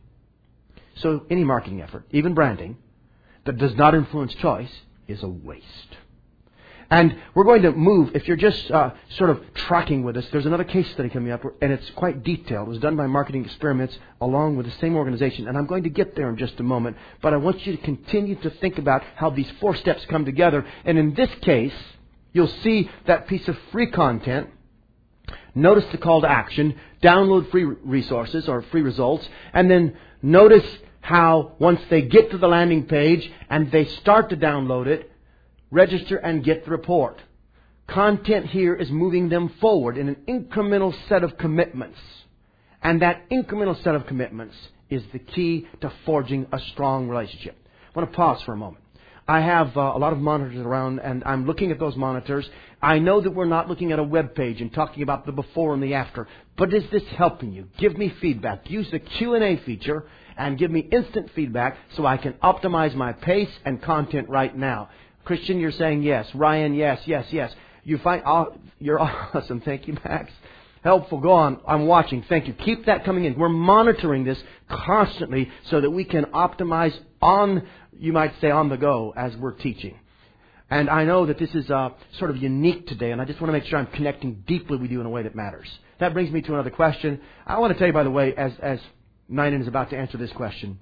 So 0.96 1.26
any 1.30 1.44
marketing 1.44 1.80
effort, 1.80 2.06
even 2.10 2.34
branding, 2.34 2.76
that 3.44 3.58
does 3.58 3.74
not 3.74 3.94
influence 3.94 4.34
choice 4.34 4.72
is 5.08 5.22
a 5.22 5.28
waste. 5.28 5.96
And 6.92 7.16
we're 7.34 7.44
going 7.44 7.62
to 7.62 7.72
move, 7.72 8.14
if 8.14 8.28
you're 8.28 8.36
just 8.36 8.70
uh, 8.70 8.90
sort 9.16 9.30
of 9.30 9.40
tracking 9.54 10.02
with 10.02 10.14
us, 10.18 10.26
there's 10.30 10.44
another 10.44 10.64
case 10.64 10.90
study 10.90 11.08
coming 11.08 11.32
up, 11.32 11.42
and 11.62 11.72
it's 11.72 11.88
quite 11.96 12.22
detailed. 12.22 12.68
It 12.68 12.70
was 12.70 12.80
done 12.80 12.96
by 12.96 13.06
Marketing 13.06 13.46
Experiments 13.46 13.96
along 14.20 14.58
with 14.58 14.66
the 14.66 14.72
same 14.72 14.94
organization, 14.94 15.48
and 15.48 15.56
I'm 15.56 15.64
going 15.64 15.84
to 15.84 15.88
get 15.88 16.14
there 16.14 16.28
in 16.28 16.36
just 16.36 16.60
a 16.60 16.62
moment. 16.62 16.98
But 17.22 17.32
I 17.32 17.38
want 17.38 17.66
you 17.66 17.74
to 17.74 17.82
continue 17.82 18.34
to 18.42 18.50
think 18.50 18.76
about 18.76 19.02
how 19.16 19.30
these 19.30 19.50
four 19.58 19.74
steps 19.74 20.04
come 20.10 20.26
together. 20.26 20.66
And 20.84 20.98
in 20.98 21.14
this 21.14 21.30
case, 21.40 21.72
you'll 22.34 22.52
see 22.62 22.90
that 23.06 23.26
piece 23.26 23.48
of 23.48 23.56
free 23.70 23.90
content. 23.90 24.50
Notice 25.54 25.84
the 25.92 25.98
call 25.98 26.22
to 26.22 26.30
action, 26.30 26.76
download 27.02 27.50
free 27.50 27.64
resources 27.64 28.48
or 28.48 28.62
free 28.62 28.82
results, 28.82 29.28
and 29.52 29.70
then 29.70 29.96
notice 30.22 30.66
how 31.00 31.52
once 31.58 31.80
they 31.90 32.02
get 32.02 32.30
to 32.30 32.38
the 32.38 32.48
landing 32.48 32.86
page 32.86 33.30
and 33.50 33.70
they 33.70 33.84
start 33.84 34.30
to 34.30 34.36
download 34.36 34.86
it, 34.86 35.10
register 35.70 36.16
and 36.16 36.44
get 36.44 36.64
the 36.64 36.70
report. 36.70 37.20
Content 37.86 38.46
here 38.46 38.74
is 38.74 38.90
moving 38.90 39.28
them 39.28 39.50
forward 39.60 39.98
in 39.98 40.08
an 40.08 40.16
incremental 40.28 40.94
set 41.08 41.24
of 41.24 41.36
commitments. 41.36 41.98
And 42.82 43.02
that 43.02 43.28
incremental 43.30 43.80
set 43.82 43.94
of 43.94 44.06
commitments 44.06 44.56
is 44.88 45.02
the 45.12 45.18
key 45.18 45.66
to 45.80 45.92
forging 46.06 46.46
a 46.52 46.58
strong 46.72 47.08
relationship. 47.08 47.56
I 47.94 47.98
want 47.98 48.10
to 48.10 48.16
pause 48.16 48.42
for 48.42 48.52
a 48.52 48.56
moment. 48.56 48.84
I 49.26 49.40
have 49.40 49.76
uh, 49.76 49.92
a 49.94 49.98
lot 49.98 50.12
of 50.12 50.18
monitors 50.18 50.58
around, 50.58 50.98
and 50.98 51.22
I'm 51.24 51.46
looking 51.46 51.70
at 51.70 51.78
those 51.78 51.96
monitors. 51.96 52.48
I 52.82 52.98
know 52.98 53.20
that 53.20 53.30
we're 53.30 53.44
not 53.44 53.68
looking 53.68 53.92
at 53.92 54.00
a 54.00 54.04
web 54.04 54.34
page 54.34 54.60
and 54.60 54.72
talking 54.72 55.04
about 55.04 55.24
the 55.24 55.32
before 55.32 55.72
and 55.72 55.82
the 55.82 55.94
after, 55.94 56.26
but 56.56 56.74
is 56.74 56.82
this 56.90 57.04
helping 57.16 57.52
you? 57.52 57.68
Give 57.78 57.96
me 57.96 58.12
feedback. 58.20 58.68
Use 58.68 58.90
the 58.90 58.98
Q&A 58.98 59.56
feature 59.64 60.04
and 60.36 60.58
give 60.58 60.70
me 60.70 60.80
instant 60.80 61.30
feedback 61.34 61.76
so 61.96 62.04
I 62.04 62.16
can 62.16 62.32
optimize 62.34 62.94
my 62.96 63.12
pace 63.12 63.50
and 63.64 63.80
content 63.80 64.28
right 64.28 64.56
now. 64.56 64.90
Christian, 65.24 65.60
you're 65.60 65.70
saying 65.70 66.02
yes. 66.02 66.26
Ryan, 66.34 66.74
yes, 66.74 67.00
yes, 67.06 67.26
yes. 67.30 67.52
You 67.84 67.98
find 67.98 68.22
oh, 68.26 68.56
you're 68.80 69.00
awesome. 69.00 69.60
Thank 69.60 69.86
you, 69.86 69.96
Max. 70.04 70.32
Helpful. 70.82 71.20
Go 71.20 71.32
on. 71.32 71.60
I'm 71.66 71.86
watching. 71.86 72.24
Thank 72.28 72.48
you. 72.48 72.54
Keep 72.54 72.86
that 72.86 73.04
coming 73.04 73.24
in. 73.24 73.38
We're 73.38 73.48
monitoring 73.48 74.24
this 74.24 74.42
constantly 74.68 75.48
so 75.70 75.80
that 75.80 75.90
we 75.90 76.04
can 76.04 76.24
optimize 76.26 76.96
on, 77.20 77.68
you 77.96 78.12
might 78.12 78.32
say, 78.40 78.50
on 78.50 78.68
the 78.68 78.76
go 78.76 79.14
as 79.16 79.36
we're 79.36 79.52
teaching. 79.52 79.94
And 80.72 80.88
I 80.88 81.04
know 81.04 81.26
that 81.26 81.38
this 81.38 81.54
is 81.54 81.70
uh, 81.70 81.90
sort 82.18 82.30
of 82.30 82.38
unique 82.38 82.86
today, 82.86 83.10
and 83.10 83.20
I 83.20 83.26
just 83.26 83.38
want 83.42 83.50
to 83.50 83.52
make 83.52 83.66
sure 83.66 83.78
I'm 83.78 83.88
connecting 83.88 84.42
deeply 84.46 84.78
with 84.78 84.90
you 84.90 85.00
in 85.00 85.06
a 85.06 85.10
way 85.10 85.22
that 85.22 85.34
matters. 85.34 85.68
That 86.00 86.14
brings 86.14 86.30
me 86.30 86.40
to 86.40 86.54
another 86.54 86.70
question. 86.70 87.20
I 87.46 87.58
want 87.58 87.74
to 87.74 87.78
tell 87.78 87.88
you, 87.88 87.92
by 87.92 88.04
the 88.04 88.10
way, 88.10 88.34
as 88.34 88.52
as 88.58 88.80
Ninan 89.30 89.60
is 89.60 89.68
about 89.68 89.90
to 89.90 89.98
answer 89.98 90.16
this 90.16 90.32
question, 90.32 90.78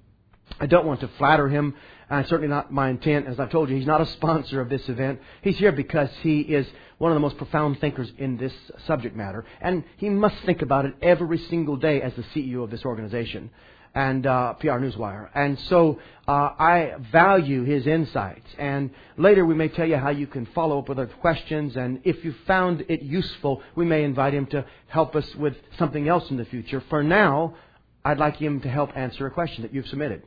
I 0.61 0.67
don't 0.67 0.87
want 0.87 1.01
to 1.01 1.09
flatter 1.19 1.49
him 1.49 1.75
and 2.09 2.25
certainly 2.29 2.47
not 2.47 2.73
my 2.73 2.89
intent. 2.89 3.27
As 3.27 3.41
I've 3.41 3.51
told 3.51 3.69
you, 3.69 3.75
he's 3.77 3.87
not 3.87 4.01
a 4.01 4.07
sponsor 4.07 4.61
of 4.61 4.69
this 4.69 4.89
event. 4.89 5.21
He's 5.43 5.59
here 5.59 5.73
because 5.73 6.11
he 6.21 6.41
is 6.41 6.69
one 6.99 7.11
of 7.11 7.17
the 7.17 7.21
most 7.21 7.37
profound 7.37 7.81
thinkers 7.81 8.13
in 8.17 8.37
this 8.37 8.53
subject 8.87 9.17
matter. 9.17 9.45
And 9.61 9.83
he 9.97 10.09
must 10.09 10.37
think 10.47 10.63
about 10.63 10.85
it 10.85 10.95
every 11.03 11.39
single 11.39 11.77
day 11.77 12.01
as 12.01 12.13
the 12.15 12.23
CEO 12.23 12.63
of 12.63 12.71
this 12.71 12.85
organization 12.85 13.51
and 13.95 14.27
uh, 14.27 14.55
PR 14.55 14.79
Newswire. 14.79 15.29
And 15.35 15.59
so 15.69 15.99
uh, 16.29 16.33
I 16.59 16.95
value 17.13 17.65
his 17.65 17.87
insights. 17.87 18.47
And 18.59 18.91
later 19.17 19.45
we 19.45 19.55
may 19.55 19.69
tell 19.69 19.87
you 19.87 19.97
how 19.97 20.11
you 20.11 20.27
can 20.27 20.47
follow 20.55 20.79
up 20.79 20.89
with 20.89 20.99
other 20.99 21.13
questions. 21.21 21.77
And 21.77 22.01
if 22.05 22.25
you 22.25 22.35
found 22.47 22.85
it 22.89 23.03
useful, 23.03 23.63
we 23.75 23.85
may 23.85 24.05
invite 24.05 24.35
him 24.35 24.47
to 24.47 24.65
help 24.87 25.17
us 25.17 25.27
with 25.35 25.55
something 25.79 26.09
else 26.09 26.31
in 26.31 26.37
the 26.37 26.45
future. 26.45 26.83
For 26.89 27.03
now, 27.03 27.57
I'd 28.05 28.19
like 28.19 28.37
him 28.37 28.61
to 28.61 28.69
help 28.69 28.97
answer 28.97 29.27
a 29.27 29.31
question 29.31 29.63
that 29.63 29.75
you've 29.75 29.89
submitted. 29.89 30.23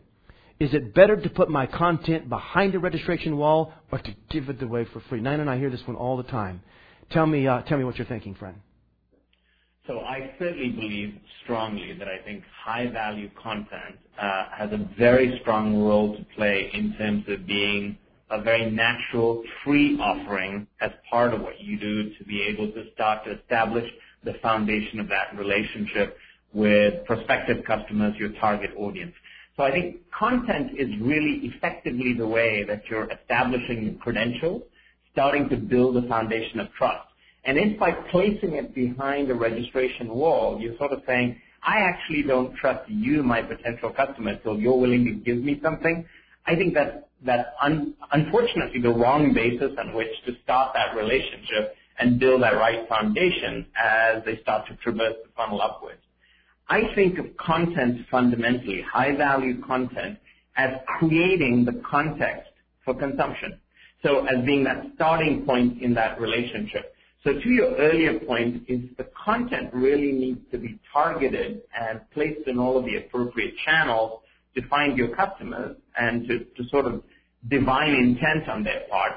Is 0.59 0.73
it 0.73 0.93
better 0.93 1.15
to 1.15 1.29
put 1.29 1.49
my 1.49 1.65
content 1.65 2.29
behind 2.29 2.75
a 2.75 2.79
registration 2.79 3.37
wall 3.37 3.73
or 3.91 3.97
to 3.97 4.15
give 4.29 4.49
it 4.49 4.61
away 4.61 4.85
for 4.85 5.01
free? 5.09 5.19
Ninan 5.19 5.47
I 5.47 5.57
hear 5.57 5.69
this 5.69 5.85
one 5.87 5.97
all 5.97 6.17
the 6.17 6.23
time. 6.23 6.61
Tell 7.09 7.25
me, 7.25 7.47
uh, 7.47 7.61
tell 7.63 7.77
me 7.77 7.83
what 7.83 7.97
you're 7.97 8.07
thinking, 8.07 8.35
friend. 8.35 8.57
So 9.85 9.99
I 9.99 10.33
certainly 10.39 10.69
believe 10.69 11.19
strongly 11.43 11.91
that 11.99 12.07
I 12.07 12.17
think 12.19 12.45
high 12.63 12.87
value 12.87 13.29
content 13.41 13.99
uh, 14.17 14.45
has 14.55 14.71
a 14.71 14.77
very 14.97 15.37
strong 15.41 15.75
role 15.75 16.15
to 16.15 16.23
play 16.35 16.69
in 16.73 16.93
terms 16.93 17.25
of 17.27 17.45
being 17.45 17.97
a 18.29 18.41
very 18.41 18.71
natural 18.71 19.43
free 19.63 19.99
offering 19.99 20.67
as 20.79 20.91
part 21.09 21.33
of 21.33 21.41
what 21.41 21.59
you 21.59 21.77
do 21.77 22.15
to 22.17 22.23
be 22.23 22.43
able 22.43 22.71
to 22.71 22.85
start 22.93 23.25
to 23.25 23.37
establish 23.37 23.85
the 24.23 24.35
foundation 24.41 25.01
of 25.01 25.09
that 25.09 25.37
relationship 25.37 26.17
with 26.53 27.05
prospective 27.05 27.65
customers, 27.65 28.15
your 28.17 28.31
target 28.39 28.71
audience. 28.77 29.13
So 29.57 29.63
I 29.63 29.71
think 29.71 29.97
content 30.17 30.79
is 30.79 30.89
really 31.01 31.41
effectively 31.43 32.13
the 32.13 32.25
way 32.25 32.63
that 32.63 32.83
you're 32.89 33.11
establishing 33.11 33.99
credentials, 34.01 34.63
starting 35.11 35.49
to 35.49 35.57
build 35.57 35.97
a 35.97 36.07
foundation 36.07 36.61
of 36.61 36.71
trust. 36.71 37.05
And 37.45 37.57
if 37.57 37.77
by 37.77 37.91
placing 37.91 38.53
it 38.53 38.73
behind 38.73 39.29
a 39.29 39.35
registration 39.35 40.09
wall, 40.09 40.59
you're 40.59 40.77
sort 40.77 40.93
of 40.93 41.01
saying, 41.05 41.41
I 41.61 41.79
actually 41.79 42.23
don't 42.23 42.55
trust 42.55 42.89
you, 42.89 43.23
my 43.23 43.41
potential 43.41 43.89
customer, 43.89 44.39
so 44.43 44.55
you're 44.55 44.77
willing 44.77 45.05
to 45.05 45.11
give 45.11 45.37
me 45.37 45.59
something. 45.61 46.05
I 46.45 46.55
think 46.55 46.73
that 46.73 47.09
that's 47.21 47.47
un- 47.61 47.93
unfortunately 48.11 48.81
the 48.81 48.89
wrong 48.89 49.33
basis 49.33 49.71
on 49.77 49.93
which 49.93 50.11
to 50.25 50.33
start 50.43 50.73
that 50.73 50.95
relationship 50.95 51.75
and 51.99 52.19
build 52.19 52.43
that 52.43 52.55
right 52.55 52.87
foundation 52.89 53.65
as 53.81 54.23
they 54.25 54.37
start 54.41 54.67
to 54.67 54.75
traverse 54.77 55.15
the 55.23 55.29
funnel 55.35 55.61
upwards. 55.61 56.01
I 56.67 56.93
think 56.95 57.17
of 57.19 57.25
content 57.37 58.05
fundamentally, 58.09 58.81
high-value 58.81 59.63
content, 59.63 60.17
as 60.55 60.71
creating 60.99 61.65
the 61.65 61.81
context 61.89 62.49
for 62.83 62.93
consumption. 62.93 63.59
So 64.01 64.25
as 64.25 64.45
being 64.45 64.63
that 64.65 64.85
starting 64.95 65.45
point 65.45 65.81
in 65.81 65.93
that 65.93 66.19
relationship. 66.19 66.93
So 67.23 67.31
to 67.31 67.49
your 67.49 67.73
earlier 67.77 68.19
point, 68.19 68.63
is 68.67 68.81
the 68.97 69.07
content 69.25 69.69
really 69.73 70.11
needs 70.11 70.41
to 70.51 70.57
be 70.57 70.77
targeted 70.91 71.61
and 71.79 72.01
placed 72.11 72.47
in 72.47 72.59
all 72.59 72.77
of 72.77 72.83
the 72.83 72.97
appropriate 72.97 73.53
channels 73.65 74.21
to 74.55 74.67
find 74.67 74.97
your 74.97 75.15
customers 75.15 75.77
and 75.97 76.27
to, 76.27 76.45
sort 76.69 76.85
of 76.85 77.01
divine 77.49 77.93
intent 77.93 78.49
on 78.49 78.63
their 78.63 78.81
part, 78.89 79.13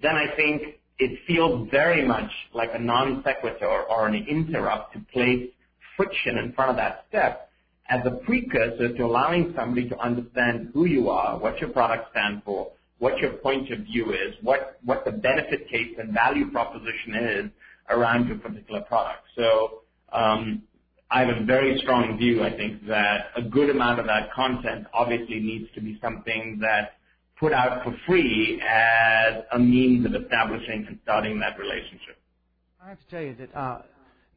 then 0.00 0.14
I 0.14 0.34
think 0.36 0.62
it 1.00 1.18
feels 1.26 1.68
very 1.70 2.06
much 2.06 2.30
like 2.54 2.70
a 2.74 2.78
non 2.78 3.24
sequitur 3.26 3.82
or 3.90 4.06
an 4.06 4.14
interrupt 4.14 4.92
to 4.94 5.00
place 5.12 5.48
friction 5.96 6.38
in 6.38 6.52
front 6.52 6.70
of 6.70 6.76
that 6.76 7.06
step 7.08 7.50
as 7.90 8.00
a 8.04 8.10
precursor 8.24 8.96
to 8.96 9.04
allowing 9.04 9.52
somebody 9.56 9.88
to 9.88 9.98
understand 9.98 10.70
who 10.74 10.84
you 10.84 11.08
are, 11.10 11.38
what 11.38 11.58
your 11.58 11.70
product 11.70 12.10
stands 12.10 12.42
for, 12.44 12.70
what 12.98 13.18
your 13.18 13.32
point 13.34 13.70
of 13.70 13.80
view 13.80 14.12
is, 14.12 14.34
what, 14.42 14.78
what 14.84 15.04
the 15.04 15.12
benefit 15.12 15.68
case 15.68 15.94
and 15.98 16.12
value 16.12 16.50
proposition 16.50 17.14
is 17.14 17.50
around 17.90 18.26
your 18.28 18.38
particular 18.38 18.80
product. 18.82 19.22
So 19.36 19.82
um, 20.12 20.62
I 21.10 21.20
have 21.24 21.36
a 21.36 21.44
very 21.44 21.78
strong 21.78 22.18
view, 22.18 22.42
I 22.42 22.54
think, 22.54 22.86
that 22.86 23.30
a 23.36 23.42
good 23.42 23.70
amount 23.70 24.00
of 24.00 24.06
that 24.06 24.32
content 24.32 24.86
obviously 24.92 25.40
needs 25.40 25.66
to 25.74 25.80
be 25.80 25.98
something 26.02 26.58
that 26.60 26.98
put 27.38 27.52
out 27.52 27.84
for 27.84 27.96
free 28.06 28.60
as 28.68 29.42
a 29.52 29.58
means 29.58 30.04
of 30.04 30.14
establishing 30.14 30.86
and 30.88 30.98
starting 31.04 31.38
that 31.40 31.58
relationship. 31.58 32.18
I 32.84 32.90
have 32.90 32.98
to 32.98 33.06
tell 33.10 33.22
you 33.22 33.34
that 33.36 33.56
uh, 33.56 33.82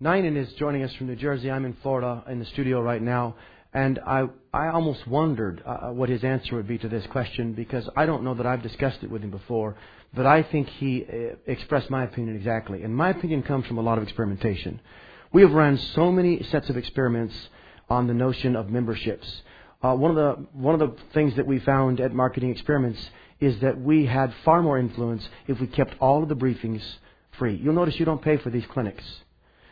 Ninan 0.01 0.37
is 0.37 0.53
joining 0.57 0.83
us 0.83 0.93
from 0.95 1.07
New 1.07 1.15
Jersey. 1.15 1.51
I'm 1.51 1.65
in 1.65 1.75
Florida 1.81 2.23
in 2.29 2.39
the 2.39 2.45
studio 2.45 2.81
right 2.81 3.01
now. 3.01 3.35
And 3.73 3.99
I, 4.05 4.27
I 4.53 4.67
almost 4.67 5.07
wondered 5.07 5.63
uh, 5.65 5.89
what 5.89 6.09
his 6.09 6.23
answer 6.23 6.55
would 6.55 6.67
be 6.67 6.77
to 6.79 6.89
this 6.89 7.05
question 7.07 7.53
because 7.53 7.87
I 7.95 8.05
don't 8.05 8.23
know 8.23 8.33
that 8.33 8.45
I've 8.45 8.61
discussed 8.61 8.99
it 9.01 9.09
with 9.09 9.21
him 9.23 9.31
before, 9.31 9.77
but 10.13 10.25
I 10.25 10.43
think 10.43 10.67
he 10.67 11.05
uh, 11.05 11.35
expressed 11.47 11.89
my 11.89 12.03
opinion 12.03 12.35
exactly. 12.35 12.83
And 12.83 12.93
my 12.93 13.09
opinion 13.11 13.43
comes 13.43 13.65
from 13.67 13.77
a 13.77 13.81
lot 13.81 13.97
of 13.97 14.03
experimentation. 14.03 14.81
We 15.31 15.41
have 15.43 15.53
run 15.53 15.77
so 15.77 16.11
many 16.11 16.43
sets 16.43 16.69
of 16.69 16.75
experiments 16.75 17.33
on 17.89 18.07
the 18.07 18.13
notion 18.13 18.57
of 18.57 18.69
memberships. 18.69 19.41
Uh, 19.81 19.95
one 19.95 20.11
of 20.11 20.17
the 20.17 20.45
one 20.53 20.79
of 20.79 20.81
the 20.81 20.95
things 21.13 21.35
that 21.37 21.47
we 21.47 21.59
found 21.59 21.99
at 22.01 22.13
Marketing 22.13 22.51
Experiments 22.51 22.99
is 23.39 23.59
that 23.61 23.79
we 23.79 24.05
had 24.05 24.33
far 24.45 24.61
more 24.61 24.77
influence 24.77 25.27
if 25.47 25.59
we 25.59 25.67
kept 25.67 25.95
all 25.99 26.21
of 26.21 26.29
the 26.29 26.35
briefings 26.35 26.83
free. 27.39 27.55
You'll 27.55 27.73
notice 27.73 27.97
you 27.99 28.05
don't 28.05 28.21
pay 28.21 28.37
for 28.37 28.49
these 28.49 28.65
clinics. 28.67 29.03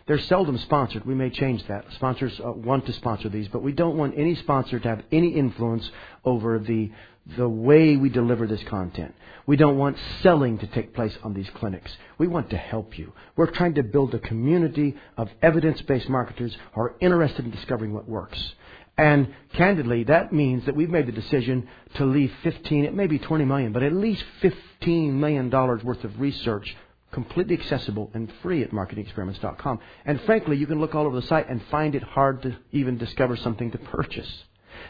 They're 0.10 0.18
seldom 0.22 0.58
sponsored. 0.58 1.06
We 1.06 1.14
may 1.14 1.30
change 1.30 1.64
that. 1.68 1.86
Sponsors 1.94 2.34
uh, 2.44 2.52
want 2.52 2.88
to 2.88 2.94
sponsor 2.94 3.30
these, 3.30 3.48
but 3.48 3.62
we 3.62 3.74
don't 3.74 3.96
want 3.96 4.18
any 4.18 4.34
sponsor 4.34 4.80
to 4.80 4.88
have 4.88 5.04
any 5.12 5.30
influence 5.30 5.88
over 6.26 6.58
the 6.58 6.90
the 7.38 7.48
way 7.48 7.96
we 7.96 8.10
deliver 8.10 8.48
this 8.48 8.64
content. 8.64 9.14
We 9.46 9.56
don't 9.56 9.78
want 9.78 9.98
selling 10.24 10.58
to 10.58 10.68
take 10.68 10.96
place 10.96 11.16
on 11.24 11.36
these 11.36 11.48
clinics. 11.54 11.96
We 12.18 12.28
want 12.28 12.50
to 12.50 12.58
help 12.58 12.98
you. 12.98 13.14
We're 13.36 13.52
trying 13.52 13.76
to 13.76 13.84
build 13.84 14.16
a 14.16 14.20
community 14.20 14.96
of 15.16 15.30
evidence-based 15.44 16.10
marketers 16.10 16.58
who 16.74 16.82
are 16.82 16.96
interested 17.00 17.46
in 17.46 17.52
discovering 17.52 17.94
what 17.94 18.10
works. 18.10 18.54
And 18.98 19.32
candidly, 19.54 20.06
that 20.06 20.34
means 20.34 20.66
that 20.66 20.76
we've 20.76 20.90
made 20.90 21.06
the 21.06 21.12
decision 21.12 21.70
to 21.98 22.06
leave 22.06 22.34
15, 22.42 22.86
it 22.86 22.96
may 22.96 23.06
be 23.06 23.20
20 23.20 23.46
million, 23.46 23.74
but 23.74 23.84
at 23.84 23.94
least 23.94 24.24
15 24.42 25.20
million 25.20 25.52
dollars 25.52 25.84
worth 25.84 26.04
of 26.04 26.20
research 26.20 26.76
completely 27.12 27.58
accessible 27.58 28.12
and 28.14 28.32
free 28.42 28.64
at 28.64 28.72
marketingexperiments.com. 28.72 29.80
And 30.06 30.22
frankly, 30.22 30.58
you 30.58 30.68
can 30.68 30.80
look 30.80 30.96
all 30.96 31.06
over 31.06 31.20
the 31.20 31.28
site 31.28 31.50
and 31.50 31.62
find 31.72 31.96
it 31.96 32.04
hard 32.04 32.42
to 32.44 32.56
even 32.72 32.98
discover 32.98 33.36
something 33.36 33.72
to 33.72 33.78
purchase. 33.78 34.44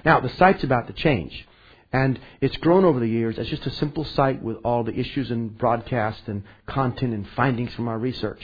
Now, 0.06 0.20
the 0.20 0.30
site's 0.30 0.64
about 0.64 0.88
to 0.88 0.94
change. 0.94 1.48
And 1.92 2.20
it's 2.40 2.58
grown 2.58 2.86
over 2.86 3.00
the 3.00 3.08
years 3.08 3.40
as 3.40 3.48
just 3.48 3.66
a 3.66 3.72
simple 3.72 4.06
site 4.06 4.44
with 4.44 4.58
all 4.64 4.84
the 4.84 4.94
issues 4.94 5.32
and 5.32 5.58
broadcast 5.58 6.22
and 6.28 6.44
content 6.68 7.14
and 7.14 7.28
findings 7.36 7.74
from 7.74 7.88
our 7.88 7.98
research. 7.98 8.44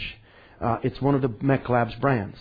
Uh, 0.60 0.78
it's 0.84 1.02
one 1.02 1.14
of 1.14 1.22
the 1.22 1.30
MECLabs 1.30 2.00
brands. 2.00 2.38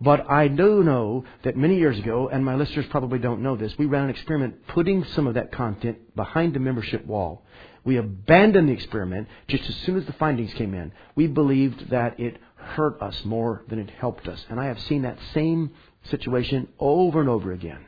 But 0.00 0.28
I 0.28 0.48
do 0.48 0.82
know 0.82 1.24
that 1.44 1.56
many 1.56 1.78
years 1.78 1.96
ago, 1.96 2.28
and 2.28 2.44
my 2.44 2.56
listeners 2.56 2.86
probably 2.90 3.20
don't 3.20 3.40
know 3.40 3.56
this, 3.56 3.78
we 3.78 3.86
ran 3.86 4.04
an 4.04 4.10
experiment 4.10 4.66
putting 4.66 5.04
some 5.04 5.28
of 5.28 5.34
that 5.34 5.52
content 5.52 6.16
behind 6.16 6.54
the 6.54 6.58
membership 6.58 7.06
wall. 7.06 7.42
We 7.84 7.96
abandoned 7.96 8.68
the 8.68 8.72
experiment 8.72 9.28
just 9.48 9.68
as 9.68 9.76
soon 9.76 9.96
as 9.96 10.06
the 10.06 10.12
findings 10.12 10.54
came 10.54 10.74
in. 10.74 10.92
We 11.14 11.26
believed 11.26 11.90
that 11.90 12.20
it 12.20 12.36
hurt 12.56 13.00
us 13.02 13.24
more 13.24 13.62
than 13.68 13.78
it 13.78 13.90
helped 13.90 14.28
us. 14.28 14.44
And 14.48 14.60
I 14.60 14.66
have 14.66 14.80
seen 14.80 15.02
that 15.02 15.18
same 15.34 15.72
situation 16.04 16.68
over 16.78 17.20
and 17.20 17.28
over 17.28 17.52
again. 17.52 17.86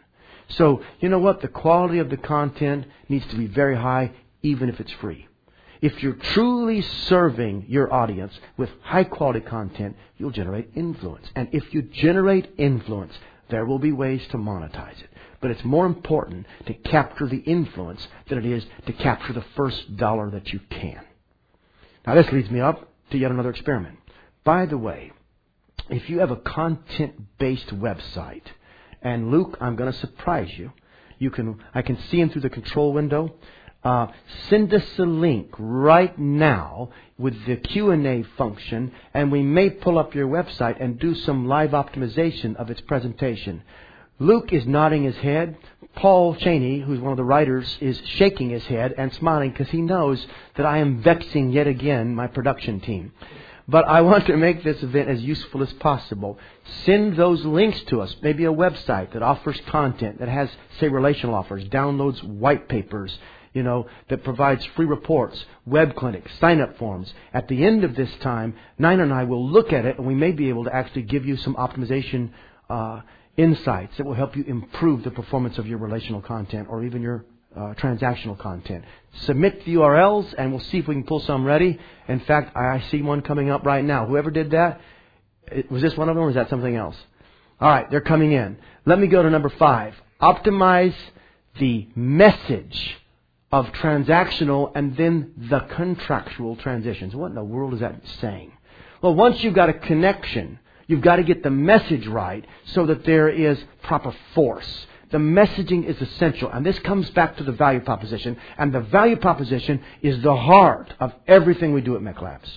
So, 0.49 0.83
you 1.01 1.09
know 1.09 1.19
what? 1.19 1.41
The 1.41 1.49
quality 1.49 1.99
of 2.01 2.11
the 2.11 2.17
content 2.17 2.87
needs 3.09 3.27
to 3.29 3.37
be 3.37 3.47
very 3.47 3.77
high, 3.77 4.13
even 4.43 4.69
if 4.69 4.81
it's 4.81 4.93
free. 4.93 5.29
If 5.81 6.03
you're 6.03 6.15
truly 6.15 6.81
serving 6.81 7.67
your 7.69 7.93
audience 7.93 8.33
with 8.57 8.71
high 8.83 9.05
quality 9.05 9.41
content, 9.41 9.97
you'll 10.17 10.31
generate 10.31 10.71
influence. 10.75 11.27
And 11.35 11.49
if 11.53 11.75
you 11.75 11.83
generate 11.83 12.49
influence, 12.57 13.13
there 13.49 13.65
will 13.65 13.79
be 13.79 13.93
ways 13.93 14.23
to 14.31 14.37
monetize 14.37 15.01
it. 15.01 15.11
But 15.41 15.51
it's 15.51 15.65
more 15.65 15.87
important 15.87 16.47
to 16.67 16.75
capture 16.75 17.27
the 17.27 17.39
influence 17.39 18.07
than 18.29 18.39
it 18.39 18.47
is 18.47 18.65
to 18.87 18.93
capture 18.93 19.33
the 19.33 19.45
first 19.57 19.97
dollar 19.97 20.31
that 20.31 20.53
you 20.53 20.61
can. 20.71 21.03
Now, 22.07 22.15
this 22.15 22.31
leads 22.33 22.51
me 22.51 22.61
up 22.61 22.89
to 23.11 23.19
yet 23.19 23.31
another 23.31 23.51
experiment. 23.51 23.99
By 24.45 24.67
the 24.67 24.79
way, 24.79 25.13
if 25.91 26.09
you 26.09 26.21
have 26.21 26.31
a 26.31 26.37
content 26.37 27.39
based 27.39 27.69
website, 27.69 28.45
and 29.03 29.31
Luke, 29.31 29.57
I'm 29.61 29.77
going 29.77 29.93
to 29.93 29.99
surprise 29.99 30.51
you. 30.57 30.73
You 31.19 31.31
can, 31.31 31.63
I 31.75 31.83
can 31.83 31.99
see 32.11 32.21
him 32.21 32.31
through 32.31 32.43
the 32.43 32.51
control 32.51 32.93
window. 32.93 33.35
Uh, 33.85 34.07
send 34.49 34.73
us 34.73 34.99
a 34.99 35.03
link 35.03 35.51
right 35.59 36.19
now 36.19 36.89
with 37.19 37.45
the 37.45 37.57
Q&A 37.57 38.23
function, 38.39 38.91
and 39.13 39.31
we 39.31 39.43
may 39.43 39.69
pull 39.69 39.99
up 39.99 40.15
your 40.15 40.27
website 40.27 40.83
and 40.83 40.99
do 40.99 41.15
some 41.15 41.47
live 41.47 41.71
optimization 41.71 42.57
of 42.57 42.71
its 42.71 42.81
presentation. 42.81 43.63
Luke 44.19 44.53
is 44.53 44.67
nodding 44.67 45.05
his 45.05 45.17
head. 45.17 45.57
Paul 45.97 46.35
Cheney, 46.35 46.81
who's 46.81 46.99
one 46.99 47.13
of 47.13 47.19
the 47.19 47.25
writers, 47.25 47.77
is 47.81 48.01
shaking 48.05 48.51
his 48.51 48.65
head 48.65 48.95
and 48.97 49.13
smiling 49.13 49.51
because 49.51 49.69
he 49.69 49.83
knows 49.83 50.27
that 50.57 50.67
I 50.67 50.79
am 50.79 51.03
vexing 51.03 51.53
yet 51.53 51.67
again 51.67 52.15
my 52.15 52.27
production 52.27 52.81
team. 52.81 53.13
But 53.67 53.87
I 53.89 54.03
want 54.03 54.27
to 54.27 54.37
make 54.37 54.63
this 54.63 54.83
event 54.83 55.09
as 55.09 55.23
useful 55.23 55.63
as 55.63 55.73
possible. 55.75 56.39
Send 56.85 57.17
those 57.17 57.45
links 57.45 57.81
to 57.89 58.03
us. 58.03 58.15
Maybe 58.23 58.45
a 58.45 58.53
website 58.53 59.13
that 59.13 59.23
offers 59.23 59.61
content, 59.69 60.19
that 60.21 60.29
has, 60.29 60.51
say, 60.81 60.89
relational 60.89 61.35
offers, 61.35 61.65
downloads 61.65 62.23
white 62.23 62.69
papers, 62.69 63.17
you 63.55 63.63
know, 63.63 63.87
that 64.09 64.25
provides 64.25 64.65
free 64.77 64.85
reports, 64.85 65.43
web 65.65 65.95
clinics, 65.95 66.31
sign 66.41 66.61
up 66.61 66.77
forms. 66.77 67.15
At 67.33 67.49
the 67.49 67.65
end 67.65 67.85
of 67.85 67.95
this 67.95 68.11
time, 68.21 68.55
Ninan 68.79 69.05
and 69.05 69.15
I 69.15 69.25
will 69.25 69.49
look 69.49 69.73
at 69.73 69.87
it 69.87 69.97
and 69.97 70.07
we 70.07 70.15
may 70.15 70.33
be 70.33 70.49
able 70.49 70.65
to 70.65 70.75
actually 70.75 71.03
give 71.03 71.25
you 71.25 71.37
some 71.37 71.55
optimization 71.55 72.31
uh, 72.69 73.01
insights 73.37 73.97
that 73.97 74.05
will 74.05 74.15
help 74.15 74.37
you 74.37 74.45
improve 74.45 75.05
the 75.05 75.11
performance 75.11 75.57
of 75.57 75.67
your 75.69 75.79
relational 75.79 76.21
content 76.21 76.67
or 76.69 76.85
even 76.85 77.01
your 77.01 77.25
uh, 77.57 77.75
transactional 77.75 78.37
content. 78.37 78.85
Submit 79.21 79.65
the 79.65 79.75
URLs 79.75 80.35
and 80.37 80.51
we'll 80.51 80.61
see 80.61 80.79
if 80.79 80.89
we 80.89 80.97
can 80.97 81.05
pull 81.05 81.21
some 81.21 81.45
ready. 81.45 81.79
In 82.09 82.21
fact, 82.21 82.57
I 82.57 82.83
see 82.91 83.03
one 83.03 83.23
coming 83.23 83.51
up 83.51 83.65
right 83.65 83.85
now. 83.85 84.05
Whoever 84.07 84.33
did 84.33 84.51
that, 84.51 84.81
was 85.71 85.81
this 85.81 85.97
one 85.97 86.09
of 86.09 86.17
them 86.17 86.25
or 86.25 86.29
is 86.31 86.35
that 86.35 86.51
something 86.51 86.75
else? 86.75 86.97
All 87.61 87.69
right, 87.69 87.89
they're 87.89 88.01
coming 88.01 88.33
in. 88.33 88.59
Let 88.85 88.99
me 88.99 89.07
go 89.07 89.23
to 89.23 89.31
number 89.31 89.49
five. 89.51 89.95
Optimize 90.21 90.95
the 91.61 91.87
message 91.95 92.97
of 93.55 93.67
transactional 93.73 94.73
and 94.75 94.97
then 94.97 95.33
the 95.37 95.61
contractual 95.61 96.57
transitions. 96.57 97.15
What 97.15 97.29
in 97.29 97.35
the 97.35 97.45
world 97.45 97.75
is 97.75 97.81
that 97.81 98.01
saying? 98.21 98.53
Well, 99.01 99.15
once 99.15 99.43
you've 99.43 99.55
got 99.55 99.69
a 99.69 99.75
connection 99.75 100.59
You've 100.87 101.01
got 101.01 101.17
to 101.17 101.23
get 101.23 101.43
the 101.43 101.51
message 101.51 102.07
right 102.07 102.45
so 102.67 102.87
that 102.87 103.05
there 103.05 103.29
is 103.29 103.63
proper 103.83 104.15
force. 104.35 104.87
The 105.11 105.19
messaging 105.19 105.85
is 105.87 106.01
essential. 106.01 106.51
And 106.51 106.65
this 106.65 106.79
comes 106.81 107.09
back 107.11 107.37
to 107.39 107.45
the 107.45 107.53
value 107.53 107.81
proposition. 107.81 108.37
And 108.59 108.73
the 108.73 108.81
value 108.81 109.17
proposition 109.17 109.83
is 110.03 110.23
the 110.23 110.37
heart 110.37 110.93
of 111.01 111.13
everything 111.27 111.73
we 111.73 111.81
do 111.81 111.97
at 111.97 112.03
MECLabs. 112.03 112.49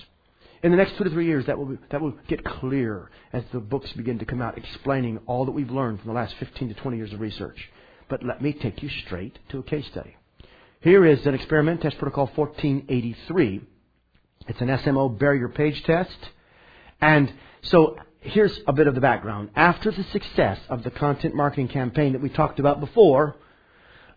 In 0.62 0.72
the 0.72 0.76
next 0.76 0.96
two 0.98 1.04
to 1.04 1.10
three 1.10 1.26
years, 1.26 1.46
that 1.46 1.56
will, 1.56 1.66
be, 1.66 1.78
that 1.90 2.00
will 2.00 2.14
get 2.26 2.44
clear 2.44 3.10
as 3.32 3.44
the 3.52 3.60
books 3.60 3.92
begin 3.92 4.18
to 4.18 4.24
come 4.24 4.42
out 4.42 4.58
explaining 4.58 5.20
all 5.26 5.44
that 5.44 5.52
we've 5.52 5.70
learned 5.70 6.00
from 6.00 6.08
the 6.08 6.14
last 6.14 6.34
15 6.40 6.68
to 6.68 6.74
20 6.74 6.96
years 6.96 7.12
of 7.12 7.20
research. 7.20 7.70
But 8.08 8.24
let 8.24 8.42
me 8.42 8.52
take 8.52 8.82
you 8.82 8.88
straight 8.88 9.38
to 9.50 9.58
a 9.58 9.62
case 9.62 9.86
study. 9.86 10.17
Here 10.80 11.04
is 11.04 11.26
an 11.26 11.34
experiment, 11.34 11.80
test 11.82 11.98
protocol 11.98 12.30
1483. 12.32 13.60
It's 14.46 14.60
an 14.60 14.68
SMO 14.68 15.18
barrier 15.18 15.48
page 15.48 15.82
test. 15.82 16.16
And 17.00 17.32
so 17.62 17.96
here's 18.20 18.56
a 18.68 18.72
bit 18.72 18.86
of 18.86 18.94
the 18.94 19.00
background. 19.00 19.50
After 19.56 19.90
the 19.90 20.04
success 20.04 20.60
of 20.68 20.84
the 20.84 20.92
content 20.92 21.34
marketing 21.34 21.66
campaign 21.66 22.12
that 22.12 22.22
we 22.22 22.28
talked 22.28 22.60
about 22.60 22.78
before, 22.78 23.34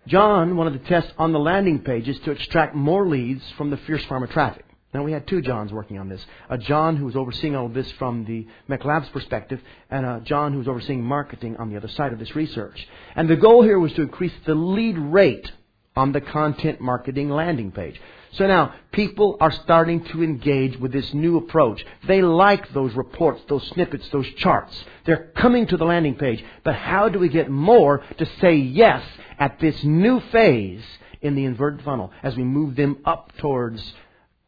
John 0.05 0.55
wanted 0.55 0.84
to 0.84 0.88
test 0.88 1.12
on 1.18 1.32
the 1.32 1.39
landing 1.39 1.80
pages 1.80 2.20
to 2.26 2.32
extract 2.32 2.76
more 2.76 3.07
leads 3.07 3.41
from 3.57 3.72
the 3.72 3.78
Fierce 3.78 4.05
Pharma 4.05 4.30
traffic. 4.30 4.66
Now 4.93 5.01
we 5.01 5.14
had 5.14 5.28
two 5.28 5.41
Johns 5.41 5.74
working 5.74 5.97
on 5.97 6.09
this. 6.09 6.24
A 6.47 6.59
John 6.59 6.95
who 6.95 7.05
was 7.05 7.16
overseeing 7.16 7.55
all 7.55 7.66
of 7.66 7.74
this 7.74 7.91
from 7.93 8.26
the 8.26 8.45
MECLabs 8.70 9.12
perspective, 9.12 9.62
and 9.89 10.05
a 10.05 10.22
John 10.24 10.51
who 10.51 10.59
was 10.59 10.68
overseeing 10.68 11.01
marketing 11.01 11.57
on 11.57 11.72
the 11.72 11.78
other 11.78 11.88
side 11.88 12.14
of 12.14 12.20
this 12.20 12.36
research. 12.36 12.88
And 13.16 13.28
the 13.28 13.36
goal 13.36 13.64
here 13.64 13.80
was 13.80 13.93
to 13.93 14.03
increase 14.03 14.34
the 14.45 14.53
lead 14.53 14.99
rate 14.99 15.51
on 15.96 16.12
the 16.12 16.22
content 16.22 16.80
marketing 16.80 17.30
landing 17.30 17.72
page. 17.72 18.00
So 18.34 18.48
now, 18.48 18.74
people 18.94 19.36
are 19.42 19.52
starting 19.52 20.06
to 20.06 20.24
engage 20.24 20.78
with 20.78 20.94
this 20.94 21.14
new 21.14 21.38
approach. 21.38 21.84
They 22.08 22.22
like 22.22 22.72
those 22.74 22.94
reports, 22.94 23.42
those 23.50 23.68
snippets, 23.74 24.08
those 24.10 24.28
charts. 24.38 24.74
They're 25.06 25.32
coming 25.36 25.68
to 25.68 25.78
the 25.78 25.84
landing 25.84 26.16
page. 26.16 26.44
But 26.64 26.76
how 26.76 27.10
do 27.10 27.20
we 27.20 27.28
get 27.28 27.50
more 27.50 28.02
to 28.18 28.26
say 28.39 28.56
yes 28.56 29.04
at 29.38 29.60
this 29.60 29.84
new 29.84 30.22
phase 30.32 30.84
in 31.22 31.36
the 31.36 31.44
inverted 31.44 31.84
funnel 31.84 32.12
as 32.24 32.38
we 32.38 32.44
move 32.44 32.78
them 32.78 33.00
up 33.04 33.34
towards 33.38 33.94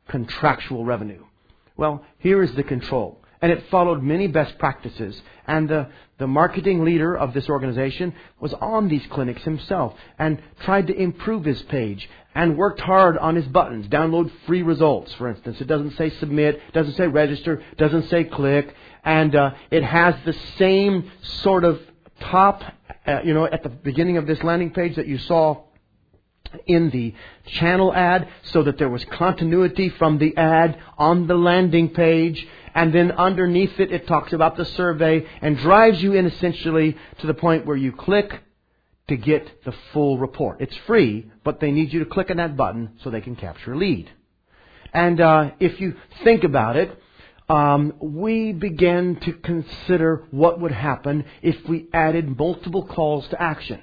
contractual 0.08 0.86
revenue? 0.86 1.26
Well, 1.76 2.06
here 2.20 2.41
is 2.41 2.56
the 2.56 2.64
control. 2.64 3.22
And 3.44 3.52
it 3.52 3.66
followed 3.70 4.02
many 4.02 4.28
best 4.28 4.58
practices. 4.58 5.22
And 5.46 5.68
the, 5.68 5.89
the 6.18 6.28
marketing 6.28 6.86
leader 6.86 7.14
of 7.16 7.34
this 7.34 7.50
organization 7.50 8.14
was 8.39 8.54
on 8.54 8.88
these 8.88 9.06
clinics 9.12 9.44
himself 9.44 9.96
and 10.18 10.41
tried 10.62 10.88
to 10.88 10.96
improve 10.96 11.44
his 11.44 11.62
page 11.64 12.10
and 12.34 12.58
worked 12.58 12.80
hard 12.80 13.18
on 13.18 13.36
his 13.36 13.46
buttons. 13.48 13.88
Download 13.88 14.32
free 14.48 14.62
results, 14.62 15.14
for 15.16 15.28
instance. 15.28 15.60
It 15.60 15.68
doesn't 15.68 15.98
say 15.98 16.10
submit, 16.22 16.62
doesn't 16.72 16.96
say 16.96 17.08
register, 17.08 17.62
doesn't 17.78 18.10
say 18.10 18.24
click, 18.24 18.74
and 19.04 19.36
uh, 19.36 19.52
it 19.70 19.84
has 19.84 20.16
the 20.24 20.34
same 20.58 21.12
sort 21.22 21.66
of 21.66 21.82
top, 22.22 22.64
uh, 23.06 23.20
you 23.26 23.34
know, 23.34 23.46
at 23.46 23.62
the 23.62 23.70
beginning 23.70 24.16
of 24.16 24.26
this 24.26 24.41
landing 24.41 24.72
page 24.72 24.96
that 24.96 25.08
you 25.08 25.18
saw 25.18 25.64
in 26.66 26.89
the 26.89 27.14
channel 27.45 27.93
ad 27.93 28.28
so 28.43 28.64
that 28.64 28.78
there 28.78 28.89
was 28.89 29.04
continuity 29.06 29.89
from 29.89 30.18
the 30.18 30.36
ad 30.38 30.82
on 30.97 31.28
the 31.28 31.36
landing 31.36 31.89
page. 31.89 32.47
And 32.76 32.93
then 32.93 33.12
underneath 33.12 33.80
it, 33.80 33.91
it 33.91 34.08
talks 34.08 34.34
about 34.34 34.58
the 34.58 34.66
survey 34.66 35.28
and 35.41 35.58
drives 35.58 36.01
you 36.01 36.14
in 36.14 36.26
essentially 36.26 36.97
to 37.20 37.28
the 37.28 37.34
point 37.34 37.66
where 37.66 37.78
you 37.78 37.91
click 37.91 38.32
to 39.08 39.18
get 39.18 39.64
the 39.66 39.74
full 39.91 40.18
report. 40.18 40.62
It's 40.62 40.76
free, 40.88 41.30
but 41.43 41.60
they 41.60 41.72
need 41.72 41.93
you 41.93 41.99
to 41.99 42.10
click 42.10 42.32
on 42.32 42.38
that 42.38 42.56
button 42.56 42.97
so 43.04 43.10
they 43.10 43.22
can 43.22 43.36
capture 43.36 43.74
a 43.74 43.78
lead. 43.78 44.10
And 44.93 45.20
uh, 45.20 45.51
if 45.60 45.80
you 45.82 45.95
think 46.24 46.43
about 46.43 46.78
it, 46.78 46.97
um, 47.49 47.93
we 47.99 48.54
began 48.54 49.18
to 49.22 49.34
consider 49.34 50.26
what 50.32 50.60
would 50.62 50.72
happen 50.72 51.26
if 51.41 51.68
we 51.68 51.88
added 51.93 52.38
multiple 52.38 52.86
calls 52.86 53.28
to 53.30 53.41
action. 53.41 53.82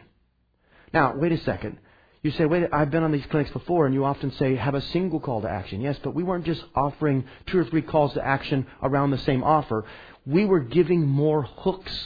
Now, 0.93 1.15
wait 1.17 1.33
a 1.33 1.39
second. 1.39 1.79
You 2.23 2.31
say, 2.33 2.45
wait, 2.45 2.69
I've 2.71 2.91
been 2.91 3.03
on 3.03 3.13
these 3.13 3.25
clinics 3.31 3.51
before, 3.51 3.87
and 3.87 3.95
you 3.95 4.05
often 4.05 4.31
say, 4.33 4.55
have 4.55 4.75
a 4.75 4.83
single 4.83 5.21
call 5.21 5.41
to 5.41 5.49
action. 5.49 5.81
Yes, 5.81 5.99
but 6.03 6.15
we 6.15 6.23
weren't 6.23 6.45
just 6.45 6.63
offering 6.75 7.25
two 7.47 7.59
or 7.59 7.65
three 7.65 7.81
calls 7.81 8.13
to 8.15 8.27
action 8.27 8.67
around 8.83 9.11
the 9.11 9.19
same 9.19 9.43
offer. 9.43 9.87
We 10.27 10.45
were 10.45 10.61
giving 10.61 11.07
more 11.07 11.43
hooks 11.43 11.97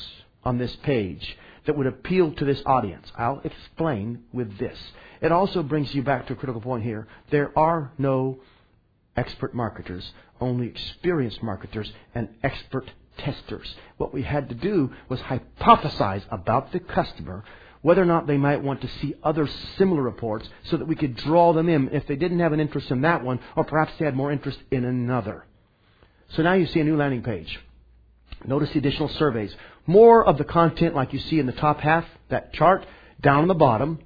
on 0.45 0.59
this 0.59 0.75
page 0.77 1.37
that 1.67 1.77
would 1.77 1.89
appeal 1.89 2.33
to 2.33 2.45
this 2.45 2.63
audience. 2.65 3.11
I'll 3.17 3.41
explain 3.43 4.23
with 4.33 4.57
this. 4.59 4.79
It 5.21 5.33
also 5.33 5.65
brings 5.65 5.93
you 5.95 6.03
back 6.03 6.29
to 6.29 6.35
a 6.35 6.37
critical 6.37 6.61
point 6.61 6.85
here. 6.85 7.09
There 7.31 7.57
are 7.59 7.91
no 7.99 8.39
expert 9.17 9.53
marketers, 9.53 10.13
only 10.41 10.69
experienced 10.69 11.43
marketers 11.43 11.93
and 12.15 12.29
expert 12.45 12.89
testers. 13.19 13.75
What 13.97 14.15
we 14.15 14.23
had 14.23 14.49
to 14.49 14.55
do 14.55 14.93
was 15.09 15.19
hypothesize 15.21 16.23
about 16.31 16.71
the 16.73 16.81
customer 16.81 17.45
whether 17.85 18.01
or 18.01 18.07
not 18.07 18.27
they 18.27 18.39
might 18.39 18.63
want 18.63 18.81
to 18.81 18.89
see 18.89 19.15
other 19.23 19.47
similar 19.77 20.01
reports 20.01 20.49
so 20.63 20.79
that 20.79 20.89
we 20.89 20.97
could 20.97 21.15
draw 21.17 21.53
them 21.53 21.69
in 21.69 21.91
if 21.91 22.07
they 22.07 22.17
didn't 22.17 22.39
have 22.39 22.55
an 22.55 22.59
interest 22.59 22.91
in 22.91 23.03
that 23.03 23.23
one 23.23 23.39
or 23.57 23.63
perhaps 23.63 23.93
they 23.99 24.07
had 24.07 24.17
more 24.17 24.33
interest 24.33 24.59
in 24.71 24.87
another. 24.87 25.45
So 26.31 26.43
now 26.43 26.55
you 26.55 26.65
see 26.65 26.81
a 26.81 26.85
new 26.85 26.97
landing 26.97 27.23
page. 27.23 27.61
Notice 28.47 28.71
the 28.71 28.79
additional 28.79 29.11
surveys. 29.11 29.55
More 29.87 30.25
of 30.25 30.39
the 30.39 30.45
content 30.45 30.95
like 30.95 31.13
you 31.13 31.19
see 31.19 31.39
in 31.39 31.45
the 31.45 31.53
top 31.53 31.81
half, 31.81 32.07
that 32.31 32.55
chart, 32.55 32.87
down 33.21 33.43
on 33.43 33.49
the 33.49 33.55
bottom, 33.55 33.99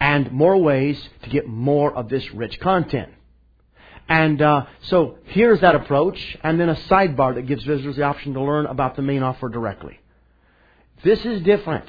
and 0.00 0.32
more 0.32 0.56
ways 0.56 0.98
to 1.22 1.28
get 1.28 1.46
more 1.46 1.92
of 1.92 2.08
this 2.08 2.32
rich 2.32 2.58
content. 2.58 3.12
And 4.08 4.40
uh, 4.40 4.64
so 4.84 5.18
here's 5.24 5.60
that 5.60 5.74
approach, 5.74 6.38
and 6.42 6.58
then 6.58 6.70
a 6.70 6.74
sidebar 6.74 7.34
that 7.34 7.46
gives 7.46 7.64
visitors 7.64 7.96
the 7.96 8.04
option 8.04 8.32
to 8.32 8.40
learn 8.40 8.64
about 8.64 8.96
the 8.96 9.02
main 9.02 9.22
offer 9.22 9.50
directly. 9.50 10.00
This 11.04 11.22
is 11.26 11.42
different. 11.42 11.84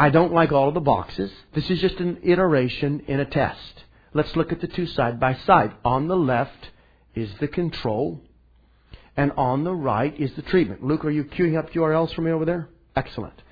I 0.00 0.08
don't 0.08 0.32
like 0.32 0.50
all 0.50 0.68
of 0.68 0.72
the 0.72 0.80
boxes. 0.80 1.30
This 1.54 1.68
is 1.68 1.78
just 1.78 1.96
an 1.96 2.20
iteration 2.22 3.02
in 3.06 3.20
a 3.20 3.26
test. 3.26 3.84
Let's 4.14 4.34
look 4.34 4.50
at 4.50 4.62
the 4.62 4.66
two 4.66 4.86
side 4.86 5.20
by 5.20 5.34
side. 5.34 5.74
On 5.84 6.08
the 6.08 6.16
left 6.16 6.70
is 7.14 7.30
the 7.38 7.48
control, 7.48 8.18
and 9.14 9.30
on 9.32 9.62
the 9.62 9.74
right 9.74 10.18
is 10.18 10.32
the 10.36 10.40
treatment. 10.40 10.82
Luke, 10.82 11.04
are 11.04 11.10
you 11.10 11.24
queuing 11.24 11.58
up 11.58 11.70
URLs 11.72 12.14
for 12.14 12.22
me 12.22 12.30
over 12.30 12.46
there? 12.46 12.70
Excellent. 12.96 13.42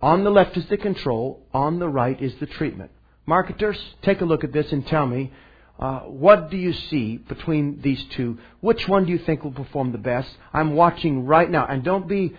On 0.00 0.22
the 0.22 0.30
left 0.30 0.56
is 0.56 0.68
the 0.68 0.76
control, 0.76 1.44
on 1.52 1.80
the 1.80 1.88
right 1.88 2.22
is 2.22 2.36
the 2.38 2.46
treatment. 2.46 2.92
Marketers, 3.26 3.96
take 4.02 4.20
a 4.20 4.24
look 4.24 4.44
at 4.44 4.52
this 4.52 4.70
and 4.70 4.86
tell 4.86 5.08
me 5.08 5.32
uh, 5.80 6.02
what 6.02 6.52
do 6.52 6.56
you 6.56 6.72
see 6.72 7.16
between 7.16 7.80
these 7.80 8.04
two? 8.16 8.38
Which 8.60 8.86
one 8.86 9.06
do 9.06 9.10
you 9.10 9.18
think 9.18 9.42
will 9.42 9.50
perform 9.50 9.90
the 9.90 9.98
best? 9.98 10.28
I'm 10.52 10.76
watching 10.76 11.26
right 11.26 11.50
now, 11.50 11.66
and 11.66 11.82
don't 11.82 12.06
be 12.06 12.36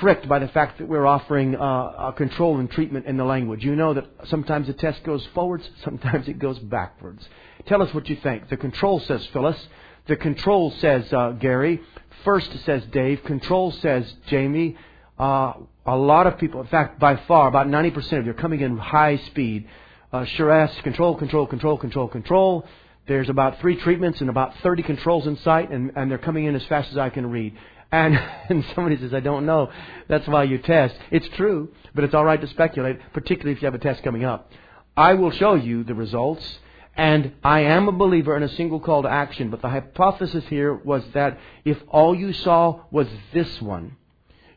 tricked 0.00 0.28
by 0.28 0.38
the 0.38 0.48
fact 0.48 0.78
that 0.78 0.88
we're 0.88 1.06
offering 1.06 1.56
uh, 1.56 1.60
a 2.08 2.14
control 2.16 2.58
and 2.58 2.70
treatment 2.70 3.06
in 3.06 3.16
the 3.16 3.24
language. 3.24 3.64
You 3.64 3.76
know 3.76 3.94
that 3.94 4.06
sometimes 4.26 4.66
the 4.66 4.72
test 4.72 5.02
goes 5.04 5.26
forwards, 5.34 5.68
sometimes 5.84 6.28
it 6.28 6.38
goes 6.38 6.58
backwards. 6.58 7.26
Tell 7.66 7.82
us 7.82 7.92
what 7.94 8.08
you 8.08 8.16
think. 8.16 8.48
The 8.48 8.56
control 8.56 9.00
says 9.00 9.26
Phyllis. 9.32 9.58
The 10.06 10.16
control 10.16 10.72
says 10.78 11.12
uh, 11.12 11.30
Gary. 11.32 11.80
First 12.24 12.52
says 12.64 12.82
Dave. 12.90 13.22
Control 13.24 13.70
says 13.70 14.12
Jamie. 14.26 14.76
Uh, 15.18 15.54
a 15.86 15.96
lot 15.96 16.26
of 16.26 16.38
people, 16.38 16.60
in 16.60 16.66
fact, 16.66 16.98
by 16.98 17.16
far, 17.28 17.48
about 17.48 17.66
90% 17.66 18.18
of 18.18 18.24
you 18.24 18.32
are 18.32 18.34
coming 18.34 18.60
in 18.60 18.76
high 18.76 19.18
speed. 19.26 19.68
Uh, 20.12 20.24
Shiraz, 20.24 20.70
control, 20.82 21.16
control, 21.16 21.46
control, 21.46 21.78
control, 21.78 22.08
control. 22.08 22.66
There's 23.08 23.28
about 23.28 23.60
three 23.60 23.76
treatments 23.76 24.20
and 24.20 24.30
about 24.30 24.54
30 24.62 24.82
controls 24.84 25.26
in 25.26 25.36
sight, 25.38 25.70
and, 25.70 25.92
and 25.96 26.10
they're 26.10 26.18
coming 26.18 26.44
in 26.44 26.54
as 26.54 26.64
fast 26.66 26.90
as 26.90 26.98
I 26.98 27.10
can 27.10 27.30
read. 27.30 27.56
And, 27.92 28.18
and 28.48 28.64
somebody 28.74 28.96
says, 28.96 29.14
I 29.14 29.20
don't 29.20 29.46
know. 29.46 29.70
That's 30.08 30.26
why 30.26 30.44
you 30.44 30.58
test. 30.58 30.96
It's 31.10 31.28
true, 31.36 31.72
but 31.94 32.04
it's 32.04 32.14
all 32.14 32.24
right 32.24 32.40
to 32.40 32.48
speculate, 32.48 32.98
particularly 33.12 33.52
if 33.52 33.62
you 33.62 33.66
have 33.66 33.74
a 33.74 33.78
test 33.78 34.02
coming 34.02 34.24
up. 34.24 34.50
I 34.96 35.14
will 35.14 35.30
show 35.30 35.54
you 35.54 35.84
the 35.84 35.94
results, 35.94 36.58
and 36.96 37.32
I 37.44 37.60
am 37.60 37.88
a 37.88 37.92
believer 37.92 38.36
in 38.36 38.42
a 38.42 38.48
single 38.48 38.80
call 38.80 39.02
to 39.02 39.08
action, 39.08 39.50
but 39.50 39.62
the 39.62 39.68
hypothesis 39.68 40.44
here 40.48 40.74
was 40.74 41.04
that 41.14 41.38
if 41.64 41.78
all 41.88 42.14
you 42.14 42.32
saw 42.32 42.80
was 42.90 43.06
this 43.32 43.62
one, 43.62 43.96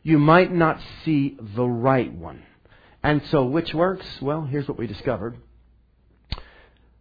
you 0.02 0.18
might 0.18 0.52
not 0.52 0.80
see 1.04 1.36
the 1.40 1.66
right 1.66 2.12
one. 2.12 2.42
And 3.02 3.22
so, 3.30 3.44
which 3.44 3.72
works? 3.72 4.06
Well, 4.20 4.42
here's 4.42 4.68
what 4.68 4.78
we 4.78 4.86
discovered. 4.86 5.36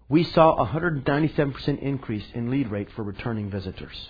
We 0.08 0.24
saw 0.24 0.54
a 0.64 0.68
197% 0.68 1.80
increase 1.80 2.26
in 2.34 2.52
lead 2.52 2.70
rate 2.70 2.90
for 2.96 3.04
returning 3.04 3.50
visitors. 3.50 4.10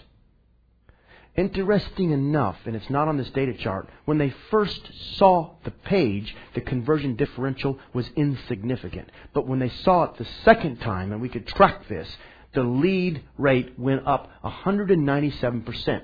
Interesting 1.36 2.12
enough, 2.12 2.58
and 2.66 2.78
it's 2.78 2.90
not 2.90 3.10
on 3.10 3.18
this 3.18 3.30
data 3.32 3.54
chart, 3.54 3.90
when 4.06 4.18
they 4.18 4.34
first 4.50 4.90
saw 5.18 5.56
the 5.66 5.72
page, 5.72 6.34
the 6.54 6.62
conversion 6.62 7.18
differential 7.18 7.78
was 7.94 8.10
insignificant. 8.16 9.10
But 9.34 9.46
when 9.46 9.60
they 9.60 9.70
saw 9.70 10.06
it 10.06 10.18
the 10.18 10.28
second 10.46 10.80
time, 10.80 11.12
and 11.12 11.22
we 11.22 11.28
could 11.28 11.46
track 11.46 11.90
this, 11.90 12.08
the 12.54 12.64
lead 12.64 13.22
rate 13.38 13.78
went 13.78 14.08
up 14.08 14.30
197%. 14.46 16.02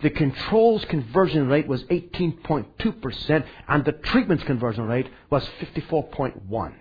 The 0.00 0.10
controls 0.10 0.84
conversion 0.86 1.48
rate 1.48 1.68
was 1.68 1.84
18.2%, 1.84 3.44
and 3.68 3.84
the 3.84 3.92
treatments 3.92 4.42
conversion 4.42 4.84
rate 4.84 5.08
was 5.30 5.48
54.1. 5.60 6.74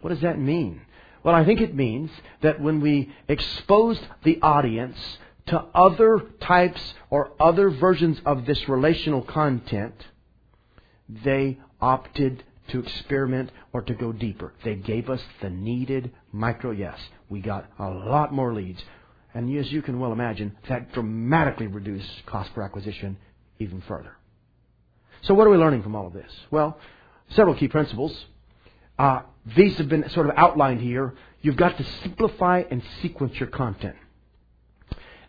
What 0.00 0.10
does 0.10 0.22
that 0.22 0.40
mean? 0.40 0.80
Well, 1.22 1.34
I 1.34 1.44
think 1.44 1.60
it 1.60 1.74
means 1.74 2.10
that 2.40 2.60
when 2.60 2.80
we 2.80 3.12
exposed 3.28 4.00
the 4.24 4.40
audience 4.42 4.96
to 5.50 5.64
other 5.74 6.20
types 6.40 6.80
or 7.10 7.32
other 7.40 7.70
versions 7.70 8.18
of 8.24 8.46
this 8.46 8.68
relational 8.68 9.22
content, 9.22 9.94
they 11.24 11.58
opted 11.80 12.44
to 12.68 12.78
experiment 12.78 13.50
or 13.72 13.82
to 13.82 13.94
go 13.94 14.12
deeper. 14.12 14.52
They 14.64 14.76
gave 14.76 15.10
us 15.10 15.20
the 15.42 15.50
needed 15.50 16.12
micro 16.32 16.70
yes. 16.70 16.98
We 17.28 17.40
got 17.40 17.68
a 17.78 17.88
lot 17.88 18.32
more 18.32 18.54
leads. 18.54 18.80
And 19.34 19.56
as 19.58 19.70
you 19.72 19.82
can 19.82 19.98
well 19.98 20.12
imagine, 20.12 20.56
that 20.68 20.92
dramatically 20.92 21.66
reduced 21.66 22.08
cost 22.26 22.54
per 22.54 22.62
acquisition 22.62 23.16
even 23.58 23.82
further. 23.88 24.16
So 25.22 25.34
what 25.34 25.46
are 25.46 25.50
we 25.50 25.56
learning 25.56 25.82
from 25.82 25.96
all 25.96 26.06
of 26.06 26.12
this? 26.12 26.30
Well, 26.50 26.78
several 27.30 27.56
key 27.56 27.68
principles. 27.68 28.16
Uh, 28.98 29.22
these 29.56 29.76
have 29.78 29.88
been 29.88 30.08
sort 30.10 30.26
of 30.26 30.32
outlined 30.36 30.80
here. 30.80 31.14
You've 31.42 31.56
got 31.56 31.76
to 31.76 31.84
simplify 32.02 32.62
and 32.70 32.82
sequence 33.02 33.34
your 33.40 33.48
content. 33.48 33.96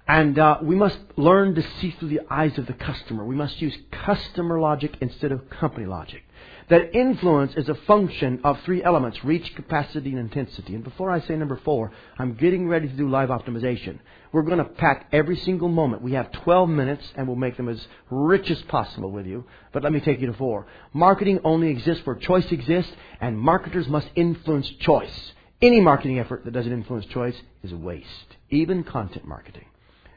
And 0.07 0.37
uh, 0.37 0.57
we 0.61 0.75
must 0.75 0.99
learn 1.15 1.55
to 1.55 1.63
see 1.79 1.91
through 1.91 2.09
the 2.09 2.21
eyes 2.29 2.57
of 2.57 2.65
the 2.65 2.73
customer. 2.73 3.23
We 3.23 3.35
must 3.35 3.61
use 3.61 3.75
customer 3.91 4.59
logic 4.59 4.95
instead 4.99 5.31
of 5.31 5.49
company 5.49 5.85
logic. 5.85 6.23
That 6.69 6.95
influence 6.95 7.53
is 7.55 7.67
a 7.69 7.75
function 7.75 8.39
of 8.43 8.61
three 8.61 8.81
elements 8.83 9.23
reach, 9.23 9.55
capacity, 9.55 10.11
and 10.11 10.19
intensity. 10.19 10.73
And 10.73 10.83
before 10.83 11.11
I 11.11 11.19
say 11.21 11.35
number 11.35 11.59
four, 11.65 11.91
I'm 12.17 12.35
getting 12.35 12.67
ready 12.67 12.87
to 12.87 12.93
do 12.93 13.09
live 13.09 13.29
optimization. 13.29 13.99
We're 14.31 14.43
going 14.43 14.59
to 14.59 14.63
pack 14.63 15.09
every 15.11 15.35
single 15.37 15.67
moment. 15.67 16.01
We 16.01 16.13
have 16.13 16.31
12 16.31 16.69
minutes, 16.69 17.03
and 17.15 17.27
we'll 17.27 17.35
make 17.35 17.57
them 17.57 17.67
as 17.67 17.85
rich 18.09 18.49
as 18.49 18.61
possible 18.63 19.11
with 19.11 19.25
you. 19.25 19.45
But 19.73 19.83
let 19.83 19.91
me 19.91 19.99
take 19.99 20.21
you 20.21 20.27
to 20.27 20.33
four. 20.33 20.65
Marketing 20.93 21.41
only 21.43 21.69
exists 21.69 22.05
where 22.05 22.15
choice 22.15 22.49
exists, 22.51 22.93
and 23.19 23.37
marketers 23.37 23.87
must 23.89 24.07
influence 24.15 24.69
choice. 24.79 25.33
Any 25.61 25.81
marketing 25.81 26.19
effort 26.19 26.45
that 26.45 26.51
doesn't 26.51 26.71
influence 26.71 27.05
choice 27.07 27.35
is 27.63 27.73
a 27.73 27.77
waste, 27.77 28.37
even 28.49 28.83
content 28.83 29.25
marketing. 29.25 29.65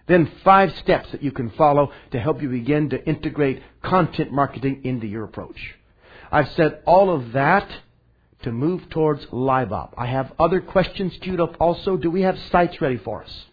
Then 0.07 0.30
five 0.44 0.74
steps 0.82 1.11
that 1.12 1.22
you 1.22 1.32
can 1.32 1.50
follow 1.50 1.92
to 2.11 2.20
help 2.20 2.42
you 2.42 2.48
begin 2.48 2.90
to 2.90 3.05
integrate 3.07 3.62
content 3.82 4.32
marketing 4.32 4.82
into 4.84 5.07
your 5.07 5.24
approach. 5.24 5.74
I've 6.30 6.50
said 6.52 6.82
all 6.84 7.14
of 7.14 7.32
that 7.32 7.70
to 8.42 8.52
move 8.52 8.90
towards 8.90 9.24
LiveOp. 9.26 9.94
I 9.96 10.07
have 10.07 10.32
other 10.38 10.61
questions 10.61 11.16
queued 11.22 11.40
up 11.40 11.57
also. 11.59 11.96
Do 11.96 12.11
we 12.11 12.22
have 12.22 12.38
sites 12.52 12.80
ready 12.80 12.98
for 12.98 13.22
us? 13.24 13.44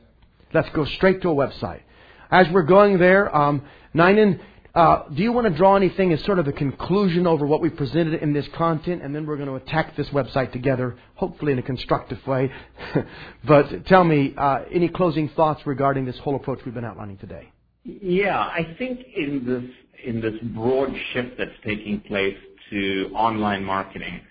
Let's 0.53 0.69
go 0.71 0.83
straight 0.85 1.21
to 1.21 1.29
a 1.29 1.35
website. 1.35 1.81
As 2.29 2.47
we're 2.49 2.63
going 2.63 2.97
there, 2.97 3.33
um, 3.33 3.61
Ninan 3.95 4.39
uh, 4.73 5.03
do 5.09 5.21
you 5.21 5.33
want 5.33 5.47
to 5.47 5.53
draw 5.53 5.75
anything 5.75 6.13
as 6.13 6.23
sort 6.23 6.39
of 6.39 6.47
a 6.47 6.51
conclusion 6.53 7.27
over 7.27 7.45
what 7.45 7.61
we 7.61 7.69
presented 7.69 8.21
in 8.21 8.31
this 8.31 8.47
content, 8.55 9.01
and 9.01 9.13
then 9.13 9.25
we're 9.25 9.35
going 9.35 9.49
to 9.49 9.55
attack 9.55 9.97
this 9.97 10.07
website 10.09 10.53
together, 10.53 10.95
hopefully 11.15 11.51
in 11.51 11.59
a 11.59 11.63
constructive 11.63 12.25
way. 12.25 12.49
but 13.47 13.85
tell 13.87 14.03
me, 14.03 14.33
uh, 14.37 14.63
any 14.71 14.87
closing 14.87 15.27
thoughts 15.29 15.61
regarding 15.65 16.05
this 16.05 16.17
whole 16.19 16.35
approach 16.35 16.59
we've 16.65 16.73
been 16.73 16.85
outlining 16.85 17.17
today? 17.17 17.51
Yeah, 17.83 18.37
I 18.37 18.75
think 18.77 19.01
in 19.15 19.43
this 19.45 19.75
in 20.05 20.21
this 20.21 20.33
broad 20.55 20.89
shift 21.13 21.37
that's 21.37 21.51
taking 21.63 21.99
place 22.01 22.37
to 22.71 23.11
online 23.13 23.63
marketing, 23.63 24.21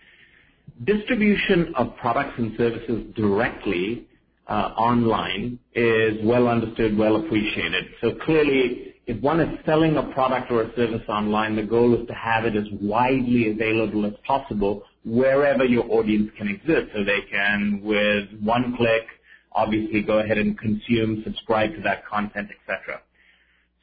distribution 0.84 1.74
of 1.76 1.97
products 1.97 2.34
and 2.38 2.57
services 2.57 3.14
directly 3.14 4.07
uh, 4.49 4.72
online 4.76 5.59
is 5.74 6.18
well 6.24 6.49
understood, 6.49 6.97
well 6.97 7.16
appreciated. 7.16 7.84
So 8.01 8.12
clearly, 8.24 8.89
if 9.11 9.21
one 9.21 9.41
is 9.41 9.59
selling 9.67 9.97
a 9.97 10.05
product 10.15 10.53
or 10.53 10.63
a 10.63 10.75
service 10.77 11.03
online, 11.09 11.57
the 11.57 11.65
goal 11.65 12.01
is 12.01 12.07
to 12.07 12.15
have 12.15 12.45
it 12.45 12.55
as 12.55 12.67
widely 12.81 13.51
available 13.51 14.07
as 14.07 14.13
possible 14.25 14.85
wherever 15.05 15.65
your 15.65 15.85
audience 15.91 16.31
can 16.39 16.47
exist. 16.47 16.93
So 16.95 17.03
they 17.03 17.23
can, 17.29 17.81
with 17.83 18.29
one 18.41 18.77
click, 18.77 19.07
obviously 19.51 20.03
go 20.03 20.21
ahead 20.21 20.39
and 20.39 20.57
consume, 20.57 21.23
subscribe 21.25 21.75
to 21.75 21.83
that 21.83 22.07
content, 22.07 22.51
etc. 22.61 23.01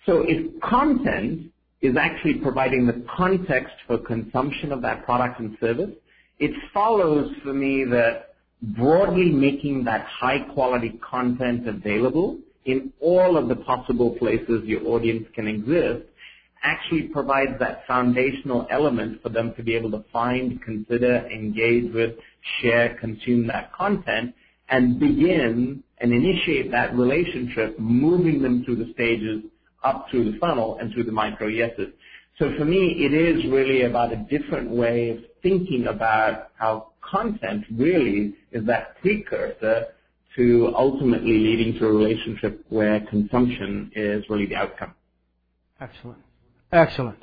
So 0.05 0.23
if 0.25 0.61
content 0.61 1.51
is 1.81 1.97
actually 1.97 2.35
providing 2.35 2.87
the 2.87 3.05
context 3.13 3.75
for 3.85 3.97
consumption 3.97 4.71
of 4.71 4.81
that 4.83 5.03
product 5.03 5.41
and 5.41 5.57
service, 5.59 5.91
it 6.39 6.51
follows 6.73 7.35
for 7.43 7.53
me 7.53 7.83
that 7.83 8.35
broadly 8.61 9.29
making 9.29 9.83
that 9.83 10.05
high 10.05 10.39
quality 10.53 10.97
content 11.03 11.67
available 11.67 12.39
in 12.67 12.91
all 12.99 13.37
of 13.37 13.47
the 13.47 13.55
possible 13.55 14.11
places 14.19 14.63
your 14.65 14.85
audience 14.87 15.25
can 15.33 15.47
exist 15.47 16.05
actually 16.63 17.03
provides 17.03 17.57
that 17.59 17.87
foundational 17.87 18.67
element 18.69 19.21
for 19.23 19.29
them 19.29 19.53
to 19.55 19.63
be 19.63 19.73
able 19.73 19.89
to 19.91 20.03
find, 20.11 20.61
consider, 20.61 21.25
engage 21.27 21.93
with, 21.93 22.15
share, 22.61 22.97
consume 22.99 23.47
that 23.47 23.71
content, 23.73 24.35
and 24.69 24.99
begin 24.99 25.81
and 25.99 26.11
initiate 26.11 26.69
that 26.71 26.93
relationship, 26.95 27.79
moving 27.79 28.41
them 28.41 28.65
through 28.65 28.75
the 28.75 28.91
stages 28.93 29.43
up 29.83 30.07
through 30.11 30.29
the 30.29 30.37
funnel 30.39 30.77
and 30.81 30.93
through 30.93 31.05
the 31.05 31.11
micro 31.11 31.47
yeses. 31.47 31.93
So 32.37 32.51
for 32.57 32.65
me, 32.65 33.05
it 33.05 33.13
is 33.13 33.49
really 33.49 33.83
about 33.83 34.11
a 34.11 34.17
different 34.29 34.69
way 34.69 35.11
of 35.11 35.19
thinking 35.41 35.87
about 35.87 36.49
how 36.57 36.89
content 37.01 37.63
really 37.71 38.35
is 38.51 38.65
that 38.65 38.99
precursor 39.01 39.87
to 40.37 40.73
ultimately 40.75 41.39
leading 41.39 41.77
to 41.79 41.85
a 41.85 41.91
relationship 41.91 42.63
where 42.69 43.01
consumption 43.01 43.91
is 43.95 44.23
really 44.29 44.45
the 44.45 44.55
outcome. 44.55 44.93
Excellent. 45.81 46.19
Excellent. 46.71 47.17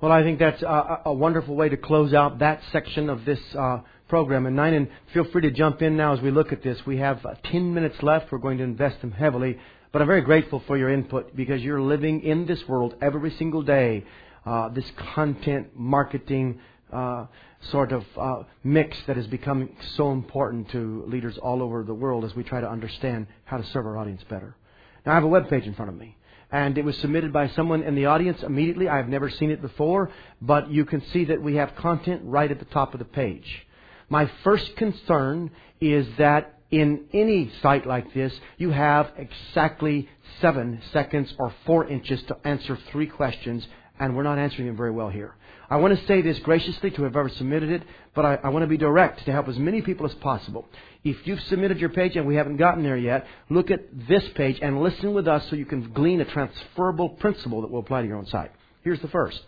Well, 0.00 0.12
I 0.12 0.22
think 0.22 0.38
that's 0.38 0.62
a, 0.62 1.02
a 1.06 1.12
wonderful 1.12 1.54
way 1.54 1.68
to 1.68 1.76
close 1.76 2.12
out 2.12 2.40
that 2.40 2.60
section 2.72 3.08
of 3.08 3.24
this 3.24 3.40
uh, 3.58 3.78
program. 4.08 4.46
And 4.46 4.56
Ninan, 4.56 4.88
feel 5.14 5.24
free 5.24 5.42
to 5.42 5.50
jump 5.50 5.80
in 5.80 5.96
now 5.96 6.12
as 6.12 6.20
we 6.20 6.30
look 6.30 6.52
at 6.52 6.62
this. 6.62 6.78
We 6.86 6.98
have 6.98 7.24
uh, 7.24 7.34
10 7.50 7.72
minutes 7.72 7.96
left. 8.02 8.30
We're 8.30 8.38
going 8.38 8.58
to 8.58 8.64
invest 8.64 9.00
them 9.00 9.12
heavily. 9.12 9.58
But 9.92 10.02
I'm 10.02 10.08
very 10.08 10.20
grateful 10.20 10.62
for 10.66 10.76
your 10.76 10.92
input 10.92 11.34
because 11.34 11.62
you're 11.62 11.80
living 11.80 12.22
in 12.22 12.46
this 12.46 12.62
world 12.68 12.94
every 13.00 13.30
single 13.38 13.62
day. 13.62 14.04
Uh, 14.44 14.68
this 14.68 14.84
content 15.14 15.68
marketing 15.74 16.60
uh, 16.92 17.26
sort 17.70 17.92
of 17.92 18.04
uh, 18.16 18.42
mix 18.62 18.96
that 19.06 19.18
is 19.18 19.26
becoming 19.26 19.74
so 19.96 20.12
important 20.12 20.70
to 20.70 21.04
leaders 21.06 21.36
all 21.38 21.62
over 21.62 21.82
the 21.82 21.94
world 21.94 22.24
as 22.24 22.34
we 22.34 22.44
try 22.44 22.60
to 22.60 22.68
understand 22.68 23.26
how 23.44 23.56
to 23.56 23.64
serve 23.66 23.86
our 23.86 23.98
audience 23.98 24.22
better. 24.28 24.56
Now, 25.04 25.12
I 25.12 25.14
have 25.14 25.24
a 25.24 25.28
web 25.28 25.48
page 25.48 25.64
in 25.64 25.74
front 25.74 25.90
of 25.90 25.96
me 25.96 26.16
and 26.50 26.78
it 26.78 26.84
was 26.84 26.96
submitted 26.98 27.32
by 27.32 27.48
someone 27.48 27.82
in 27.82 27.94
the 27.94 28.06
audience 28.06 28.42
immediately. 28.42 28.88
I've 28.88 29.08
never 29.08 29.28
seen 29.28 29.50
it 29.50 29.60
before, 29.60 30.10
but 30.40 30.70
you 30.70 30.84
can 30.84 31.02
see 31.12 31.24
that 31.26 31.42
we 31.42 31.56
have 31.56 31.74
content 31.76 32.22
right 32.24 32.50
at 32.50 32.58
the 32.58 32.64
top 32.66 32.94
of 32.94 32.98
the 32.98 33.04
page. 33.04 33.66
My 34.08 34.30
first 34.44 34.76
concern 34.76 35.50
is 35.80 36.06
that 36.18 36.60
in 36.70 37.06
any 37.12 37.50
site 37.62 37.86
like 37.86 38.12
this, 38.14 38.32
you 38.58 38.70
have 38.70 39.12
exactly 39.16 40.08
seven 40.40 40.80
seconds 40.92 41.32
or 41.38 41.52
four 41.64 41.86
inches 41.86 42.22
to 42.24 42.36
answer 42.44 42.78
three 42.92 43.06
questions, 43.06 43.66
and 43.98 44.16
we're 44.16 44.22
not 44.22 44.38
answering 44.38 44.68
them 44.68 44.76
very 44.76 44.90
well 44.92 45.08
here. 45.08 45.34
I 45.68 45.76
want 45.76 45.98
to 45.98 46.06
say 46.06 46.22
this 46.22 46.38
graciously 46.40 46.90
to 46.90 46.96
whoever 46.96 47.28
submitted 47.28 47.70
it, 47.70 47.82
but 48.14 48.24
I, 48.24 48.34
I 48.36 48.48
want 48.50 48.62
to 48.62 48.68
be 48.68 48.76
direct 48.76 49.24
to 49.24 49.32
help 49.32 49.48
as 49.48 49.58
many 49.58 49.82
people 49.82 50.06
as 50.06 50.14
possible. 50.14 50.68
If 51.02 51.26
you've 51.26 51.40
submitted 51.42 51.78
your 51.78 51.90
page 51.90 52.16
and 52.16 52.26
we 52.26 52.36
haven't 52.36 52.56
gotten 52.56 52.84
there 52.84 52.96
yet, 52.96 53.26
look 53.50 53.70
at 53.70 53.80
this 54.06 54.24
page 54.34 54.58
and 54.62 54.80
listen 54.80 55.12
with 55.12 55.26
us 55.26 55.48
so 55.50 55.56
you 55.56 55.66
can 55.66 55.92
glean 55.92 56.20
a 56.20 56.24
transferable 56.24 57.10
principle 57.10 57.62
that 57.62 57.70
will 57.70 57.80
apply 57.80 58.02
to 58.02 58.08
your 58.08 58.16
own 58.16 58.26
site. 58.26 58.52
Here's 58.82 59.00
the 59.00 59.08
first. 59.08 59.40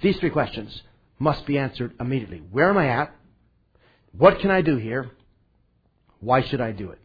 These 0.00 0.16
three 0.18 0.30
questions 0.30 0.82
must 1.18 1.46
be 1.46 1.58
answered 1.58 1.94
immediately. 2.00 2.42
Where 2.50 2.70
am 2.70 2.78
I 2.78 2.88
at? 2.88 3.14
What 4.16 4.40
can 4.40 4.50
I 4.50 4.62
do 4.62 4.76
here? 4.76 5.10
Why 6.20 6.42
should 6.42 6.60
I 6.60 6.72
do 6.72 6.90
it? 6.90 6.98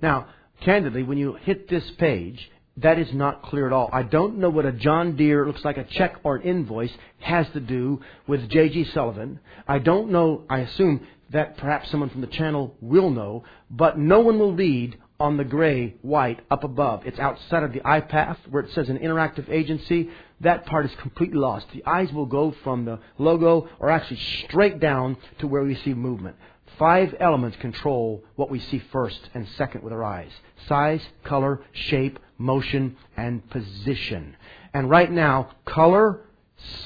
Now, 0.00 0.28
candidly, 0.60 1.02
when 1.02 1.18
you 1.18 1.34
hit 1.34 1.68
this 1.68 1.88
page, 1.92 2.50
that 2.78 2.98
is 2.98 3.12
not 3.12 3.42
clear 3.42 3.66
at 3.66 3.72
all. 3.72 3.90
I 3.92 4.02
don't 4.02 4.38
know 4.38 4.50
what 4.50 4.64
a 4.64 4.72
John 4.72 5.16
Deere 5.16 5.46
looks 5.46 5.64
like 5.64 5.76
a 5.76 5.84
check 5.84 6.16
or 6.24 6.36
an 6.36 6.42
invoice 6.42 6.92
has 7.20 7.46
to 7.52 7.60
do 7.60 8.00
with 8.26 8.48
J.G. 8.48 8.86
Sullivan. 8.94 9.40
I 9.68 9.78
don't 9.78 10.10
know, 10.10 10.44
I 10.48 10.60
assume 10.60 11.06
that 11.30 11.58
perhaps 11.58 11.90
someone 11.90 12.10
from 12.10 12.22
the 12.22 12.26
channel 12.26 12.76
will 12.80 13.10
know, 13.10 13.44
but 13.70 13.98
no 13.98 14.20
one 14.20 14.38
will 14.38 14.54
read 14.54 14.96
on 15.20 15.36
the 15.36 15.44
gray 15.44 15.94
white 16.02 16.40
up 16.50 16.64
above. 16.64 17.06
It's 17.06 17.18
outside 17.18 17.62
of 17.62 17.72
the 17.72 17.86
eye 17.86 18.00
path 18.00 18.38
where 18.50 18.62
it 18.62 18.72
says 18.74 18.88
an 18.88 18.98
interactive 18.98 19.48
agency. 19.48 20.10
That 20.40 20.66
part 20.66 20.84
is 20.84 20.90
completely 21.00 21.38
lost. 21.38 21.66
The 21.72 21.84
eyes 21.86 22.12
will 22.12 22.26
go 22.26 22.54
from 22.64 22.84
the 22.84 22.98
logo 23.18 23.68
or 23.78 23.90
actually 23.90 24.20
straight 24.44 24.80
down 24.80 25.16
to 25.38 25.46
where 25.46 25.62
we 25.62 25.76
see 25.76 25.94
movement. 25.94 26.36
Five 26.82 27.14
elements 27.20 27.56
control 27.58 28.24
what 28.34 28.50
we 28.50 28.58
see 28.58 28.80
first 28.90 29.20
and 29.34 29.46
second 29.56 29.84
with 29.84 29.92
our 29.92 30.02
eyes 30.02 30.32
size, 30.66 31.00
color, 31.22 31.60
shape, 31.70 32.18
motion, 32.38 32.96
and 33.16 33.48
position. 33.50 34.36
And 34.74 34.90
right 34.90 35.08
now, 35.08 35.52
color, 35.64 36.22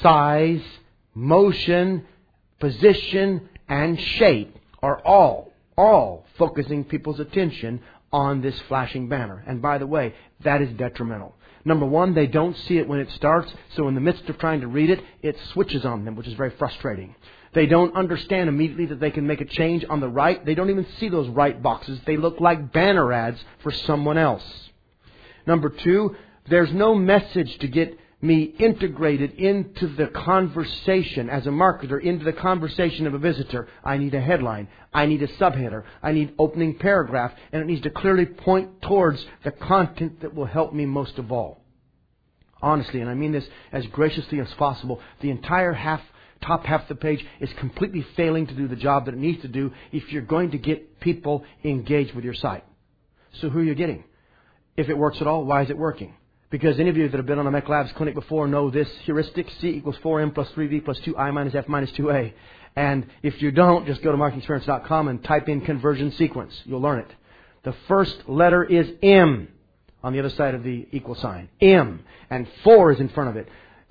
size, 0.03 0.61
motion, 1.15 2.05
position, 2.61 3.49
and 3.71 3.99
shape 3.99 4.55
are 4.83 5.01
all, 5.03 5.55
all 5.79 6.27
focusing 6.37 6.85
people's 6.85 7.19
attention 7.19 7.81
on 8.13 8.43
this 8.43 8.61
flashing 8.69 9.09
banner. 9.09 9.43
And 9.47 9.63
by 9.63 9.79
the 9.79 9.87
way, 9.87 10.15
that 10.41 10.61
is 10.61 10.69
detrimental. 10.77 11.35
Number 11.65 11.87
one, 11.87 12.13
they 12.13 12.27
don't 12.27 12.55
see 12.69 12.77
it 12.77 12.87
when 12.87 13.01
it 13.01 13.11
starts, 13.13 13.51
so 13.75 13.89
in 13.89 13.95
the 13.95 14.03
midst 14.03 14.29
of 14.29 14.37
trying 14.37 14.61
to 14.61 14.69
read 14.69 14.91
it, 14.91 15.03
it 15.23 15.39
switches 15.55 15.87
on 15.87 16.05
them, 16.05 16.17
which 16.17 16.29
is 16.29 16.35
very 16.35 16.51
frustrating. 16.51 17.15
They 17.57 17.65
don't 17.65 17.97
understand 17.97 18.51
immediately 18.51 18.85
that 18.85 19.01
they 19.01 19.11
can 19.11 19.27
make 19.27 19.41
a 19.41 19.47
change 19.47 19.83
on 19.89 20.01
the 20.01 20.11
right. 20.11 20.45
They 20.45 20.55
don't 20.55 20.69
even 20.69 20.87
see 21.01 21.09
those 21.09 21.27
right 21.31 21.63
boxes. 21.63 21.99
They 22.05 22.19
look 22.19 22.39
like 22.39 22.71
banner 22.71 23.11
ads 23.15 23.43
for 23.63 23.71
someone 23.71 24.19
else. 24.19 24.45
Number 25.47 25.71
two, 25.71 26.17
there's 26.51 26.71
no 26.75 26.95
message 26.95 27.59
to 27.61 27.67
get 27.67 27.99
me 28.21 28.43
integrated 28.43 29.33
into 29.37 29.87
the 29.87 30.09
conversation 30.09 31.31
as 31.31 31.47
a 31.47 31.51
marketer, 31.51 31.99
into 31.99 32.27
the 32.27 32.35
conversation 32.35 33.07
of 33.07 33.15
a 33.15 33.19
visitor. 33.19 33.69
I 33.83 33.97
need 33.97 34.13
a 34.13 34.21
headline. 34.21 34.69
I 34.93 35.07
need 35.07 35.23
a 35.23 35.29
subheader. 35.29 35.85
I 36.03 36.13
need 36.13 36.35
opening 36.39 36.77
paragraph. 36.79 37.33
And 37.53 37.63
it 37.63 37.67
needs 37.67 37.85
to 37.85 37.91
clearly 37.91 38.27
point 38.27 38.83
towards 38.83 39.25
the 39.45 39.51
content 39.51 40.21
that 40.21 40.35
will 40.35 40.45
help 40.45 40.75
me 40.75 40.85
most 40.85 41.17
of 41.17 41.33
all. 41.33 41.63
Honestly, 42.61 43.01
and 43.01 43.09
I 43.09 43.15
mean 43.15 43.33
this 43.33 43.49
as 43.73 43.87
graciously 43.87 44.41
as 44.41 44.53
possible, 44.59 45.01
the 45.23 45.31
entire 45.31 45.73
half 45.73 46.03
top 46.43 46.65
half 46.65 46.83
of 46.83 46.89
the 46.89 46.95
page 46.95 47.25
is 47.41 47.51
completely 47.59 48.07
failing 48.17 48.47
to 48.47 48.55
do 48.55 48.69
the 48.69 48.77
job 48.77 49.07
that 49.07 49.15
it 49.15 49.21
needs 49.21 49.43
to 49.43 49.49
do 49.49 49.73
if 49.93 50.13
you're 50.13 50.23
going 50.23 50.51
to 50.53 50.59
get 50.59 51.01
people 51.01 51.45
engaged 51.65 52.15
with 52.15 52.25
your 52.25 52.35
site. 52.35 52.65
So 53.41 53.49
who 53.49 53.61
are 53.61 53.65
you 53.65 53.75
getting? 53.75 54.05
If 54.77 54.89
it 54.89 54.97
works 54.97 55.19
at 55.21 55.27
all, 55.27 55.45
why 55.45 55.63
is 55.63 55.71
it 55.71 55.79
working? 55.79 56.15
Because 56.51 56.79
any 56.79 56.89
of 56.89 56.97
you 56.97 57.09
that 57.09 57.17
have 57.17 57.27
been 57.27 57.39
on 57.39 57.47
a 57.47 57.51
MEC 57.51 57.95
clinic 57.95 58.15
before 58.15 58.47
know 58.47 58.71
this 58.71 58.89
heuristic, 59.05 59.47
C 59.61 59.69
equals 59.69 59.97
4M 60.03 60.35
plus 60.35 60.49
3V 60.51 60.85
plus 60.85 60.99
2I 61.01 61.33
minus 61.33 61.55
F 61.55 61.67
minus 61.67 61.91
2A. 61.93 62.33
And 62.77 63.07
if 63.23 63.41
you 63.43 63.51
don't, 63.51 63.87
just 63.87 64.03
go 64.03 64.13
to 64.13 64.19
marketingexperiments.com 64.19 65.09
and 65.09 65.25
type 65.25 65.49
in 65.49 65.63
conversion 65.63 66.13
sequence. 66.13 66.53
You'll 66.65 66.83
learn 66.83 67.01
it. 67.01 67.11
The 67.65 67.75
first 67.89 68.29
letter 68.29 68.63
is 68.63 68.87
M 69.03 69.49
on 70.05 70.13
the 70.13 70.21
other 70.21 70.31
side 70.31 70.55
of 70.55 70.63
the 70.63 70.87
equal 70.93 71.17
sign. 71.17 71.49
M. 71.61 72.05
And 72.31 72.47
4 72.63 72.93
is 72.93 73.01
in 73.01 73.09
front 73.09 73.31
of 73.31 73.37
it. 73.37 73.49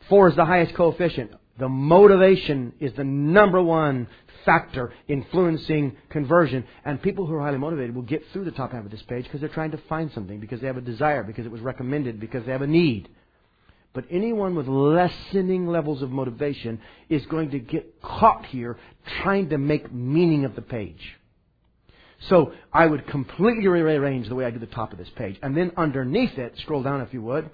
4 0.08 0.30
is 0.30 0.36
the 0.36 0.46
highest 0.46 0.76
coefficient. 0.76 1.32
The 1.58 1.70
motivation 1.70 2.74
is 2.80 2.94
the 2.94 3.04
number 3.04 3.62
one 3.62 4.08
factor 4.44 4.94
influencing 5.08 5.96
conversion. 6.10 6.66
And 6.84 7.02
people 7.02 7.26
who 7.26 7.36
are 7.36 7.42
highly 7.42 7.58
motivated 7.58 7.96
will 7.96 8.04
get 8.04 8.24
through 8.32 8.46
the 8.46 8.52
top 8.52 8.74
half 8.74 8.86
of 8.86 8.92
this 8.92 9.02
page 9.04 9.24
because 9.24 9.40
they're 9.40 9.50
trying 9.50 9.72
to 9.72 9.80
find 9.90 10.12
something, 10.12 10.40
because 10.40 10.62
they 10.62 10.68
have 10.68 10.78
a 10.78 10.82
desire, 10.82 11.24
because 11.24 11.46
it 11.46 11.52
was 11.52 11.62
recommended, 11.62 12.20
because 12.20 12.46
they 12.46 12.52
have 12.52 12.62
a 12.62 12.68
need. 12.68 13.10
But 13.94 14.06
anyone 14.12 14.56
with 14.56 14.68
lessening 14.68 15.68
levels 15.68 16.02
of 16.02 16.12
motivation 16.12 16.82
is 17.08 17.26
going 17.28 17.52
to 17.52 17.60
get 17.60 18.02
caught 18.02 18.46
here 18.48 18.78
trying 19.22 19.50
to 19.50 19.58
make 19.58 19.92
meaning 19.94 20.44
of 20.44 20.56
the 20.56 20.62
page. 20.62 21.18
So 22.28 22.54
I 22.74 22.86
would 22.86 23.08
completely 23.08 23.68
rearrange 23.68 24.28
the 24.28 24.36
way 24.36 24.46
I 24.46 24.52
do 24.52 24.60
the 24.60 24.66
top 24.66 24.92
of 24.92 24.98
this 24.98 25.10
page. 25.16 25.40
And 25.42 25.56
then 25.56 25.72
underneath 25.78 26.38
it, 26.38 26.58
scroll 26.60 26.84
down 26.84 27.02
if 27.02 27.14
you 27.14 27.22
would, 27.22 27.50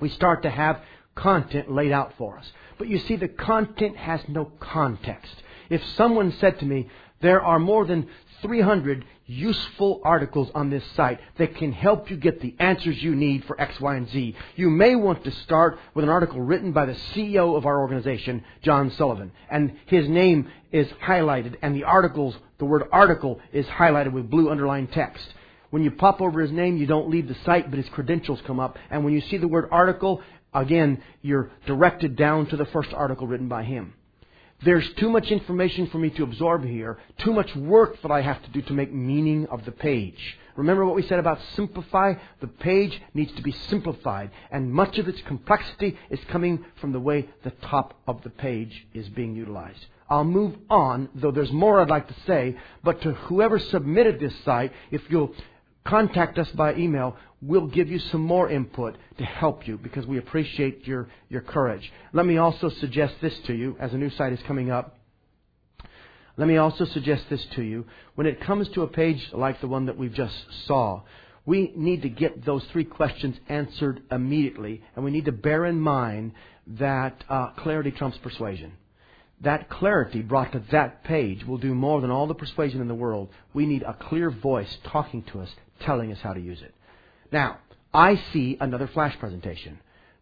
we 0.00 0.10
start 0.10 0.42
to 0.42 0.50
have 0.50 0.82
content 1.14 1.70
laid 1.70 1.92
out 1.92 2.14
for 2.18 2.38
us. 2.38 2.46
But 2.80 2.88
you 2.88 2.98
see, 3.00 3.16
the 3.16 3.28
content 3.28 3.98
has 3.98 4.22
no 4.26 4.46
context. 4.58 5.34
If 5.68 5.84
someone 5.96 6.32
said 6.40 6.58
to 6.60 6.64
me, 6.64 6.88
there 7.20 7.42
are 7.42 7.58
more 7.58 7.84
than 7.84 8.08
300 8.40 9.04
useful 9.26 10.00
articles 10.02 10.50
on 10.54 10.70
this 10.70 10.82
site 10.96 11.20
that 11.36 11.56
can 11.56 11.72
help 11.72 12.10
you 12.10 12.16
get 12.16 12.40
the 12.40 12.56
answers 12.58 13.02
you 13.02 13.14
need 13.14 13.44
for 13.44 13.60
X, 13.60 13.78
Y, 13.82 13.96
and 13.96 14.08
Z. 14.08 14.34
You 14.56 14.70
may 14.70 14.96
want 14.96 15.24
to 15.24 15.30
start 15.30 15.78
with 15.92 16.04
an 16.04 16.08
article 16.08 16.40
written 16.40 16.72
by 16.72 16.86
the 16.86 16.94
CEO 16.94 17.54
of 17.54 17.66
our 17.66 17.80
organization, 17.80 18.42
John 18.62 18.90
Sullivan. 18.92 19.32
And 19.50 19.76
his 19.84 20.08
name 20.08 20.50
is 20.72 20.88
highlighted, 21.04 21.56
and 21.60 21.76
the 21.76 21.84
articles, 21.84 22.34
the 22.56 22.64
word 22.64 22.84
article 22.90 23.40
is 23.52 23.66
highlighted 23.66 24.12
with 24.12 24.30
blue 24.30 24.48
underlined 24.48 24.90
text. 24.90 25.34
When 25.68 25.84
you 25.84 25.90
pop 25.90 26.22
over 26.22 26.40
his 26.40 26.50
name, 26.50 26.78
you 26.78 26.86
don't 26.86 27.10
leave 27.10 27.28
the 27.28 27.36
site, 27.44 27.70
but 27.70 27.78
his 27.78 27.90
credentials 27.90 28.40
come 28.46 28.58
up. 28.58 28.78
And 28.90 29.04
when 29.04 29.12
you 29.12 29.20
see 29.20 29.36
the 29.36 29.46
word 29.46 29.68
article, 29.70 30.22
again, 30.52 31.02
you're 31.22 31.50
directed 31.66 32.16
down 32.16 32.46
to 32.46 32.56
the 32.56 32.66
first 32.66 32.92
article 32.92 33.26
written 33.26 33.48
by 33.48 33.64
him. 33.64 33.94
There's 34.62 34.88
too 34.94 35.08
much 35.08 35.30
information 35.30 35.86
for 35.86 35.98
me 35.98 36.10
to 36.10 36.22
absorb 36.22 36.64
here, 36.64 36.98
too 37.18 37.32
much 37.32 37.54
work 37.56 38.00
that 38.02 38.10
I 38.10 38.20
have 38.20 38.42
to 38.42 38.50
do 38.50 38.60
to 38.62 38.74
make 38.74 38.92
meaning 38.92 39.46
of 39.46 39.64
the 39.64 39.72
page. 39.72 40.38
Remember 40.54 40.84
what 40.84 40.96
we 40.96 41.02
said 41.02 41.18
about 41.18 41.40
simplify? 41.56 42.14
The 42.40 42.46
page 42.46 43.00
needs 43.14 43.32
to 43.36 43.42
be 43.42 43.52
simplified, 43.52 44.30
and 44.50 44.70
much 44.70 44.98
of 44.98 45.08
its 45.08 45.22
complexity 45.22 45.96
is 46.10 46.20
coming 46.28 46.62
from 46.78 46.92
the 46.92 47.00
way 47.00 47.30
the 47.42 47.52
top 47.62 47.98
of 48.06 48.22
the 48.22 48.28
page 48.28 48.86
is 48.92 49.08
being 49.08 49.34
utilized. 49.34 49.86
I'll 50.10 50.24
move 50.24 50.56
on, 50.68 51.08
though 51.14 51.30
there's 51.30 51.52
more 51.52 51.80
I'd 51.80 51.88
like 51.88 52.08
to 52.08 52.20
say, 52.26 52.58
but 52.84 53.00
to 53.02 53.12
whoever 53.12 53.58
submitted 53.58 54.20
this 54.20 54.34
site, 54.44 54.72
if 54.90 55.00
you'll 55.08 55.34
contact 55.84 56.38
us 56.38 56.50
by 56.50 56.74
email. 56.74 57.16
We'll 57.42 57.66
give 57.66 57.88
you 57.88 57.98
some 57.98 58.20
more 58.20 58.50
input 58.50 58.96
to 59.18 59.24
help 59.24 59.66
you 59.66 59.78
because 59.78 60.06
we 60.06 60.18
appreciate 60.18 60.86
your, 60.86 61.08
your 61.28 61.40
courage. 61.40 61.90
Let 62.12 62.26
me 62.26 62.36
also 62.36 62.68
suggest 62.68 63.14
this 63.22 63.36
to 63.46 63.54
you 63.54 63.76
as 63.80 63.94
a 63.94 63.96
new 63.96 64.10
site 64.10 64.32
is 64.32 64.40
coming 64.46 64.70
up. 64.70 64.98
Let 66.36 66.48
me 66.48 66.58
also 66.58 66.84
suggest 66.84 67.24
this 67.30 67.44
to 67.56 67.62
you. 67.62 67.86
When 68.14 68.26
it 68.26 68.40
comes 68.40 68.68
to 68.70 68.82
a 68.82 68.88
page 68.88 69.26
like 69.32 69.60
the 69.60 69.68
one 69.68 69.86
that 69.86 69.96
we've 69.96 70.12
just 70.12 70.34
saw, 70.66 71.02
we 71.46 71.72
need 71.74 72.02
to 72.02 72.08
get 72.08 72.44
those 72.44 72.64
three 72.72 72.84
questions 72.84 73.36
answered 73.48 74.02
immediately, 74.10 74.82
and 74.94 75.04
we 75.04 75.10
need 75.10 75.24
to 75.24 75.32
bear 75.32 75.64
in 75.64 75.80
mind 75.80 76.32
that 76.66 77.24
uh, 77.28 77.50
clarity 77.56 77.90
trumps 77.90 78.18
persuasion 78.18 78.72
that 79.40 79.70
clarity 79.70 80.20
brought 80.20 80.52
to 80.52 80.62
that 80.70 81.02
page 81.04 81.44
will 81.44 81.58
do 81.58 81.74
more 81.74 82.00
than 82.00 82.10
all 82.10 82.26
the 82.26 82.34
persuasion 82.34 82.80
in 82.80 82.88
the 82.88 82.94
world. 82.94 83.30
We 83.54 83.66
need 83.66 83.82
a 83.82 83.94
clear 83.94 84.30
voice 84.30 84.76
talking 84.84 85.22
to 85.32 85.40
us, 85.40 85.48
telling 85.80 86.12
us 86.12 86.18
how 86.22 86.34
to 86.34 86.40
use 86.40 86.60
it. 86.60 86.74
Now, 87.32 87.58
I 87.92 88.20
see 88.32 88.56
another 88.60 88.88
flash 88.88 89.18
presentation. 89.18 89.78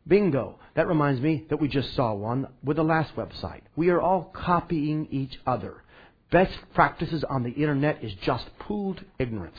Bingo. 0.06 0.59
That 0.74 0.88
reminds 0.88 1.20
me 1.20 1.44
that 1.50 1.61
we 1.61 1.68
just 1.68 1.94
saw 1.94 2.14
one 2.14 2.48
with 2.64 2.76
the 2.76 2.82
last 2.82 3.14
website. 3.16 3.62
We 3.76 3.90
are 3.90 4.00
all 4.00 4.32
copying 4.34 5.09
each 5.11 5.38
other. 5.46 5.82
Best 6.30 6.56
practices 6.74 7.24
on 7.28 7.42
the 7.42 7.50
internet 7.50 8.02
is 8.02 8.12
just 8.24 8.46
pooled 8.59 9.04
ignorance. 9.18 9.59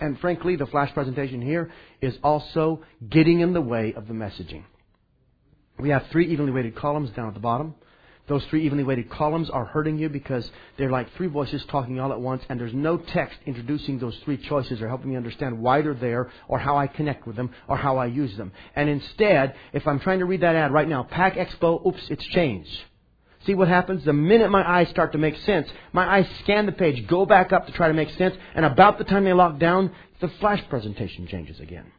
And 0.00 0.18
frankly, 0.20 0.56
the 0.56 0.66
flash 0.66 0.92
presentation 0.94 1.40
here 1.42 1.70
is 2.00 2.16
also 2.22 2.82
getting 3.08 3.40
in 3.40 3.52
the 3.52 3.60
way 3.60 3.94
of 3.94 4.08
the 4.08 4.14
messaging. 4.14 4.64
We 5.78 5.90
have 5.90 6.06
three 6.10 6.26
evenly 6.28 6.52
weighted 6.52 6.76
columns 6.76 7.10
down 7.10 7.28
at 7.28 7.34
the 7.34 7.40
bottom. 7.40 7.74
Those 8.28 8.44
three 8.46 8.64
evenly 8.64 8.82
weighted 8.82 9.08
columns 9.08 9.50
are 9.50 9.64
hurting 9.64 9.98
you 9.98 10.08
because 10.08 10.50
they're 10.76 10.90
like 10.90 11.12
three 11.14 11.28
voices 11.28 11.64
talking 11.66 12.00
all 12.00 12.12
at 12.12 12.20
once, 12.20 12.42
and 12.48 12.58
there's 12.58 12.74
no 12.74 12.96
text 12.96 13.38
introducing 13.46 13.98
those 13.98 14.16
three 14.24 14.36
choices 14.36 14.82
or 14.82 14.88
helping 14.88 15.10
me 15.10 15.16
understand 15.16 15.60
why 15.60 15.80
they're 15.80 15.94
there, 15.94 16.30
or 16.48 16.58
how 16.58 16.76
I 16.76 16.88
connect 16.88 17.26
with 17.26 17.36
them, 17.36 17.50
or 17.68 17.76
how 17.76 17.98
I 17.98 18.06
use 18.06 18.36
them. 18.36 18.50
And 18.74 18.88
instead, 18.88 19.54
if 19.72 19.86
I'm 19.86 20.00
trying 20.00 20.18
to 20.18 20.24
read 20.24 20.40
that 20.40 20.56
ad 20.56 20.72
right 20.72 20.88
now, 20.88 21.04
Pack 21.04 21.34
Expo, 21.34 21.86
oops, 21.86 22.02
it's 22.10 22.24
changed. 22.26 22.76
See 23.46 23.54
what 23.54 23.68
happens? 23.68 24.04
The 24.04 24.12
minute 24.12 24.50
my 24.50 24.68
eyes 24.68 24.88
start 24.88 25.12
to 25.12 25.18
make 25.18 25.36
sense, 25.38 25.68
my 25.92 26.04
eyes 26.18 26.26
scan 26.40 26.66
the 26.66 26.72
page, 26.72 27.06
go 27.06 27.26
back 27.26 27.52
up 27.52 27.66
to 27.66 27.72
try 27.72 27.86
to 27.86 27.94
make 27.94 28.10
sense, 28.10 28.34
and 28.56 28.64
about 28.64 28.98
the 28.98 29.04
time 29.04 29.22
they 29.22 29.32
lock 29.32 29.60
down, 29.60 29.92
the 30.20 30.28
flash 30.40 30.62
presentation 30.68 31.28
changes 31.28 31.60
again. 31.60 31.92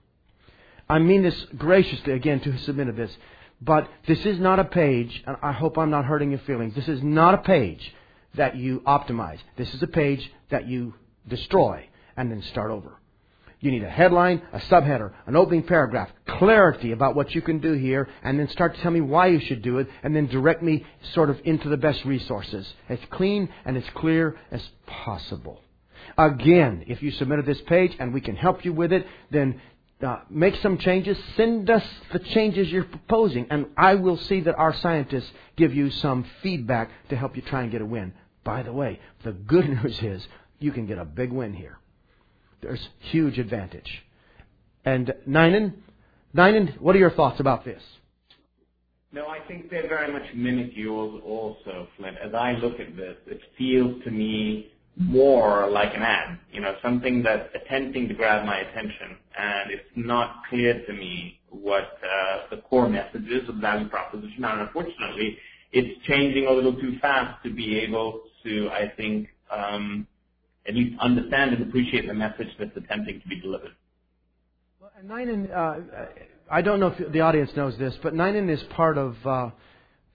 I 0.90 1.00
mean 1.00 1.24
this 1.24 1.46
graciously 1.58 2.14
again 2.14 2.42
to 2.42 2.52
who 2.52 2.58
submitted 2.60 2.98
this. 2.98 3.16
But 3.62 3.89
this 4.08 4.24
is 4.26 4.39
not 4.39 4.60
a 4.60 4.66
page, 4.66 5.24
and 5.26 5.38
I 5.41 5.51
hope 5.51 5.78
I'm 5.78 5.89
not 5.89 6.05
hurting 6.05 6.32
your 6.32 6.39
feelings. 6.41 6.76
This 6.76 6.88
is 6.88 7.01
not 7.01 7.34
a 7.34 7.39
page 7.39 7.93
that 8.36 8.55
you 8.55 8.82
optimize. 8.82 9.39
This 9.58 9.74
is 9.74 9.82
a 9.82 9.88
page 9.88 10.32
that 10.51 10.68
you 10.68 10.93
destroy 11.28 11.88
and 12.16 12.32
then 12.32 12.41
start 12.43 12.72
over. 12.72 12.99
You 13.60 13.72
need 13.72 13.84
a 13.84 13.89
headline, 13.89 14.43
a 14.53 14.60
subheader, 14.60 15.14
an 15.26 15.36
opening 15.36 15.64
paragraph, 15.64 16.10
clarity 16.28 16.91
about 16.91 17.16
what 17.16 17.34
you 17.34 17.41
can 17.41 17.58
do 17.60 17.74
here, 17.74 18.08
and 18.22 18.39
then 18.39 18.47
start 18.49 18.76
to 18.76 18.82
tell 18.82 18.91
me 18.91 19.01
why 19.01 19.28
you 19.28 19.39
should 19.39 19.64
do 19.64 19.80
it, 19.80 19.88
and 20.03 20.16
then 20.16 20.28
direct 20.28 20.62
me 20.62 20.86
sort 21.14 21.32
of 21.32 21.39
into 21.43 21.68
the 21.68 21.78
best 21.78 22.05
resources. 22.05 22.72
As 22.88 22.99
clean 23.10 23.49
and 23.66 23.76
as 23.76 23.84
clear 23.95 24.38
as 24.51 24.62
possible. 24.86 25.62
Again, 26.20 26.86
if 26.88 27.01
you 27.01 27.10
submitted 27.10 27.47
this 27.47 27.62
page 27.62 27.95
and 27.99 28.14
we 28.14 28.22
can 28.22 28.36
help 28.36 28.64
you 28.64 28.74
with 28.74 28.93
it, 28.93 29.08
then 29.32 29.60
uh, 30.02 30.20
make 30.30 30.56
some 30.58 30.78
changes, 30.78 31.18
send 31.36 31.70
us 31.70 31.84
the 32.14 32.20
changes 32.20 32.72
you're 32.72 32.84
proposing, 32.84 33.48
and 33.50 33.68
I 33.76 33.95
will 33.95 34.18
see 34.18 34.41
that 34.41 34.56
our 34.56 34.74
scientists 34.74 35.32
give 35.56 35.74
you 35.74 35.89
some 35.89 36.26
feedback 36.43 36.91
to 37.10 37.16
help 37.16 37.36
you 37.36 37.41
try 37.41 37.64
and 37.64 37.72
get 37.72 37.82
a 37.82 37.86
win. 37.86 38.14
By 38.43 38.64
the 38.64 38.74
way, 38.74 39.00
the 39.24 39.32
good 39.32 39.68
news 39.84 40.02
is 40.02 40.28
you 40.60 40.72
can 40.72 40.86
get 40.86 40.98
a 41.00 41.06
big 41.06 41.32
win 41.32 41.54
here. 41.54 41.80
There's 42.62 42.88
huge 43.00 43.39
advantage. 43.39 44.04
And 44.86 45.14
Ninan, 45.28 45.74
Ninan, 46.36 46.80
what 46.80 46.95
are 46.95 47.00
your 47.00 47.12
thoughts 47.12 47.39
about 47.39 47.66
this? 47.66 47.82
No, 49.12 49.28
I 49.28 49.39
think 49.48 49.70
they 49.70 49.82
very 49.82 50.12
much 50.12 50.34
mimic 50.36 50.72
yours 50.76 51.22
also, 51.26 51.88
Flint. 51.98 52.18
As 52.24 52.34
I 52.34 52.54
look 52.54 52.80
at 52.80 52.95
this, 52.95 53.16
it 53.26 53.39
feels 53.58 54.04
to 54.04 54.12
me 54.12 54.72
more 54.98 55.70
like 55.70 55.93
an 55.95 56.02
ad, 56.02 56.39
you 56.52 56.60
know, 56.60 56.76
something 56.82 57.22
that's 57.22 57.50
attempting 57.54 58.08
to 58.08 58.14
grab 58.16 58.45
my 58.45 58.58
attention, 58.60 59.18
and 59.38 59.72
it's 59.72 59.89
not 59.95 60.41
clear 60.50 60.84
to 60.86 60.93
me 60.93 61.39
what 61.50 62.00
uh, 62.04 62.48
the 62.50 62.58
core 62.58 62.89
message 62.89 63.28
is 63.28 63.48
of 63.48 63.56
the 63.56 63.62
value 63.62 63.88
proposition. 63.89 64.43
And 64.43 64.62
unfortunately, 64.62 65.38
it's 65.72 66.04
changing 66.06 66.48
a 66.48 66.52
little 66.52 66.74
too 66.74 66.98
fast 67.00 67.43
to 67.43 67.54
be 67.54 67.78
able 67.80 68.22
to, 68.43 68.70
I 68.70 68.91
think, 68.98 69.30
um, 69.52 70.08
at 70.68 70.76
least 70.76 71.00
understand 71.00 71.54
and 71.54 71.64
appreciate 71.64 72.08
the 72.08 72.14
message 72.14 72.50
that's 72.60 72.76
attempting 72.76 73.22
to 73.22 73.28
be 73.28 73.39
delivered. 73.39 73.72
Well, 74.82 74.91
and 74.98 75.10
Ninan, 75.10 75.56
uh, 75.56 76.06
I 76.50 76.62
don't 76.62 76.80
know 76.80 76.88
if 76.88 77.12
the 77.12 77.22
audience 77.22 77.52
knows 77.56 77.78
this, 77.78 77.95
but 78.02 78.14
Ninan 78.14 78.50
is 78.50 78.64
part 78.76 78.98
of 78.98 79.16
uh, 79.26 79.52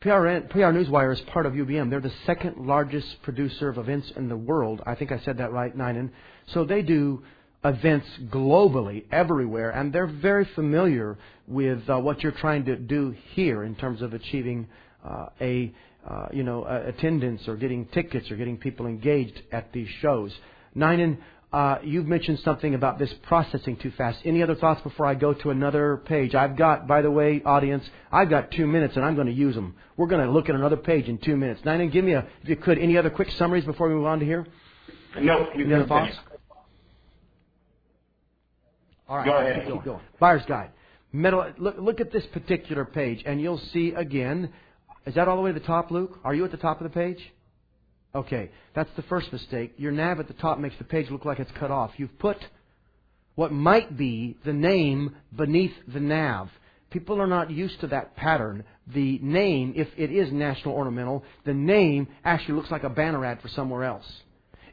PRN, 0.02 0.50
PR 0.50 0.58
Newswire 0.58 1.12
is 1.12 1.20
part 1.32 1.46
of 1.46 1.52
UBM. 1.52 1.88
They're 1.88 2.00
the 2.00 2.12
second 2.26 2.66
largest 2.66 3.22
producer 3.22 3.68
of 3.68 3.78
events 3.78 4.10
in 4.16 4.28
the 4.28 4.36
world. 4.36 4.82
I 4.84 4.96
think 4.96 5.12
I 5.12 5.20
said 5.20 5.38
that 5.38 5.52
right, 5.52 5.76
Ninan. 5.76 6.10
So 6.52 6.64
they 6.64 6.82
do 6.82 7.22
events 7.64 8.06
globally, 8.28 9.04
everywhere, 9.12 9.70
and 9.70 9.92
they're 9.92 10.08
very 10.08 10.44
familiar 10.56 11.18
with 11.46 11.88
uh, 11.88 11.98
what 11.98 12.20
you're 12.20 12.32
trying 12.32 12.64
to 12.64 12.74
do 12.74 13.14
here 13.34 13.62
in 13.62 13.76
terms 13.76 14.02
of 14.02 14.12
achieving 14.12 14.66
uh, 15.08 15.26
a 15.40 15.72
uh, 16.08 16.26
you 16.32 16.42
know 16.42 16.64
attendance 16.64 17.46
or 17.46 17.54
getting 17.54 17.86
tickets 17.86 18.28
or 18.32 18.36
getting 18.36 18.56
people 18.56 18.86
engaged 18.86 19.40
at 19.52 19.72
these 19.72 19.88
shows. 20.00 20.32
Ninan, 20.76 21.18
uh, 21.52 21.78
you've 21.84 22.06
mentioned 22.06 22.38
something 22.40 22.74
about 22.74 22.98
this 22.98 23.12
processing 23.24 23.76
too 23.76 23.90
fast. 23.90 24.20
Any 24.24 24.42
other 24.42 24.54
thoughts 24.54 24.80
before 24.80 25.04
I 25.04 25.14
go 25.14 25.34
to 25.34 25.50
another 25.50 25.98
page? 26.06 26.34
I've 26.34 26.56
got, 26.56 26.86
by 26.86 27.02
the 27.02 27.10
way, 27.10 27.42
audience, 27.44 27.84
I've 28.10 28.30
got 28.30 28.50
two 28.50 28.66
minutes 28.66 28.96
and 28.96 29.04
I'm 29.04 29.14
going 29.14 29.26
to 29.26 29.32
use 29.32 29.54
them. 29.54 29.74
We're 29.96 30.06
going 30.06 30.24
to 30.24 30.32
look 30.32 30.48
at 30.48 30.54
another 30.54 30.78
page 30.78 31.08
in 31.08 31.18
two 31.18 31.36
minutes. 31.36 31.60
Ninan, 31.62 31.92
give 31.92 32.04
me 32.04 32.12
a, 32.12 32.26
if 32.42 32.48
you 32.48 32.56
could, 32.56 32.78
any 32.78 32.96
other 32.96 33.10
quick 33.10 33.30
summaries 33.32 33.66
before 33.66 33.88
we 33.88 33.94
move 33.94 34.06
on 34.06 34.20
to 34.20 34.24
here? 34.24 34.46
No, 35.20 35.46
any 35.54 35.74
other 35.74 35.86
thoughts? 35.86 36.16
All 39.06 39.18
right, 39.18 39.26
go 39.26 39.36
ahead. 39.36 39.68
Keep 39.70 39.84
going. 39.84 40.00
Buyer's 40.18 40.46
guide. 40.46 40.70
Metal, 41.12 41.52
look, 41.58 41.76
look 41.78 42.00
at 42.00 42.10
this 42.10 42.24
particular 42.32 42.86
page, 42.86 43.22
and 43.26 43.38
you'll 43.38 43.60
see 43.74 43.90
again. 43.90 44.50
Is 45.04 45.16
that 45.16 45.28
all 45.28 45.36
the 45.36 45.42
way 45.42 45.52
to 45.52 45.58
the 45.60 45.66
top, 45.66 45.90
Luke? 45.90 46.18
Are 46.24 46.34
you 46.34 46.46
at 46.46 46.50
the 46.50 46.56
top 46.56 46.80
of 46.80 46.84
the 46.84 46.94
page? 46.94 47.18
Okay, 48.14 48.50
that's 48.74 48.90
the 48.96 49.02
first 49.02 49.32
mistake. 49.32 49.72
Your 49.78 49.92
nav 49.92 50.20
at 50.20 50.28
the 50.28 50.34
top 50.34 50.58
makes 50.58 50.76
the 50.76 50.84
page 50.84 51.10
look 51.10 51.24
like 51.24 51.38
it's 51.38 51.50
cut 51.52 51.70
off. 51.70 51.92
You've 51.96 52.18
put 52.18 52.36
what 53.34 53.52
might 53.52 53.96
be 53.96 54.36
the 54.44 54.52
name 54.52 55.16
beneath 55.34 55.72
the 55.88 56.00
nav. 56.00 56.50
People 56.90 57.22
are 57.22 57.26
not 57.26 57.50
used 57.50 57.80
to 57.80 57.86
that 57.86 58.14
pattern. 58.16 58.64
The 58.88 59.18
name, 59.20 59.72
if 59.76 59.88
it 59.96 60.10
is 60.10 60.30
National 60.30 60.74
Ornamental, 60.74 61.24
the 61.46 61.54
name 61.54 62.06
actually 62.22 62.54
looks 62.54 62.70
like 62.70 62.82
a 62.82 62.90
banner 62.90 63.24
ad 63.24 63.40
for 63.40 63.48
somewhere 63.48 63.84
else. 63.84 64.04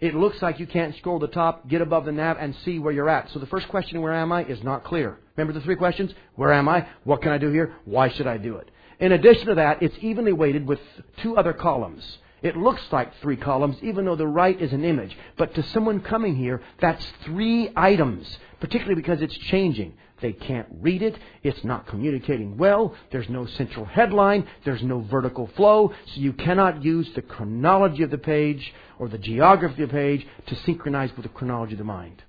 It 0.01 0.15
looks 0.15 0.41
like 0.41 0.59
you 0.59 0.67
can't 0.67 0.95
scroll 0.97 1.19
to 1.21 1.27
the 1.27 1.33
top, 1.33 1.69
get 1.69 1.81
above 1.81 2.05
the 2.05 2.11
nav, 2.11 2.37
and 2.39 2.53
see 2.65 2.79
where 2.79 2.91
you're 2.91 3.09
at. 3.09 3.29
So 3.31 3.39
the 3.39 3.45
first 3.45 3.69
question, 3.69 4.01
where 4.01 4.13
am 4.13 4.33
I, 4.33 4.43
is 4.43 4.61
not 4.63 4.83
clear. 4.83 5.17
Remember 5.37 5.57
the 5.57 5.63
three 5.63 5.77
questions? 5.77 6.13
Where 6.35 6.51
am 6.51 6.67
I? 6.67 6.87
What 7.05 7.21
can 7.21 7.31
I 7.31 7.37
do 7.37 7.51
here? 7.51 7.75
Why 7.85 8.09
should 8.09 8.27
I 8.27 8.37
do 8.37 8.57
it? 8.57 8.69
In 8.99 9.13
addition 9.13 9.47
to 9.47 9.55
that, 9.55 9.81
it's 9.81 9.95
evenly 10.01 10.33
weighted 10.33 10.67
with 10.67 10.79
two 11.21 11.37
other 11.37 11.53
columns. 11.53 12.17
It 12.41 12.55
looks 12.55 12.81
like 12.91 13.15
three 13.21 13.37
columns, 13.37 13.77
even 13.81 14.05
though 14.05 14.15
the 14.15 14.27
right 14.27 14.59
is 14.59 14.73
an 14.73 14.85
image. 14.85 15.17
But 15.37 15.55
to 15.55 15.63
someone 15.63 15.99
coming 15.99 16.35
here, 16.35 16.61
that's 16.79 17.05
three 17.23 17.71
items, 17.75 18.37
particularly 18.59 19.01
because 19.01 19.21
it's 19.21 19.37
changing. 19.37 19.93
They 20.21 20.33
can't 20.33 20.67
read 20.81 21.01
it. 21.01 21.17
It's 21.43 21.63
not 21.63 21.87
communicating 21.87 22.57
well. 22.57 22.95
There's 23.11 23.29
no 23.29 23.45
central 23.45 23.85
headline. 23.85 24.47
There's 24.65 24.83
no 24.83 24.99
vertical 24.99 25.49
flow. 25.55 25.93
So 26.07 26.21
you 26.21 26.33
cannot 26.33 26.83
use 26.83 27.09
the 27.15 27.21
chronology 27.21 28.03
of 28.03 28.11
the 28.11 28.17
page 28.17 28.73
or 28.97 29.07
the 29.07 29.17
geography 29.17 29.83
of 29.83 29.89
the 29.89 29.95
page 29.95 30.27
to 30.47 30.55
synchronize 30.55 31.11
with 31.15 31.23
the 31.23 31.29
chronology 31.29 31.73
of 31.73 31.79
the 31.79 31.85
mind. 31.85 32.23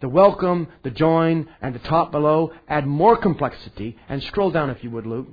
The 0.00 0.08
welcome, 0.08 0.68
the 0.82 0.90
join, 0.90 1.48
and 1.60 1.74
the 1.74 1.78
top 1.80 2.10
below 2.12 2.52
add 2.66 2.86
more 2.86 3.16
complexity. 3.16 3.96
And 4.08 4.22
scroll 4.22 4.50
down 4.50 4.70
if 4.70 4.82
you 4.82 4.90
would, 4.90 5.06
Luke. 5.06 5.28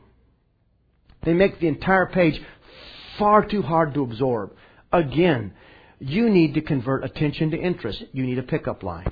They 1.24 1.34
make 1.34 1.60
the 1.60 1.68
entire 1.68 2.06
page 2.06 2.42
far 3.20 3.46
too 3.46 3.62
hard 3.62 3.94
to 3.94 4.04
absorb. 4.04 4.56
Again, 4.92 5.54
you 6.00 6.30
need 6.30 6.56
to 6.56 6.62
convert 6.62 7.04
attention 7.04 7.52
to 7.52 7.58
interest. 7.58 8.04
You 8.14 8.24
need 8.24 8.40
a 8.40 8.44
pickup 8.44 8.82
line. 8.82 9.08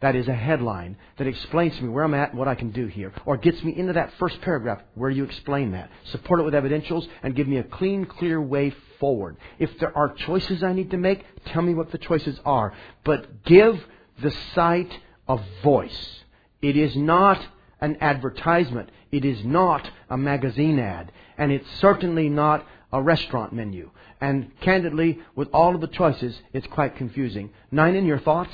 That 0.00 0.14
is 0.14 0.28
a 0.28 0.34
headline 0.34 0.96
that 1.16 1.26
explains 1.26 1.76
to 1.76 1.82
me 1.82 1.88
where 1.88 2.04
I'm 2.04 2.14
at 2.14 2.30
and 2.30 2.38
what 2.38 2.46
I 2.46 2.54
can 2.54 2.70
do 2.70 2.86
here. 2.86 3.12
Or 3.26 3.36
gets 3.36 3.62
me 3.64 3.76
into 3.76 3.94
that 3.94 4.12
first 4.20 4.40
paragraph 4.42 4.80
where 4.94 5.10
you 5.10 5.24
explain 5.24 5.72
that. 5.72 5.90
Support 6.12 6.40
it 6.40 6.44
with 6.44 6.54
evidentials 6.54 7.08
and 7.24 7.34
give 7.34 7.48
me 7.48 7.56
a 7.56 7.64
clean, 7.64 8.06
clear 8.06 8.40
way 8.40 8.72
forward. 9.00 9.36
If 9.58 9.76
there 9.80 9.96
are 9.96 10.14
choices 10.14 10.62
I 10.62 10.72
need 10.72 10.92
to 10.92 10.96
make, 10.96 11.24
tell 11.46 11.62
me 11.62 11.74
what 11.74 11.90
the 11.90 11.98
choices 11.98 12.38
are. 12.44 12.72
But 13.04 13.44
give 13.44 13.84
the 14.22 14.30
site 14.54 14.92
a 15.28 15.40
voice. 15.64 16.20
It 16.62 16.76
is 16.76 16.96
not 16.96 17.44
an 17.80 17.98
advertisement. 18.00 18.90
It 19.10 19.24
is 19.24 19.44
not 19.44 19.90
a 20.08 20.16
magazine 20.16 20.78
ad. 20.78 21.10
And 21.36 21.50
it's 21.50 21.68
certainly 21.80 22.28
not 22.28 22.64
a 22.92 23.02
restaurant 23.02 23.52
menu. 23.52 23.90
And 24.20 24.50
candidly, 24.60 25.18
with 25.34 25.48
all 25.52 25.74
of 25.74 25.80
the 25.80 25.88
choices, 25.88 26.40
it's 26.52 26.66
quite 26.66 26.96
confusing. 26.96 27.50
Ninan, 27.72 28.06
your 28.06 28.20
thoughts? 28.20 28.50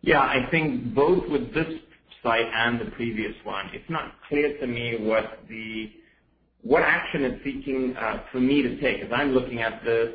Yeah, 0.00 0.20
I 0.20 0.48
think 0.50 0.94
both 0.94 1.28
with 1.28 1.52
this 1.54 1.72
site 2.22 2.46
and 2.52 2.80
the 2.80 2.90
previous 2.92 3.34
one, 3.44 3.70
it's 3.72 3.88
not 3.88 4.12
clear 4.28 4.58
to 4.58 4.66
me 4.66 4.96
what 5.00 5.40
the 5.48 5.92
what 6.62 6.82
action 6.82 7.22
it's 7.22 7.44
seeking 7.44 7.96
uh, 7.96 8.22
for 8.32 8.40
me 8.40 8.62
to 8.62 8.80
take. 8.80 9.00
As 9.00 9.10
I'm 9.12 9.30
looking 9.30 9.60
at 9.62 9.84
this, 9.84 10.08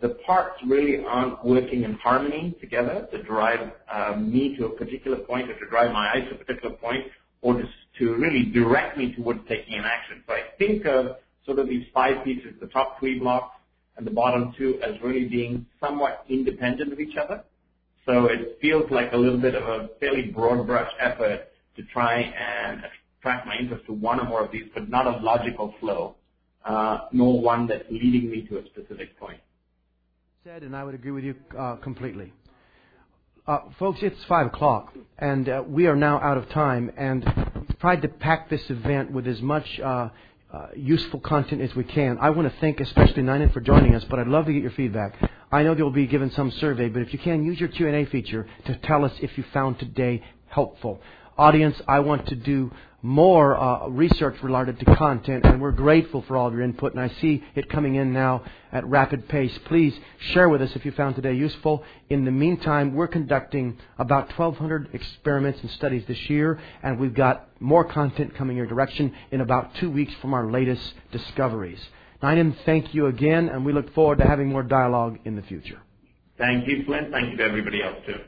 the 0.00 0.10
parts 0.26 0.58
really 0.66 1.04
aren't 1.04 1.44
working 1.44 1.84
in 1.84 1.94
harmony 1.94 2.56
together 2.60 3.06
to 3.10 3.22
drive 3.22 3.70
uh, 3.92 4.16
me 4.16 4.56
to 4.56 4.66
a 4.66 4.70
particular 4.70 5.18
point 5.18 5.50
or 5.50 5.58
to 5.58 5.66
drive 5.68 5.92
my 5.92 6.10
eyes 6.14 6.24
to 6.30 6.36
a 6.36 6.38
particular 6.38 6.74
point 6.76 7.04
or 7.42 7.54
to, 7.54 7.64
to 7.98 8.14
really 8.14 8.44
direct 8.46 8.96
me 8.96 9.14
towards 9.14 9.40
taking 9.48 9.74
an 9.74 9.84
action. 9.84 10.24
So 10.26 10.32
I 10.32 10.42
think 10.58 10.86
of 10.86 11.16
sort 11.46 11.58
of 11.58 11.68
these 11.68 11.86
five 11.92 12.24
pieces, 12.24 12.54
the 12.60 12.66
top 12.68 12.98
three 12.98 13.18
blocks 13.18 13.56
and 13.96 14.06
the 14.06 14.10
bottom 14.10 14.52
two, 14.56 14.80
as 14.82 15.00
really 15.02 15.26
being 15.26 15.66
somewhat 15.80 16.24
independent 16.28 16.92
of 16.92 17.00
each 17.00 17.16
other. 17.16 17.44
So 18.06 18.26
it 18.26 18.58
feels 18.60 18.90
like 18.90 19.12
a 19.12 19.16
little 19.16 19.38
bit 19.38 19.54
of 19.54 19.62
a 19.62 19.88
fairly 20.00 20.22
broad 20.22 20.66
brush 20.66 20.90
effort 21.00 21.48
to 21.76 21.82
try 21.84 22.20
and 22.20 22.82
attract 23.18 23.46
my 23.46 23.56
interest 23.56 23.86
to 23.86 23.92
one 23.92 24.20
or 24.20 24.24
more 24.24 24.44
of 24.44 24.52
these, 24.52 24.64
but 24.74 24.88
not 24.88 25.06
a 25.06 25.18
logical 25.22 25.74
flow, 25.80 26.16
uh, 26.64 27.06
nor 27.12 27.40
one 27.40 27.66
that's 27.66 27.84
leading 27.90 28.30
me 28.30 28.46
to 28.48 28.58
a 28.58 28.66
specific 28.66 29.18
point. 29.18 29.40
Said, 30.44 30.62
and 30.62 30.76
I 30.76 30.84
would 30.84 30.94
agree 30.94 31.12
with 31.12 31.24
you 31.24 31.34
uh, 31.58 31.76
completely. 31.76 32.32
Uh, 33.46 33.60
folks, 33.78 34.00
it's 34.02 34.22
five 34.28 34.46
o'clock, 34.46 34.94
and 35.18 35.48
uh, 35.48 35.62
we 35.66 35.86
are 35.86 35.96
now 35.96 36.18
out 36.20 36.36
of 36.36 36.48
time. 36.50 36.90
And 36.96 37.24
tried 37.80 38.02
to 38.02 38.08
pack 38.08 38.48
this 38.48 38.62
event 38.70 39.10
with 39.10 39.26
as 39.26 39.42
much 39.42 39.66
uh, 40.54 40.68
useful 40.76 41.18
content 41.18 41.60
as 41.60 41.74
we 41.74 41.82
can. 41.82 42.16
I 42.20 42.30
want 42.30 42.52
to 42.52 42.60
thank 42.60 42.78
especially 42.78 43.22
Ninan 43.22 43.52
for 43.52 43.60
joining 43.60 43.94
us, 43.94 44.04
but 44.04 44.20
I'd 44.20 44.28
love 44.28 44.46
to 44.46 44.52
get 44.52 44.62
your 44.62 44.70
feedback. 44.70 45.16
I 45.50 45.64
know 45.64 45.74
you'll 45.74 45.90
be 45.90 46.06
given 46.06 46.30
some 46.30 46.50
survey, 46.52 46.88
but 46.88 47.02
if 47.02 47.12
you 47.12 47.18
can, 47.18 47.44
use 47.44 47.58
your 47.58 47.68
Q&A 47.70 48.04
feature 48.06 48.46
to 48.66 48.76
tell 48.76 49.04
us 49.04 49.12
if 49.20 49.36
you 49.36 49.44
found 49.52 49.80
today 49.80 50.22
helpful. 50.46 51.00
Audience, 51.36 51.80
I 51.88 52.00
want 52.00 52.28
to 52.28 52.36
do 52.36 52.70
more 53.04 53.54
uh, 53.54 53.86
research 53.88 54.34
related 54.42 54.78
to 54.78 54.86
content, 54.96 55.44
and 55.44 55.60
we're 55.60 55.72
grateful 55.72 56.22
for 56.22 56.38
all 56.38 56.46
of 56.46 56.54
your 56.54 56.62
input, 56.62 56.94
and 56.94 57.00
I 57.02 57.08
see 57.20 57.44
it 57.54 57.68
coming 57.68 57.96
in 57.96 58.14
now 58.14 58.42
at 58.72 58.86
rapid 58.86 59.28
pace. 59.28 59.56
Please 59.66 59.94
share 60.32 60.48
with 60.48 60.62
us 60.62 60.74
if 60.74 60.86
you 60.86 60.90
found 60.92 61.14
today 61.14 61.34
useful. 61.34 61.84
In 62.08 62.24
the 62.24 62.30
meantime, 62.30 62.94
we're 62.94 63.06
conducting 63.06 63.76
about 63.98 64.28
1,200 64.38 64.94
experiments 64.94 65.60
and 65.60 65.70
studies 65.72 66.02
this 66.08 66.30
year, 66.30 66.58
and 66.82 66.98
we've 66.98 67.12
got 67.12 67.50
more 67.60 67.84
content 67.84 68.34
coming 68.36 68.56
your 68.56 68.66
direction 68.66 69.12
in 69.30 69.42
about 69.42 69.74
two 69.74 69.90
weeks 69.90 70.14
from 70.22 70.32
our 70.32 70.50
latest 70.50 70.94
discoveries. 71.12 71.80
Ninan, 72.22 72.56
thank 72.64 72.94
you 72.94 73.08
again, 73.08 73.50
and 73.50 73.66
we 73.66 73.74
look 73.74 73.92
forward 73.92 74.16
to 74.16 74.24
having 74.24 74.48
more 74.48 74.62
dialogue 74.62 75.18
in 75.26 75.36
the 75.36 75.42
future. 75.42 75.78
Thank 76.38 76.66
you, 76.66 76.84
Flint. 76.86 77.10
Thank 77.10 77.32
you 77.32 77.36
to 77.36 77.44
everybody 77.44 77.82
else, 77.82 77.98
too. 78.06 78.18